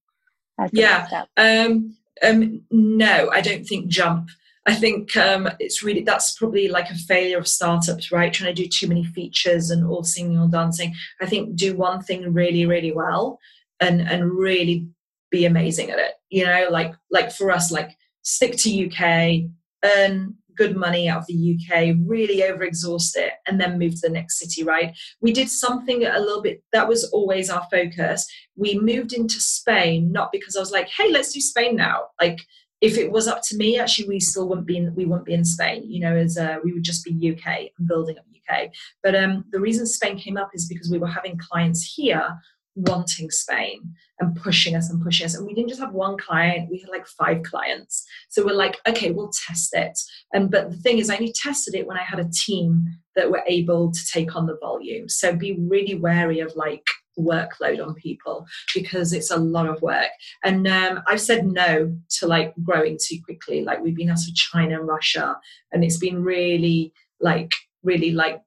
yeah. 0.72 1.06
um 1.36 1.94
um 2.24 2.60
no 2.72 3.30
i 3.30 3.40
don't 3.40 3.64
think 3.64 3.86
jump 3.86 4.28
I 4.66 4.74
think 4.74 5.16
um, 5.16 5.48
it's 5.58 5.82
really 5.82 6.02
that's 6.02 6.36
probably 6.38 6.68
like 6.68 6.88
a 6.88 6.94
failure 6.94 7.38
of 7.38 7.48
startups, 7.48 8.12
right? 8.12 8.32
Trying 8.32 8.54
to 8.54 8.62
do 8.62 8.68
too 8.68 8.86
many 8.86 9.04
features 9.04 9.70
and 9.70 9.84
all 9.84 10.04
singing 10.04 10.38
or 10.38 10.48
dancing. 10.48 10.94
I 11.20 11.26
think 11.26 11.56
do 11.56 11.74
one 11.74 12.00
thing 12.00 12.32
really, 12.32 12.64
really 12.66 12.92
well, 12.92 13.38
and 13.80 14.00
and 14.00 14.30
really 14.30 14.86
be 15.30 15.46
amazing 15.46 15.90
at 15.90 15.98
it. 15.98 16.12
You 16.30 16.44
know, 16.44 16.66
like 16.70 16.94
like 17.10 17.32
for 17.32 17.50
us, 17.50 17.72
like 17.72 17.96
stick 18.22 18.56
to 18.58 18.86
UK, 18.86 19.50
earn 19.84 20.36
good 20.56 20.76
money 20.76 21.08
out 21.08 21.20
of 21.20 21.26
the 21.26 21.58
UK, 21.58 21.96
really 22.06 22.42
overexhaust 22.42 23.16
it, 23.16 23.32
and 23.46 23.60
then 23.60 23.78
move 23.78 23.94
to 23.94 24.00
the 24.02 24.10
next 24.10 24.38
city, 24.38 24.62
right? 24.62 24.96
We 25.20 25.32
did 25.32 25.48
something 25.48 26.04
a 26.04 26.18
little 26.18 26.42
bit, 26.42 26.62
that 26.72 26.88
was 26.88 27.04
always 27.04 27.50
our 27.50 27.66
focus. 27.70 28.26
We 28.56 28.78
moved 28.78 29.12
into 29.12 29.40
Spain, 29.40 30.12
not 30.12 30.30
because 30.32 30.56
I 30.56 30.60
was 30.60 30.70
like, 30.70 30.88
hey, 30.88 31.10
let's 31.10 31.32
do 31.32 31.40
Spain 31.40 31.76
now. 31.76 32.08
Like, 32.20 32.40
if 32.82 32.98
it 32.98 33.10
was 33.10 33.28
up 33.28 33.42
to 33.44 33.56
me, 33.56 33.78
actually, 33.78 34.08
we 34.08 34.20
still 34.20 34.48
wouldn't 34.48 34.66
be 34.66 34.76
in, 34.76 34.94
we 34.94 35.06
wouldn't 35.06 35.24
be 35.24 35.34
in 35.34 35.44
Spain. 35.44 35.84
You 35.88 36.00
know, 36.00 36.14
as 36.14 36.36
uh, 36.36 36.56
we 36.62 36.72
would 36.72 36.82
just 36.82 37.04
be 37.04 37.32
UK 37.32 37.70
and 37.78 37.88
building 37.88 38.18
up 38.18 38.24
UK. 38.50 38.70
But 39.02 39.14
um, 39.14 39.44
the 39.52 39.60
reason 39.60 39.86
Spain 39.86 40.18
came 40.18 40.36
up 40.36 40.50
is 40.52 40.66
because 40.66 40.90
we 40.90 40.98
were 40.98 41.06
having 41.06 41.38
clients 41.38 41.94
here 41.94 42.28
wanting 42.74 43.30
Spain 43.30 43.94
and 44.18 44.34
pushing 44.34 44.74
us 44.74 44.90
and 44.90 45.02
pushing 45.02 45.26
us. 45.26 45.34
And 45.34 45.46
we 45.46 45.54
didn't 45.54 45.68
just 45.68 45.80
have 45.80 45.92
one 45.92 46.16
client, 46.18 46.70
we 46.70 46.78
had 46.78 46.88
like 46.88 47.06
five 47.06 47.42
clients. 47.44 48.04
So 48.30 48.44
we're 48.44 48.54
like, 48.54 48.80
okay, 48.88 49.10
we'll 49.10 49.32
test 49.46 49.70
it. 49.74 49.98
And 50.32 50.50
but 50.50 50.70
the 50.70 50.76
thing 50.78 50.98
is 50.98 51.08
I 51.08 51.16
only 51.16 51.32
tested 51.32 51.74
it 51.74 51.86
when 51.86 51.98
I 51.98 52.02
had 52.02 52.18
a 52.18 52.30
team 52.30 52.84
that 53.14 53.30
were 53.30 53.44
able 53.46 53.92
to 53.92 54.00
take 54.12 54.34
on 54.34 54.46
the 54.46 54.58
volume. 54.60 55.08
So 55.08 55.36
be 55.36 55.56
really 55.58 55.94
wary 55.94 56.40
of 56.40 56.56
like 56.56 56.86
workload 57.18 57.84
on 57.84 57.94
people 57.94 58.46
because 58.74 59.12
it's 59.12 59.30
a 59.30 59.36
lot 59.36 59.68
of 59.68 59.82
work. 59.82 60.10
And 60.44 60.66
um, 60.66 61.02
I've 61.06 61.20
said 61.20 61.46
no 61.46 61.96
to 62.18 62.26
like 62.26 62.54
growing 62.62 62.98
too 63.00 63.18
quickly. 63.24 63.62
Like 63.62 63.82
we've 63.82 63.96
been 63.96 64.10
out 64.10 64.26
of 64.26 64.34
China 64.34 64.78
and 64.78 64.88
Russia, 64.88 65.36
and 65.72 65.84
it's 65.84 65.98
been 65.98 66.22
really 66.22 66.92
like 67.20 67.52
really 67.82 68.12
like 68.12 68.40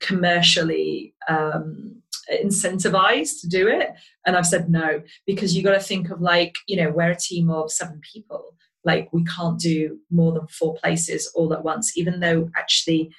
commercially 0.00 1.14
um, 1.28 2.02
incentivized 2.32 3.40
to 3.40 3.48
do 3.48 3.68
it. 3.68 3.90
And 4.26 4.36
I've 4.36 4.46
said 4.46 4.70
no 4.70 5.02
because 5.26 5.56
you 5.56 5.62
got 5.62 5.72
to 5.72 5.80
think 5.80 6.10
of 6.10 6.20
like 6.20 6.54
you 6.66 6.76
know 6.76 6.90
we're 6.90 7.10
a 7.10 7.16
team 7.16 7.50
of 7.50 7.72
seven 7.72 8.00
people. 8.12 8.54
Like 8.84 9.08
we 9.12 9.24
can't 9.24 9.60
do 9.60 9.98
more 10.10 10.32
than 10.32 10.46
four 10.48 10.74
places 10.74 11.30
all 11.34 11.54
at 11.54 11.64
once, 11.64 11.96
even 11.96 12.18
though 12.18 12.50
actually 12.56 13.14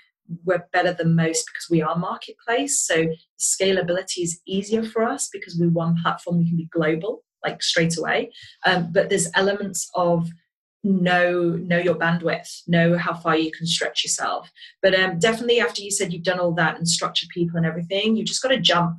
we're 0.46 0.66
better 0.72 0.94
than 0.94 1.16
most 1.16 1.46
because 1.46 1.68
we 1.70 1.82
are 1.82 1.98
marketplace. 1.98 2.82
So 2.82 3.08
scalability 3.40 4.20
is 4.20 4.40
easier 4.48 4.84
for 4.84 5.04
us 5.04 5.30
because 5.32 5.58
we're 5.60 5.70
one 5.70 5.96
platform, 6.02 6.38
we 6.38 6.48
can 6.48 6.58
be 6.58 6.70
global 6.72 7.24
like 7.44 7.62
straight 7.62 7.98
away. 7.98 8.32
Um, 8.66 8.92
but 8.92 9.10
there's 9.10 9.30
elements 9.36 9.90
of 9.96 10.30
know 10.86 11.56
know 11.56 11.78
your 11.78 11.96
bandwidth, 11.96 12.62
know 12.68 12.98
how 12.98 13.14
far 13.14 13.38
you 13.38 13.52
can 13.52 13.66
stretch 13.66 14.04
yourself. 14.04 14.52
But 14.82 14.94
um, 14.96 15.20
definitely 15.20 15.60
after 15.60 15.82
you 15.82 15.92
said 15.92 16.12
you've 16.12 16.24
done 16.24 16.40
all 16.40 16.54
that 16.56 16.78
and 16.78 16.88
structured 16.88 17.30
people 17.30 17.58
and 17.58 17.66
everything, 17.66 18.16
you 18.16 18.24
just 18.24 18.42
got 18.42 18.50
to 18.50 18.60
jump. 18.60 18.98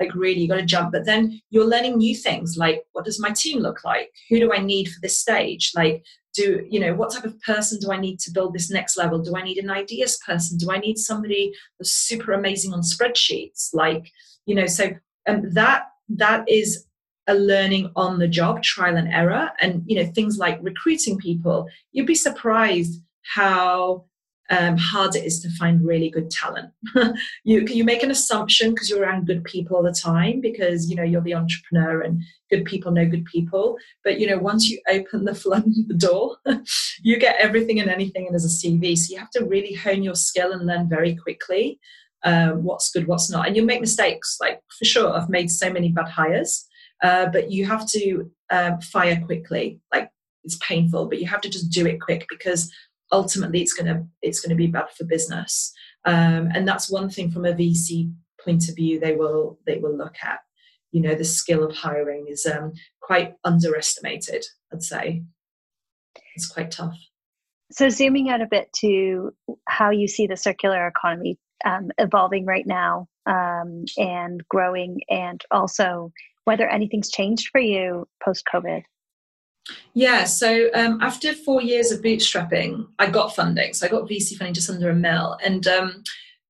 Like 0.00 0.14
really, 0.14 0.40
you 0.40 0.48
got 0.48 0.56
to 0.56 0.64
jump. 0.64 0.92
But 0.92 1.04
then 1.04 1.40
you're 1.50 1.68
learning 1.68 1.98
new 1.98 2.16
things. 2.16 2.56
Like, 2.56 2.84
what 2.92 3.04
does 3.04 3.20
my 3.20 3.30
team 3.30 3.58
look 3.60 3.84
like? 3.84 4.10
Who 4.30 4.38
do 4.38 4.52
I 4.52 4.58
need 4.58 4.88
for 4.88 5.00
this 5.00 5.18
stage? 5.18 5.72
Like, 5.76 6.02
do 6.34 6.64
you 6.68 6.78
know 6.78 6.94
what 6.94 7.12
type 7.12 7.24
of 7.24 7.40
person 7.42 7.78
do 7.80 7.90
i 7.90 7.98
need 7.98 8.18
to 8.18 8.30
build 8.30 8.54
this 8.54 8.70
next 8.70 8.96
level 8.96 9.18
do 9.18 9.36
i 9.36 9.42
need 9.42 9.58
an 9.58 9.70
ideas 9.70 10.18
person 10.24 10.56
do 10.58 10.70
i 10.70 10.78
need 10.78 10.96
somebody 10.96 11.52
that's 11.78 11.92
super 11.92 12.32
amazing 12.32 12.72
on 12.72 12.82
spreadsheets 12.82 13.70
like 13.72 14.10
you 14.46 14.54
know 14.54 14.66
so 14.66 14.90
um, 15.28 15.50
that 15.52 15.86
that 16.08 16.48
is 16.48 16.86
a 17.26 17.34
learning 17.34 17.90
on 17.96 18.18
the 18.18 18.28
job 18.28 18.62
trial 18.62 18.96
and 18.96 19.12
error 19.12 19.50
and 19.60 19.82
you 19.86 19.96
know 19.96 20.10
things 20.12 20.38
like 20.38 20.58
recruiting 20.62 21.18
people 21.18 21.66
you'd 21.92 22.06
be 22.06 22.14
surprised 22.14 23.00
how 23.34 24.04
um, 24.50 24.76
hard 24.76 25.14
it 25.14 25.24
is 25.24 25.40
to 25.40 25.50
find 25.50 25.86
really 25.86 26.10
good 26.10 26.30
talent. 26.30 26.70
you 27.44 27.60
you 27.68 27.84
make 27.84 28.02
an 28.02 28.10
assumption 28.10 28.70
because 28.70 28.90
you're 28.90 29.00
around 29.00 29.26
good 29.26 29.44
people 29.44 29.76
all 29.76 29.82
the 29.82 29.92
time 29.92 30.40
because 30.40 30.90
you 30.90 30.96
know 30.96 31.04
you're 31.04 31.20
the 31.22 31.34
entrepreneur 31.34 32.00
and 32.00 32.20
good 32.50 32.64
people 32.64 32.90
know 32.90 33.06
good 33.06 33.24
people. 33.26 33.76
But 34.02 34.18
you 34.18 34.26
know 34.26 34.38
once 34.38 34.68
you 34.68 34.80
open 34.88 35.24
the 35.24 35.34
flood 35.42 35.64
the 35.86 35.94
door, 35.94 36.36
you 37.02 37.18
get 37.18 37.36
everything 37.38 37.80
and 37.80 37.88
anything 37.88 38.26
and 38.26 38.34
as 38.34 38.44
a 38.44 38.48
CV. 38.48 38.98
So 38.98 39.12
you 39.12 39.18
have 39.20 39.30
to 39.30 39.44
really 39.44 39.74
hone 39.74 40.02
your 40.02 40.16
skill 40.16 40.52
and 40.52 40.66
learn 40.66 40.88
very 40.88 41.14
quickly 41.14 41.78
um, 42.24 42.64
what's 42.64 42.90
good, 42.90 43.06
what's 43.06 43.30
not, 43.30 43.46
and 43.46 43.56
you'll 43.56 43.66
make 43.66 43.80
mistakes. 43.80 44.36
Like 44.40 44.60
for 44.78 44.84
sure, 44.84 45.12
I've 45.12 45.30
made 45.30 45.50
so 45.50 45.72
many 45.72 45.90
bad 45.90 46.08
hires, 46.08 46.66
uh, 47.02 47.26
but 47.26 47.50
you 47.50 47.66
have 47.66 47.86
to 47.90 48.30
um, 48.50 48.80
fire 48.80 49.20
quickly. 49.24 49.80
Like 49.92 50.10
it's 50.42 50.56
painful, 50.56 51.06
but 51.06 51.20
you 51.20 51.26
have 51.26 51.40
to 51.42 51.48
just 51.48 51.70
do 51.70 51.86
it 51.86 52.00
quick 52.00 52.26
because 52.28 52.70
ultimately 53.12 53.60
it's 53.60 53.72
going 53.72 53.86
to 53.86 54.06
it's 54.22 54.42
to 54.42 54.54
be 54.54 54.66
bad 54.66 54.90
for 54.96 55.04
business. 55.04 55.72
Um, 56.04 56.48
and 56.54 56.66
that's 56.66 56.90
one 56.90 57.10
thing 57.10 57.30
from 57.30 57.44
a 57.44 57.52
vc 57.52 58.12
point 58.42 58.68
of 58.68 58.76
view 58.76 58.98
they 58.98 59.14
will 59.14 59.58
they 59.66 59.78
will 59.78 59.96
look 59.96 60.16
at. 60.22 60.40
You 60.92 61.02
know 61.02 61.14
the 61.14 61.24
skill 61.24 61.64
of 61.64 61.76
hiring 61.76 62.26
is 62.28 62.46
um, 62.46 62.72
quite 63.00 63.34
underestimated 63.44 64.44
i'd 64.72 64.82
say. 64.82 65.22
It's 66.34 66.46
quite 66.48 66.70
tough. 66.70 66.96
So 67.72 67.88
zooming 67.88 68.30
out 68.30 68.40
a 68.40 68.48
bit 68.50 68.72
to 68.80 69.32
how 69.68 69.90
you 69.90 70.08
see 70.08 70.26
the 70.26 70.36
circular 70.36 70.86
economy 70.88 71.38
um, 71.64 71.90
evolving 71.98 72.46
right 72.46 72.66
now 72.66 73.06
um, 73.26 73.84
and 73.96 74.42
growing 74.48 75.00
and 75.08 75.42
also 75.50 76.12
whether 76.44 76.68
anything's 76.68 77.10
changed 77.10 77.48
for 77.52 77.60
you 77.60 78.08
post 78.24 78.44
covid 78.52 78.82
yeah, 79.94 80.24
so 80.24 80.70
um, 80.74 80.98
after 81.00 81.34
four 81.34 81.62
years 81.62 81.90
of 81.90 82.00
bootstrapping, 82.00 82.86
I 82.98 83.10
got 83.10 83.34
funding. 83.34 83.74
So 83.74 83.86
I 83.86 83.90
got 83.90 84.08
VC 84.08 84.36
funding 84.36 84.54
just 84.54 84.70
under 84.70 84.90
a 84.90 84.94
mil, 84.94 85.36
and 85.44 85.66
um, 85.66 86.02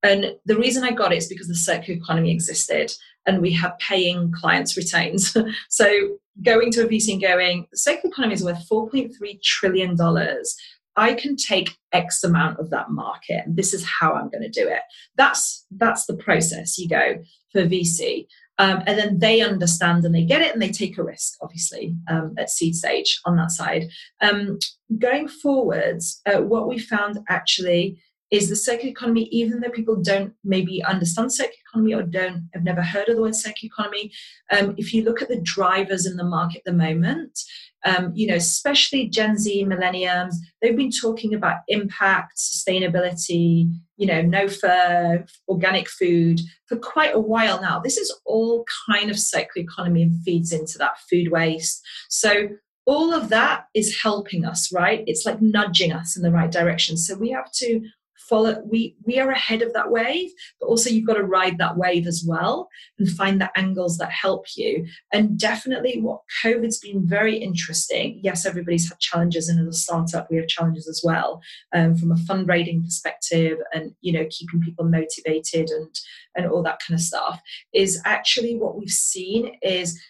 and 0.02 0.36
the 0.46 0.56
reason 0.56 0.84
I 0.84 0.92
got 0.92 1.12
it 1.12 1.18
is 1.18 1.28
because 1.28 1.48
the 1.48 1.54
circular 1.54 1.98
economy 1.98 2.32
existed, 2.32 2.92
and 3.26 3.40
we 3.40 3.52
had 3.52 3.78
paying 3.78 4.32
clients 4.32 4.76
retains. 4.76 5.36
so 5.68 6.18
going 6.42 6.70
to 6.72 6.84
a 6.84 6.88
VC 6.88 7.12
and 7.12 7.22
going, 7.22 7.66
the 7.70 7.78
circular 7.78 8.12
economy 8.12 8.34
is 8.34 8.44
worth 8.44 8.66
four 8.66 8.88
point 8.88 9.14
three 9.16 9.40
trillion 9.42 9.96
dollars. 9.96 10.54
I 10.96 11.14
can 11.14 11.36
take 11.36 11.76
X 11.92 12.22
amount 12.24 12.58
of 12.58 12.70
that 12.70 12.90
market, 12.90 13.42
and 13.46 13.56
this 13.56 13.72
is 13.72 13.84
how 13.84 14.12
I'm 14.12 14.28
going 14.28 14.42
to 14.42 14.48
do 14.48 14.68
it. 14.68 14.82
That's 15.16 15.66
that's 15.70 16.06
the 16.06 16.16
process. 16.16 16.78
You 16.78 16.88
go 16.88 17.22
for 17.52 17.62
VC. 17.62 18.26
Um, 18.60 18.82
and 18.86 18.98
then 18.98 19.18
they 19.18 19.40
understand 19.40 20.04
and 20.04 20.14
they 20.14 20.24
get 20.24 20.42
it 20.42 20.52
and 20.52 20.60
they 20.60 20.70
take 20.70 20.98
a 20.98 21.02
risk, 21.02 21.38
obviously, 21.40 21.96
um, 22.08 22.34
at 22.36 22.50
seed 22.50 22.74
stage 22.74 23.18
on 23.24 23.36
that 23.36 23.50
side. 23.50 23.88
Um, 24.20 24.58
going 24.98 25.28
forwards, 25.28 26.20
uh, 26.26 26.42
what 26.42 26.68
we 26.68 26.78
found 26.78 27.20
actually 27.30 28.02
is 28.30 28.50
the 28.50 28.56
circular 28.56 28.90
economy, 28.90 29.28
even 29.32 29.60
though 29.60 29.70
people 29.70 29.96
don't 29.96 30.34
maybe 30.44 30.84
understand 30.84 31.32
circular 31.32 31.56
economy 31.70 31.94
or 31.94 32.02
don't 32.02 32.50
have 32.52 32.62
never 32.62 32.82
heard 32.82 33.08
of 33.08 33.16
the 33.16 33.22
word 33.22 33.34
circular 33.34 33.72
economy, 33.72 34.12
um, 34.52 34.74
if 34.76 34.92
you 34.92 35.04
look 35.04 35.22
at 35.22 35.30
the 35.30 35.40
drivers 35.40 36.04
in 36.04 36.18
the 36.18 36.24
market 36.24 36.58
at 36.58 36.64
the 36.64 36.72
moment, 36.72 37.40
um, 37.84 38.12
you 38.14 38.26
know, 38.26 38.34
especially 38.34 39.08
Gen 39.08 39.38
Z, 39.38 39.64
millennials, 39.64 40.34
they've 40.60 40.76
been 40.76 40.90
talking 40.90 41.34
about 41.34 41.58
impact, 41.68 42.38
sustainability, 42.38 43.72
you 43.96 44.06
know, 44.06 44.22
no 44.22 44.48
fur, 44.48 45.24
organic 45.48 45.88
food 45.88 46.40
for 46.66 46.76
quite 46.76 47.14
a 47.14 47.20
while 47.20 47.60
now. 47.60 47.80
This 47.80 47.96
is 47.96 48.14
all 48.24 48.64
kind 48.90 49.10
of 49.10 49.18
circular 49.18 49.64
economy 49.64 50.02
and 50.02 50.22
feeds 50.24 50.52
into 50.52 50.78
that 50.78 50.98
food 51.08 51.30
waste. 51.30 51.82
So 52.08 52.48
all 52.86 53.12
of 53.14 53.28
that 53.28 53.66
is 53.74 54.00
helping 54.02 54.44
us, 54.44 54.72
right? 54.72 55.04
It's 55.06 55.24
like 55.24 55.40
nudging 55.40 55.92
us 55.92 56.16
in 56.16 56.22
the 56.22 56.32
right 56.32 56.50
direction. 56.50 56.96
So 56.96 57.14
we 57.14 57.30
have 57.30 57.50
to 57.52 57.82
follow 58.30 58.62
we 58.70 58.94
we 59.04 59.18
are 59.18 59.30
ahead 59.30 59.60
of 59.60 59.72
that 59.72 59.90
wave 59.90 60.30
but 60.60 60.68
also 60.68 60.88
you've 60.88 61.06
got 61.06 61.14
to 61.14 61.24
ride 61.24 61.58
that 61.58 61.76
wave 61.76 62.06
as 62.06 62.24
well 62.26 62.68
and 62.98 63.10
find 63.10 63.40
the 63.40 63.50
angles 63.58 63.98
that 63.98 64.10
help 64.10 64.46
you 64.56 64.86
and 65.12 65.38
definitely 65.38 66.00
what 66.00 66.20
covid's 66.40 66.78
been 66.78 67.06
very 67.06 67.36
interesting 67.36 68.20
yes 68.22 68.46
everybody's 68.46 68.88
had 68.88 68.98
challenges 69.00 69.48
and 69.48 69.60
as 69.60 69.74
a 69.74 69.78
startup 69.78 70.30
we 70.30 70.36
have 70.36 70.46
challenges 70.46 70.88
as 70.88 71.02
well 71.04 71.42
um, 71.74 71.96
from 71.96 72.12
a 72.12 72.22
fundraising 72.28 72.82
perspective 72.84 73.58
and 73.74 73.92
you 74.00 74.12
know 74.12 74.26
keeping 74.30 74.60
people 74.60 74.84
motivated 74.84 75.68
and 75.70 76.00
and 76.36 76.46
all 76.46 76.62
that 76.62 76.78
kind 76.86 76.98
of 76.98 77.04
stuff 77.04 77.42
is 77.74 78.00
actually 78.04 78.56
what 78.56 78.78
we've 78.78 78.88
seen 78.88 79.56
is 79.62 80.00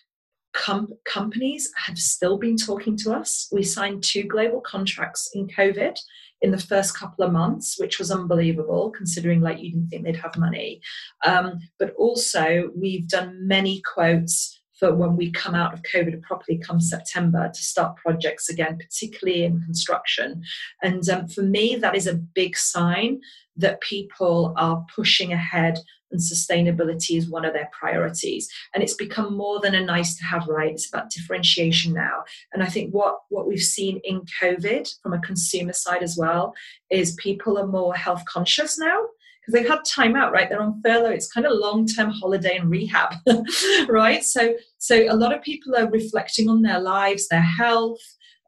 Com- 0.52 0.94
companies 1.04 1.70
have 1.86 1.96
still 1.96 2.36
been 2.36 2.56
talking 2.56 2.96
to 2.98 3.12
us. 3.12 3.48
We 3.52 3.62
signed 3.62 4.02
two 4.02 4.24
global 4.24 4.60
contracts 4.60 5.30
in 5.32 5.46
COVID 5.46 5.96
in 6.42 6.50
the 6.50 6.58
first 6.58 6.96
couple 6.96 7.24
of 7.24 7.32
months, 7.32 7.78
which 7.78 7.98
was 7.98 8.10
unbelievable 8.10 8.90
considering 8.90 9.40
like 9.40 9.60
you 9.60 9.70
didn't 9.70 9.88
think 9.88 10.04
they'd 10.04 10.16
have 10.16 10.36
money. 10.38 10.80
Um, 11.24 11.60
but 11.78 11.94
also, 11.94 12.70
we've 12.74 13.08
done 13.08 13.46
many 13.46 13.82
quotes 13.82 14.60
for 14.80 14.94
when 14.94 15.14
we 15.14 15.30
come 15.30 15.54
out 15.54 15.74
of 15.74 15.82
COVID 15.82 16.22
properly 16.22 16.58
come 16.58 16.80
September 16.80 17.50
to 17.52 17.62
start 17.62 17.96
projects 17.96 18.48
again, 18.48 18.78
particularly 18.78 19.44
in 19.44 19.60
construction. 19.60 20.42
And 20.82 21.06
um, 21.10 21.28
for 21.28 21.42
me, 21.42 21.76
that 21.76 21.94
is 21.94 22.06
a 22.06 22.14
big 22.14 22.56
sign 22.56 23.20
that 23.60 23.80
people 23.80 24.54
are 24.56 24.84
pushing 24.94 25.32
ahead 25.32 25.78
and 26.10 26.20
sustainability 26.20 27.16
is 27.16 27.30
one 27.30 27.44
of 27.44 27.52
their 27.52 27.68
priorities. 27.78 28.48
And 28.74 28.82
it's 28.82 28.94
become 28.94 29.36
more 29.36 29.60
than 29.60 29.74
a 29.74 29.84
nice 29.84 30.16
to 30.16 30.24
have 30.24 30.48
right? 30.48 30.72
It's 30.72 30.88
about 30.88 31.10
differentiation 31.10 31.92
now. 31.92 32.24
And 32.52 32.62
i 32.62 32.66
think 32.66 32.92
what 32.92 33.18
what 33.28 33.46
we've 33.46 33.60
seen 33.60 34.00
in 34.04 34.22
covid 34.40 34.88
from 35.02 35.12
a 35.12 35.20
consumer 35.20 35.72
side 35.72 36.02
as 36.02 36.16
well 36.16 36.54
is 36.90 37.14
people 37.14 37.58
are 37.58 37.66
more 37.66 37.94
health 37.94 38.22
conscious 38.26 38.78
now 38.78 38.98
because 39.40 39.54
they've 39.54 39.68
had 39.68 39.84
time 39.84 40.16
out 40.16 40.32
right? 40.32 40.48
They're 40.48 40.60
on 40.60 40.80
furlough. 40.84 41.10
It's 41.10 41.32
kind 41.32 41.46
of 41.46 41.52
long-term 41.54 42.10
holiday 42.10 42.56
and 42.56 42.70
rehab 42.70 43.14
right? 43.88 44.24
So 44.24 44.54
so 44.78 45.06
a 45.08 45.16
lot 45.16 45.34
of 45.34 45.42
people 45.42 45.76
are 45.76 45.90
reflecting 45.90 46.48
on 46.48 46.62
their 46.62 46.80
lives 46.80 47.28
their 47.28 47.40
health 47.40 48.00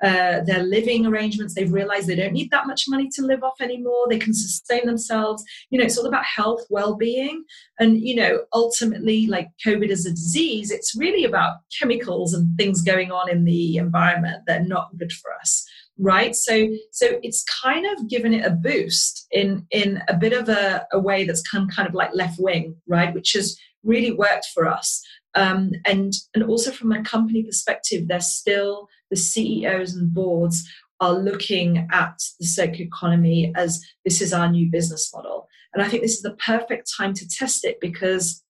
uh, 0.03 0.41
their 0.41 0.63
living 0.65 1.07
arrangements. 1.07 1.55
They've 1.55 1.73
realized 1.73 2.09
they 2.09 2.17
don't 2.17 2.33
need 2.33 2.51
that 2.51 2.67
much 2.67 2.85
money 2.89 3.09
to 3.15 3.23
live 3.23 3.43
off 3.43 3.61
anymore. 3.61 4.07
They 4.09 4.19
can 4.19 4.35
sustain 4.35 4.87
themselves. 4.87 5.45
You 5.71 5.79
know, 5.79 5.85
it's 5.85 5.97
all 5.97 6.07
about 6.07 6.25
health, 6.25 6.63
well 6.71 6.97
being. 6.97 7.45
And, 7.79 8.01
you 8.01 8.17
know, 8.17 8.41
ultimately, 8.53 9.27
like 9.27 9.49
COVID 9.67 9.89
is 9.89 10.07
a 10.07 10.11
disease, 10.11 10.71
it's 10.71 10.97
really 10.97 11.25
about 11.25 11.59
chemicals 11.79 12.35
and 12.35 12.57
things 12.57 12.83
going 12.83 13.13
on 13.13 13.31
in 13.31 13.45
the 13.45 13.77
environment 13.77 14.43
that 14.47 14.63
are 14.63 14.65
not 14.65 14.97
good 14.99 15.13
for 15.13 15.33
us 15.41 15.67
right 15.99 16.35
so 16.35 16.69
so 16.91 17.19
it's 17.23 17.45
kind 17.63 17.87
of 17.87 18.09
given 18.09 18.33
it 18.33 18.45
a 18.45 18.51
boost 18.51 19.27
in 19.31 19.67
in 19.71 20.03
a 20.09 20.15
bit 20.15 20.33
of 20.33 20.49
a, 20.49 20.87
a 20.93 20.99
way 20.99 21.25
that's 21.25 21.43
kind, 21.43 21.71
kind 21.75 21.87
of 21.87 21.95
like 21.95 22.11
left 22.15 22.41
wing 22.41 22.75
right 22.87 23.15
which 23.15 23.33
has 23.33 23.59
really 23.85 24.11
worked 24.11 24.47
for 24.55 24.67
us 24.67 25.03
um, 25.35 25.71
and 25.85 26.15
and 26.35 26.45
also 26.45 26.71
from 26.71 26.93
a 26.93 27.03
company 27.03 27.43
perspective 27.43 28.09
they're 28.09 28.21
still 28.21 28.89
the 29.13 29.17
CEOs 29.17 29.95
and 29.95 30.13
boards 30.13 30.67
are 31.01 31.13
looking 31.13 31.87
at 31.93 32.19
the 32.41 32.47
circular 32.47 32.87
economy 32.87 33.53
as 33.55 33.85
this 34.07 34.23
is 34.23 34.33
our 34.33 34.51
new 34.51 34.71
business 34.71 35.13
model. 35.15 35.49
And 35.75 35.83
I 35.83 35.89
think 35.89 36.03
this 36.03 36.15
is 36.15 36.23
the 36.23 36.37
perfect 36.37 36.91
time 36.97 37.13
to 37.15 37.29
test 37.29 37.65
it 37.65 37.79
because 37.81 38.43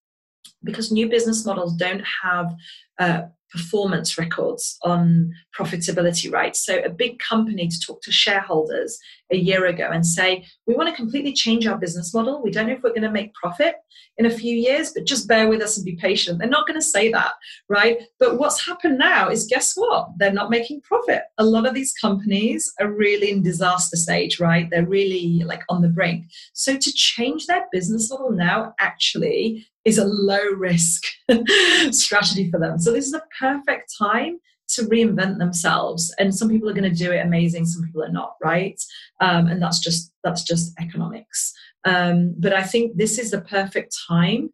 because 0.63 0.91
new 0.91 1.09
business 1.09 1.45
models 1.45 1.75
don't 1.75 2.03
have 2.23 2.55
uh, 2.97 3.23
performance 3.53 4.17
records 4.17 4.77
on 4.81 5.31
profitability, 5.57 6.31
right? 6.31 6.55
So, 6.55 6.79
a 6.79 6.89
big 6.89 7.19
company 7.19 7.67
to 7.67 7.79
talk 7.79 8.01
to 8.01 8.11
shareholders 8.11 8.97
a 9.31 9.37
year 9.37 9.65
ago 9.67 9.89
and 9.91 10.05
say, 10.05 10.45
we 10.67 10.75
want 10.75 10.89
to 10.89 10.95
completely 10.95 11.33
change 11.33 11.65
our 11.67 11.77
business 11.77 12.13
model. 12.13 12.41
We 12.43 12.51
don't 12.51 12.67
know 12.67 12.73
if 12.73 12.83
we're 12.83 12.89
going 12.89 13.03
to 13.03 13.11
make 13.11 13.33
profit 13.35 13.75
in 14.17 14.25
a 14.25 14.31
few 14.31 14.55
years, 14.55 14.91
but 14.91 15.05
just 15.05 15.27
bear 15.27 15.47
with 15.47 15.61
us 15.61 15.77
and 15.77 15.85
be 15.85 15.95
patient. 15.95 16.39
They're 16.39 16.47
not 16.47 16.67
going 16.67 16.79
to 16.79 16.85
say 16.85 17.11
that, 17.11 17.33
right? 17.69 17.99
But 18.19 18.37
what's 18.37 18.65
happened 18.65 18.97
now 18.97 19.29
is 19.29 19.47
guess 19.47 19.73
what? 19.75 20.09
They're 20.17 20.33
not 20.33 20.49
making 20.49 20.81
profit. 20.81 21.23
A 21.37 21.45
lot 21.45 21.67
of 21.67 21.73
these 21.73 21.93
companies 21.93 22.71
are 22.79 22.91
really 22.91 23.31
in 23.31 23.43
disaster 23.43 23.97
stage, 23.97 24.39
right? 24.39 24.67
They're 24.69 24.85
really 24.85 25.43
like 25.45 25.63
on 25.69 25.81
the 25.81 25.89
brink. 25.89 26.25
So, 26.53 26.75
to 26.75 26.93
change 26.93 27.45
their 27.45 27.67
business 27.71 28.09
model 28.09 28.31
now 28.31 28.73
actually 28.79 29.67
is 29.85 29.97
a 29.97 30.05
low 30.05 30.43
risk 30.57 31.03
strategy 31.91 32.49
for 32.49 32.59
them. 32.59 32.79
So 32.79 32.91
this 32.91 33.07
is 33.07 33.13
a 33.13 33.23
perfect 33.39 33.93
time 33.97 34.39
to 34.69 34.83
reinvent 34.83 35.37
themselves. 35.39 36.13
And 36.19 36.33
some 36.33 36.49
people 36.49 36.69
are 36.69 36.73
going 36.73 36.89
to 36.89 37.03
do 37.03 37.11
it 37.11 37.25
amazing, 37.25 37.65
some 37.65 37.83
people 37.83 38.03
are 38.03 38.11
not, 38.11 38.35
right? 38.43 38.81
Um, 39.19 39.47
and 39.47 39.61
that's 39.61 39.79
just 39.79 40.11
that's 40.23 40.43
just 40.43 40.73
economics. 40.79 41.53
Um, 41.85 42.33
but 42.37 42.53
I 42.53 42.63
think 42.63 42.97
this 42.97 43.19
is 43.19 43.31
the 43.31 43.41
perfect 43.41 43.95
time 44.07 44.49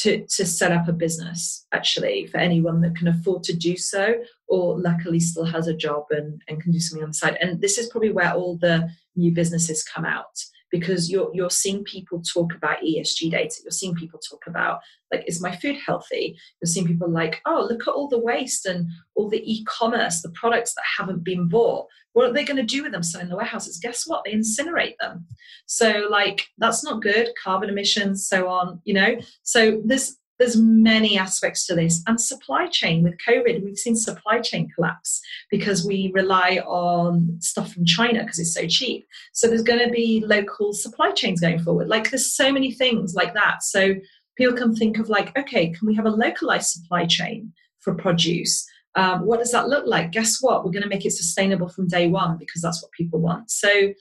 to 0.00 0.26
to 0.26 0.44
set 0.44 0.72
up 0.72 0.88
a 0.88 0.92
business 0.92 1.66
actually 1.72 2.26
for 2.26 2.38
anyone 2.38 2.80
that 2.80 2.96
can 2.96 3.08
afford 3.08 3.44
to 3.44 3.56
do 3.56 3.76
so 3.76 4.14
or 4.48 4.78
luckily 4.78 5.20
still 5.20 5.44
has 5.44 5.68
a 5.68 5.74
job 5.74 6.04
and, 6.10 6.42
and 6.48 6.60
can 6.60 6.72
do 6.72 6.80
something 6.80 7.04
on 7.04 7.10
the 7.10 7.14
side. 7.14 7.38
And 7.40 7.60
this 7.60 7.78
is 7.78 7.88
probably 7.88 8.10
where 8.10 8.32
all 8.32 8.58
the 8.58 8.90
new 9.16 9.32
businesses 9.32 9.82
come 9.84 10.04
out 10.04 10.36
because 10.74 11.08
you're 11.08 11.30
you're 11.32 11.50
seeing 11.50 11.84
people 11.84 12.20
talk 12.20 12.52
about 12.52 12.82
ESG 12.82 13.30
data. 13.30 13.54
You're 13.62 13.70
seeing 13.70 13.94
people 13.94 14.18
talk 14.18 14.42
about 14.48 14.80
like, 15.12 15.22
is 15.28 15.40
my 15.40 15.54
food 15.54 15.76
healthy? 15.76 16.36
You're 16.60 16.66
seeing 16.66 16.84
people 16.84 17.08
like, 17.08 17.40
oh, 17.46 17.64
look 17.70 17.82
at 17.86 17.92
all 17.92 18.08
the 18.08 18.18
waste 18.18 18.66
and 18.66 18.88
all 19.14 19.28
the 19.30 19.40
e-commerce, 19.44 20.20
the 20.20 20.32
products 20.32 20.74
that 20.74 20.82
haven't 20.98 21.22
been 21.22 21.48
bought. 21.48 21.86
What 22.14 22.28
are 22.28 22.32
they 22.32 22.44
going 22.44 22.56
to 22.56 22.64
do 22.64 22.82
with 22.82 22.90
them? 22.90 23.04
So 23.04 23.20
in 23.20 23.28
the 23.28 23.36
warehouses, 23.36 23.78
guess 23.78 24.02
what? 24.04 24.24
They 24.24 24.32
incinerate 24.32 24.96
them. 25.00 25.26
So 25.66 26.08
like 26.10 26.44
that's 26.58 26.82
not 26.82 27.02
good. 27.02 27.28
Carbon 27.40 27.68
emissions, 27.68 28.26
so 28.26 28.48
on. 28.48 28.80
You 28.82 28.94
know. 28.94 29.16
So 29.44 29.80
there's 29.84 30.16
there's 30.38 30.56
many 30.56 31.18
aspects 31.18 31.66
to 31.66 31.74
this. 31.74 32.02
And 32.06 32.20
supply 32.20 32.66
chain 32.66 33.02
with 33.02 33.14
covid 33.26 33.62
we've 33.62 33.78
seen 33.78 33.96
supply 33.96 34.40
chain 34.40 34.68
collapse 34.74 35.20
because 35.50 35.86
we 35.86 36.10
rely 36.14 36.60
on 36.66 37.36
stuff 37.40 37.72
from 37.72 37.84
china 37.84 38.22
because 38.22 38.38
it's 38.38 38.54
so 38.54 38.66
cheap. 38.66 39.06
So 39.32 39.48
there's 39.48 39.62
going 39.62 39.84
to 39.86 39.92
be 39.92 40.24
local 40.26 40.72
supply 40.72 41.12
chains 41.12 41.40
going 41.40 41.60
forward. 41.60 41.88
Like 41.88 42.10
there's 42.10 42.34
so 42.34 42.52
many 42.52 42.72
things 42.72 43.14
like 43.14 43.34
that. 43.34 43.62
So 43.62 43.94
people 44.36 44.56
can 44.56 44.74
think 44.74 44.98
of 44.98 45.08
like 45.08 45.36
okay 45.38 45.70
can 45.70 45.86
we 45.86 45.94
have 45.94 46.06
a 46.06 46.10
localized 46.10 46.70
supply 46.70 47.06
chain 47.06 47.52
for 47.80 47.94
produce? 47.94 48.66
Um, 48.96 49.26
what 49.26 49.40
does 49.40 49.50
that 49.50 49.68
look 49.68 49.86
like? 49.86 50.12
Guess 50.12 50.38
what? 50.40 50.64
We're 50.64 50.70
going 50.70 50.84
to 50.84 50.88
make 50.88 51.04
it 51.04 51.10
sustainable 51.10 51.68
from 51.68 51.88
day 51.88 52.06
one 52.06 52.38
because 52.38 52.62
that's 52.62 52.80
what 52.80 52.92
people 52.92 53.18
want. 53.20 53.50
So 53.50 53.92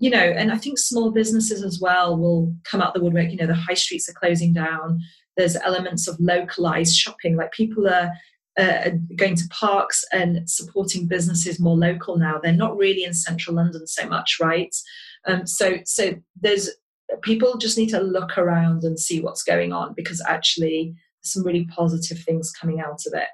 you 0.00 0.08
know, 0.08 0.18
and 0.18 0.50
I 0.50 0.56
think 0.56 0.78
small 0.78 1.10
businesses 1.10 1.62
as 1.62 1.78
well 1.78 2.16
will 2.16 2.54
come 2.64 2.80
out 2.80 2.94
the 2.94 3.02
woodwork. 3.02 3.30
You 3.30 3.36
know, 3.36 3.46
the 3.46 3.54
high 3.54 3.74
streets 3.74 4.08
are 4.08 4.14
closing 4.14 4.54
down 4.54 4.98
there's 5.40 5.56
elements 5.56 6.06
of 6.06 6.20
localized 6.20 6.94
shopping 6.94 7.34
like 7.34 7.50
people 7.52 7.88
are 7.88 8.12
uh, 8.58 8.90
going 9.16 9.34
to 9.34 9.48
parks 9.48 10.04
and 10.12 10.48
supporting 10.48 11.06
businesses 11.06 11.58
more 11.58 11.76
local 11.76 12.18
now. 12.18 12.38
They're 12.38 12.52
not 12.52 12.76
really 12.76 13.04
in 13.04 13.14
central 13.14 13.56
london 13.56 13.86
so 13.86 14.06
much 14.06 14.36
right? 14.38 14.74
Um, 15.26 15.46
so 15.46 15.78
so 15.84 16.14
there's 16.38 16.68
people 17.22 17.56
just 17.56 17.78
need 17.78 17.88
to 17.88 18.00
look 18.00 18.36
around 18.36 18.84
and 18.84 19.00
see 19.00 19.20
what's 19.20 19.42
going 19.42 19.72
on 19.72 19.94
because 19.94 20.22
actually 20.28 20.94
some 21.22 21.42
really 21.42 21.64
positive 21.66 22.18
things 22.18 22.52
coming 22.52 22.80
out 22.80 23.00
of 23.06 23.14
it. 23.14 23.28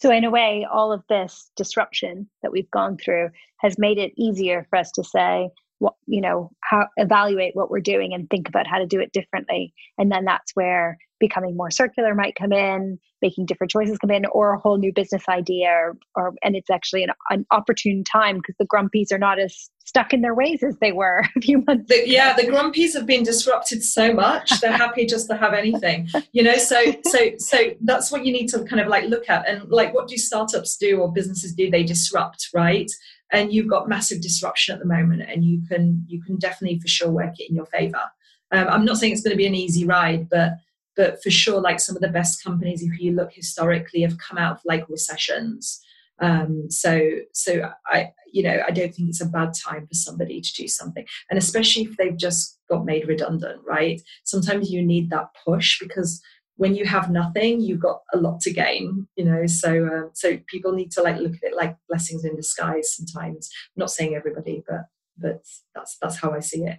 So 0.00 0.10
in 0.10 0.24
a 0.24 0.30
way 0.30 0.66
all 0.72 0.90
of 0.90 1.02
this 1.10 1.50
disruption 1.54 2.30
that 2.42 2.50
we've 2.50 2.70
gone 2.70 2.96
through 2.96 3.28
has 3.58 3.78
made 3.78 3.98
it 3.98 4.12
easier 4.16 4.66
for 4.70 4.78
us 4.78 4.90
to 4.92 5.04
say 5.04 5.50
what 5.84 5.94
you 6.06 6.20
know 6.20 6.50
how 6.60 6.86
evaluate 6.96 7.54
what 7.54 7.70
we're 7.70 7.80
doing 7.80 8.14
and 8.14 8.28
think 8.28 8.48
about 8.48 8.66
how 8.66 8.78
to 8.78 8.86
do 8.86 9.00
it 9.00 9.12
differently. 9.12 9.74
And 9.98 10.10
then 10.10 10.24
that's 10.24 10.52
where 10.54 10.98
becoming 11.20 11.56
more 11.56 11.70
circular 11.70 12.14
might 12.14 12.34
come 12.34 12.52
in 12.52 12.98
making 13.22 13.46
different 13.46 13.70
choices 13.70 13.96
come 13.98 14.10
in 14.10 14.26
or 14.26 14.52
a 14.52 14.58
whole 14.58 14.76
new 14.76 14.92
business 14.92 15.22
idea 15.28 15.68
or, 15.68 15.96
or 16.16 16.34
and 16.42 16.56
it's 16.56 16.68
actually 16.68 17.02
an, 17.02 17.10
an 17.30 17.46
opportune 17.52 18.04
time 18.04 18.36
because 18.36 18.56
the 18.58 18.66
grumpies 18.66 19.10
are 19.10 19.18
not 19.18 19.38
as 19.38 19.70
stuck 19.86 20.12
in 20.12 20.20
their 20.20 20.34
ways 20.34 20.62
as 20.62 20.76
they 20.80 20.92
were 20.92 21.22
a 21.36 21.40
few 21.40 21.62
months 21.66 21.88
the, 21.88 22.02
yeah 22.04 22.34
the 22.34 22.42
grumpies 22.42 22.92
have 22.92 23.06
been 23.06 23.22
disrupted 23.22 23.82
so 23.82 24.12
much 24.12 24.50
they're 24.60 24.76
happy 24.76 25.06
just 25.06 25.28
to 25.30 25.36
have 25.36 25.54
anything 25.54 26.06
you 26.32 26.42
know? 26.42 26.56
So 26.56 26.76
so 27.04 27.18
so 27.38 27.58
that's 27.82 28.10
what 28.10 28.24
you 28.24 28.32
need 28.32 28.48
to 28.48 28.64
kind 28.64 28.80
of 28.80 28.88
like 28.88 29.04
look 29.04 29.28
at. 29.28 29.48
And 29.48 29.68
like 29.70 29.94
what 29.94 30.08
do 30.08 30.16
startups 30.16 30.76
do 30.76 31.00
or 31.00 31.12
businesses 31.12 31.54
do? 31.54 31.70
They 31.70 31.84
disrupt 31.84 32.48
right 32.54 32.90
and 33.32 33.52
you've 33.52 33.68
got 33.68 33.88
massive 33.88 34.20
disruption 34.20 34.74
at 34.74 34.80
the 34.80 34.86
moment 34.86 35.22
and 35.28 35.44
you 35.44 35.62
can 35.68 36.04
you 36.06 36.22
can 36.22 36.38
definitely 36.38 36.78
for 36.78 36.88
sure 36.88 37.10
work 37.10 37.38
it 37.38 37.48
in 37.48 37.56
your 37.56 37.66
favor. 37.66 38.02
Um, 38.52 38.68
i'm 38.68 38.84
not 38.84 38.98
saying 38.98 39.12
it's 39.12 39.22
going 39.22 39.32
to 39.32 39.44
be 39.44 39.46
an 39.46 39.54
easy 39.54 39.84
ride 39.84 40.28
but 40.28 40.52
but 40.96 41.22
for 41.22 41.30
sure 41.30 41.60
like 41.60 41.80
some 41.80 41.96
of 41.96 42.02
the 42.02 42.08
best 42.08 42.44
companies 42.44 42.82
if 42.82 43.00
you 43.00 43.12
look 43.12 43.32
historically 43.32 44.02
have 44.02 44.18
come 44.18 44.38
out 44.38 44.56
of 44.56 44.62
like 44.64 44.88
recessions. 44.88 45.80
Um, 46.20 46.70
so 46.70 47.10
so 47.32 47.72
i 47.88 48.12
you 48.32 48.44
know 48.44 48.62
i 48.68 48.70
don't 48.70 48.94
think 48.94 49.08
it's 49.08 49.20
a 49.20 49.26
bad 49.26 49.52
time 49.52 49.84
for 49.88 49.94
somebody 49.94 50.40
to 50.40 50.52
do 50.54 50.68
something 50.68 51.04
and 51.28 51.36
especially 51.36 51.82
if 51.82 51.96
they've 51.96 52.16
just 52.16 52.60
got 52.68 52.84
made 52.84 53.08
redundant 53.08 53.60
right? 53.66 54.00
Sometimes 54.22 54.70
you 54.70 54.80
need 54.84 55.10
that 55.10 55.28
push 55.44 55.78
because 55.80 56.22
when 56.56 56.74
you 56.74 56.84
have 56.84 57.10
nothing 57.10 57.60
you've 57.60 57.80
got 57.80 58.02
a 58.12 58.18
lot 58.18 58.40
to 58.40 58.52
gain 58.52 59.06
you 59.16 59.24
know? 59.24 59.46
So 59.46 59.86
uh, 59.86 60.08
so 60.12 60.38
people 60.46 60.72
need 60.72 60.90
to 60.92 61.02
like 61.02 61.18
look 61.18 61.34
at 61.34 61.42
it 61.42 61.56
like 61.56 61.76
blessings 61.88 62.24
in 62.24 62.36
disguise 62.36 62.94
sometimes. 62.94 63.50
I'm 63.76 63.80
not 63.80 63.90
saying 63.90 64.14
everybody 64.14 64.62
but 64.66 64.86
but 65.16 65.42
that's 65.74 65.96
that's 66.00 66.20
how 66.20 66.32
i 66.32 66.40
see 66.40 66.64
it. 66.64 66.78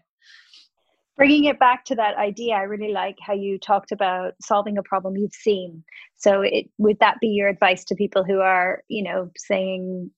Bringing 1.17 1.45
it 1.45 1.59
back 1.59 1.85
to 1.85 1.95
that 1.95 2.17
idea 2.17 2.55
i 2.55 2.63
really 2.63 2.91
like 2.91 3.17
how 3.21 3.33
you 3.33 3.57
talked 3.57 3.91
about 3.91 4.33
solving 4.41 4.77
a 4.77 4.83
problem 4.83 5.17
you've 5.17 5.33
seen. 5.33 5.83
So 6.17 6.41
it 6.41 6.69
would 6.77 6.99
that 6.99 7.17
be 7.21 7.27
your 7.27 7.49
advice 7.49 7.83
to 7.85 7.95
people 7.95 8.23
who 8.23 8.39
are 8.39 8.83
you 8.87 9.03
know 9.03 9.31
saying 9.37 10.11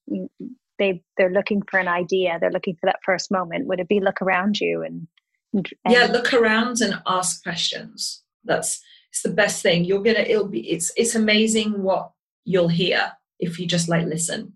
they 0.79 1.03
they're 1.17 1.31
looking 1.31 1.61
for 1.69 1.79
an 1.79 1.87
idea 1.87 2.37
they're 2.39 2.51
looking 2.51 2.75
for 2.79 2.87
that 2.87 2.99
first 3.03 3.31
moment? 3.31 3.67
Would 3.67 3.79
it 3.79 3.87
be 3.87 3.99
look 3.99 4.21
around 4.21 4.59
you 4.59 4.83
and, 4.83 5.07
and 5.53 5.67
yeah 5.87 6.05
look 6.05 6.33
around 6.33 6.81
and 6.81 7.01
ask 7.07 7.43
questions. 7.43 8.23
That's 8.43 8.81
it's 9.11 9.21
the 9.21 9.29
best 9.29 9.61
thing. 9.61 9.85
You're 9.85 10.03
gonna 10.03 10.19
it'll 10.19 10.47
be 10.47 10.69
it's 10.69 10.91
it's 10.95 11.15
amazing 11.15 11.81
what 11.81 12.11
you'll 12.45 12.67
hear 12.67 13.11
if 13.39 13.59
you 13.59 13.67
just 13.67 13.89
like 13.89 14.05
listen. 14.05 14.53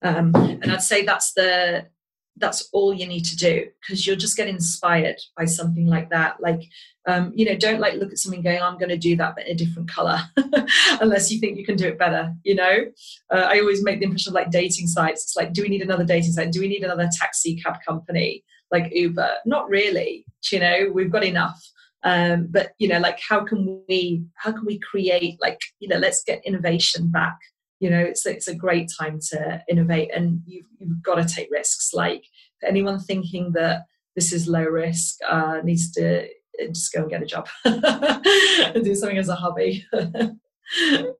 Um, 0.00 0.32
and 0.36 0.70
i'd 0.70 0.80
say 0.80 1.04
that's 1.04 1.32
the 1.32 1.88
that's 2.36 2.68
all 2.72 2.94
you 2.94 3.06
need 3.06 3.24
to 3.24 3.36
do 3.36 3.66
because 3.80 4.06
you'll 4.06 4.16
just 4.16 4.36
get 4.36 4.46
inspired 4.46 5.16
by 5.36 5.44
something 5.44 5.86
like 5.86 6.10
that. 6.10 6.40
Like 6.40 6.62
um, 7.08 7.32
you 7.34 7.46
know 7.46 7.56
don't 7.56 7.80
like 7.80 7.94
look 7.94 8.12
at 8.12 8.18
something 8.18 8.42
going 8.42 8.60
i'm 8.60 8.76
going 8.76 8.90
to 8.90 8.96
do 8.98 9.16
that 9.16 9.34
but 9.34 9.46
in 9.46 9.52
a 9.52 9.56
different 9.56 9.90
color 9.90 10.20
unless 11.00 11.32
you 11.32 11.40
think 11.40 11.56
you 11.56 11.64
can 11.64 11.74
do 11.76 11.88
it 11.88 11.98
better 11.98 12.34
you 12.44 12.54
know? 12.54 12.84
Uh, 13.32 13.46
i 13.48 13.58
always 13.58 13.82
make 13.82 13.98
the 13.98 14.04
impression 14.04 14.30
of 14.30 14.34
like 14.34 14.50
dating 14.50 14.86
sites. 14.86 15.24
It's 15.24 15.36
like 15.36 15.54
do 15.54 15.62
we 15.62 15.68
need 15.68 15.82
another 15.82 16.04
dating 16.04 16.32
site? 16.32 16.52
Do 16.52 16.60
we 16.60 16.68
need 16.68 16.84
another 16.84 17.08
taxi 17.18 17.56
cab 17.56 17.76
company? 17.86 18.44
Like 18.70 18.92
uber. 18.92 19.36
Not 19.46 19.68
really 19.70 20.26
you 20.52 20.60
know? 20.60 20.90
We've 20.92 21.10
got 21.10 21.24
enough 21.24 21.60
um, 22.04 22.48
but 22.50 22.72
you 22.78 22.88
know 22.88 22.98
like 22.98 23.18
how 23.26 23.44
can 23.44 23.82
we 23.88 24.24
how 24.36 24.52
can 24.52 24.64
we 24.64 24.78
create 24.78 25.36
like 25.40 25.60
you 25.80 25.88
know 25.88 25.98
let's 25.98 26.22
get 26.22 26.44
innovation 26.44 27.10
back. 27.10 27.38
You 27.80 27.90
know 27.90 28.00
it's, 28.00 28.26
it's 28.26 28.48
a 28.48 28.54
great 28.54 28.90
time 28.98 29.20
to 29.30 29.62
innovate 29.68 30.10
and 30.14 30.40
you've, 30.46 30.66
you've 30.78 31.02
got 31.02 31.16
to 31.16 31.34
take 31.34 31.48
risks. 31.50 31.90
Like 31.92 32.24
anyone 32.64 32.98
thinking 32.98 33.52
that 33.52 33.84
this 34.14 34.32
is 34.32 34.48
low 34.48 34.64
risk 34.64 35.16
uh, 35.28 35.60
needs 35.62 35.92
to 35.92 36.24
uh, 36.24 36.66
just 36.68 36.92
go 36.92 37.02
and 37.02 37.10
get 37.10 37.22
a 37.22 37.26
job 37.26 37.48
and 37.64 38.84
do 38.84 38.94
something 38.94 39.18
as 39.18 39.28
a 39.28 39.36
hobby 39.36 39.86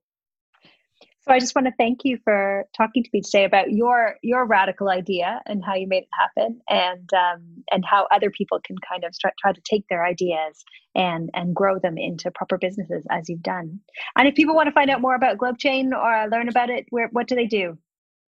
So 1.29 1.35
I 1.35 1.39
just 1.39 1.53
want 1.53 1.67
to 1.67 1.73
thank 1.77 1.99
you 2.05 2.17
for 2.23 2.65
talking 2.75 3.03
to 3.03 3.09
me 3.13 3.21
today 3.21 3.43
about 3.43 3.69
your 3.71 4.15
your 4.23 4.47
radical 4.47 4.89
idea 4.89 5.43
and 5.45 5.63
how 5.63 5.75
you 5.75 5.87
made 5.87 6.01
it 6.01 6.09
happen, 6.19 6.59
and 6.67 7.07
um, 7.13 7.63
and 7.71 7.85
how 7.85 8.07
other 8.11 8.31
people 8.31 8.59
can 8.65 8.77
kind 8.79 9.03
of 9.03 9.13
start, 9.13 9.35
try 9.39 9.53
to 9.53 9.61
take 9.63 9.85
their 9.89 10.03
ideas 10.03 10.63
and 10.95 11.29
and 11.35 11.53
grow 11.53 11.77
them 11.77 11.99
into 11.99 12.31
proper 12.31 12.57
businesses 12.57 13.05
as 13.11 13.29
you've 13.29 13.43
done. 13.43 13.79
And 14.17 14.27
if 14.27 14.33
people 14.33 14.55
want 14.55 14.69
to 14.69 14.71
find 14.71 14.89
out 14.89 15.01
more 15.01 15.13
about 15.13 15.37
Globechain 15.37 15.91
or 15.91 16.27
learn 16.31 16.49
about 16.49 16.71
it, 16.71 16.87
where 16.89 17.09
what 17.11 17.27
do 17.27 17.35
they 17.35 17.45
do? 17.45 17.77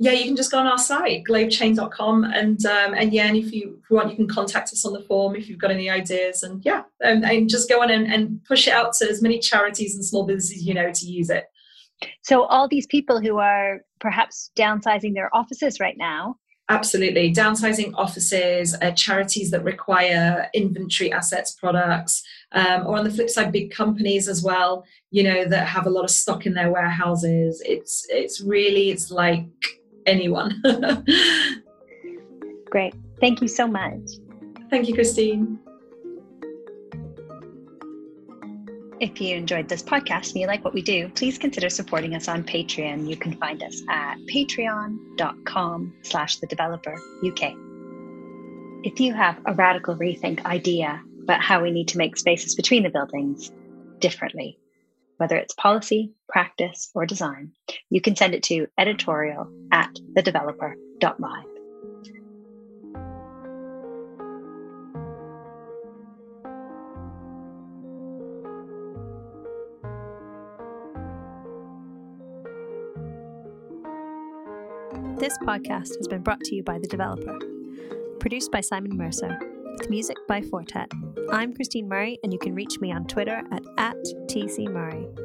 yeah, 0.01 0.13
you 0.13 0.25
can 0.25 0.35
just 0.35 0.49
go 0.49 0.57
on 0.57 0.65
our 0.65 0.79
site, 0.79 1.23
globechain.com. 1.29 2.23
And 2.23 2.65
um, 2.65 2.95
and 2.95 3.13
yeah, 3.13 3.27
and 3.27 3.37
if 3.37 3.53
you, 3.53 3.79
want, 3.91 4.09
you 4.09 4.15
can 4.15 4.27
contact 4.27 4.73
us 4.73 4.83
on 4.83 4.93
the 4.93 5.01
form 5.01 5.35
if 5.35 5.47
you've 5.47 5.59
got 5.59 5.69
any 5.69 5.91
ideas. 5.91 6.41
And 6.41 6.65
yeah, 6.65 6.81
and, 7.01 7.23
and 7.23 7.47
just 7.47 7.69
go 7.69 7.83
on 7.83 7.91
and, 7.91 8.11
and 8.11 8.43
push 8.43 8.67
it 8.67 8.73
out 8.73 8.93
to 8.93 9.07
as 9.07 9.21
many 9.21 9.37
charities 9.37 9.93
and 9.93 10.03
small 10.03 10.25
businesses 10.25 10.65
you 10.65 10.73
know 10.73 10.91
to 10.91 11.05
use 11.05 11.29
it. 11.29 11.50
So, 12.23 12.43
all 12.43 12.67
these 12.67 12.87
people 12.87 13.21
who 13.21 13.37
are 13.37 13.81
perhaps 13.99 14.51
downsizing 14.57 15.13
their 15.13 15.33
offices 15.35 15.79
right 15.79 15.97
now, 15.97 16.37
Absolutely. 16.71 17.33
Downsizing 17.33 17.91
offices, 17.95 18.75
uh, 18.81 18.91
charities 18.91 19.51
that 19.51 19.61
require 19.63 20.49
inventory 20.53 21.11
assets 21.11 21.51
products, 21.51 22.23
um, 22.53 22.87
or 22.87 22.97
on 22.97 23.03
the 23.03 23.11
flip 23.11 23.29
side, 23.29 23.51
big 23.51 23.71
companies 23.71 24.29
as 24.29 24.41
well, 24.41 24.85
you 25.09 25.21
know, 25.21 25.43
that 25.43 25.67
have 25.67 25.85
a 25.85 25.89
lot 25.89 26.05
of 26.05 26.09
stock 26.09 26.45
in 26.45 26.53
their 26.53 26.71
warehouses. 26.71 27.61
It's, 27.65 28.05
it's 28.09 28.39
really, 28.39 28.89
it's 28.89 29.11
like 29.11 29.49
anyone. 30.05 30.63
Great. 32.69 32.95
Thank 33.19 33.41
you 33.41 33.49
so 33.49 33.67
much. 33.67 34.09
Thank 34.69 34.87
you, 34.87 34.93
Christine. 34.93 35.59
If 39.01 39.19
you 39.19 39.35
enjoyed 39.35 39.67
this 39.67 39.81
podcast 39.81 40.29
and 40.29 40.41
you 40.41 40.45
like 40.45 40.63
what 40.63 40.75
we 40.75 40.83
do, 40.83 41.09
please 41.09 41.39
consider 41.39 41.71
supporting 41.71 42.13
us 42.13 42.27
on 42.27 42.43
Patreon. 42.43 43.09
You 43.09 43.17
can 43.17 43.33
find 43.33 43.63
us 43.63 43.81
at 43.89 44.17
patreon.com 44.31 45.93
slash 46.03 46.35
the 46.35 46.45
developer 46.45 46.93
UK. 47.25 47.55
If 48.83 48.99
you 48.99 49.15
have 49.15 49.39
a 49.47 49.55
radical 49.55 49.95
rethink 49.95 50.45
idea 50.45 51.01
about 51.23 51.41
how 51.41 51.63
we 51.63 51.71
need 51.71 51.87
to 51.87 51.97
make 51.97 52.15
spaces 52.15 52.53
between 52.53 52.83
the 52.83 52.91
buildings 52.91 53.51
differently, 53.97 54.59
whether 55.17 55.35
it's 55.35 55.55
policy, 55.55 56.13
practice, 56.29 56.91
or 56.93 57.07
design, 57.07 57.53
you 57.89 58.01
can 58.01 58.15
send 58.15 58.35
it 58.35 58.43
to 58.43 58.67
editorial 58.77 59.51
at 59.71 59.95
thedeveloper.live. 60.13 61.50
This 75.21 75.37
podcast 75.37 75.97
has 75.97 76.07
been 76.07 76.23
brought 76.23 76.39
to 76.45 76.55
you 76.55 76.63
by 76.63 76.79
The 76.79 76.87
Developer. 76.87 77.37
Produced 78.19 78.51
by 78.51 78.61
Simon 78.61 78.97
Mercer, 78.97 79.37
with 79.77 79.87
music 79.87 80.17
by 80.27 80.41
Fortet. 80.41 80.91
I'm 81.31 81.53
Christine 81.53 81.87
Murray, 81.87 82.17
and 82.23 82.33
you 82.33 82.39
can 82.39 82.55
reach 82.55 82.79
me 82.79 82.91
on 82.91 83.05
Twitter 83.05 83.43
at, 83.51 83.61
at 83.77 83.97
TCMurray. 84.25 85.20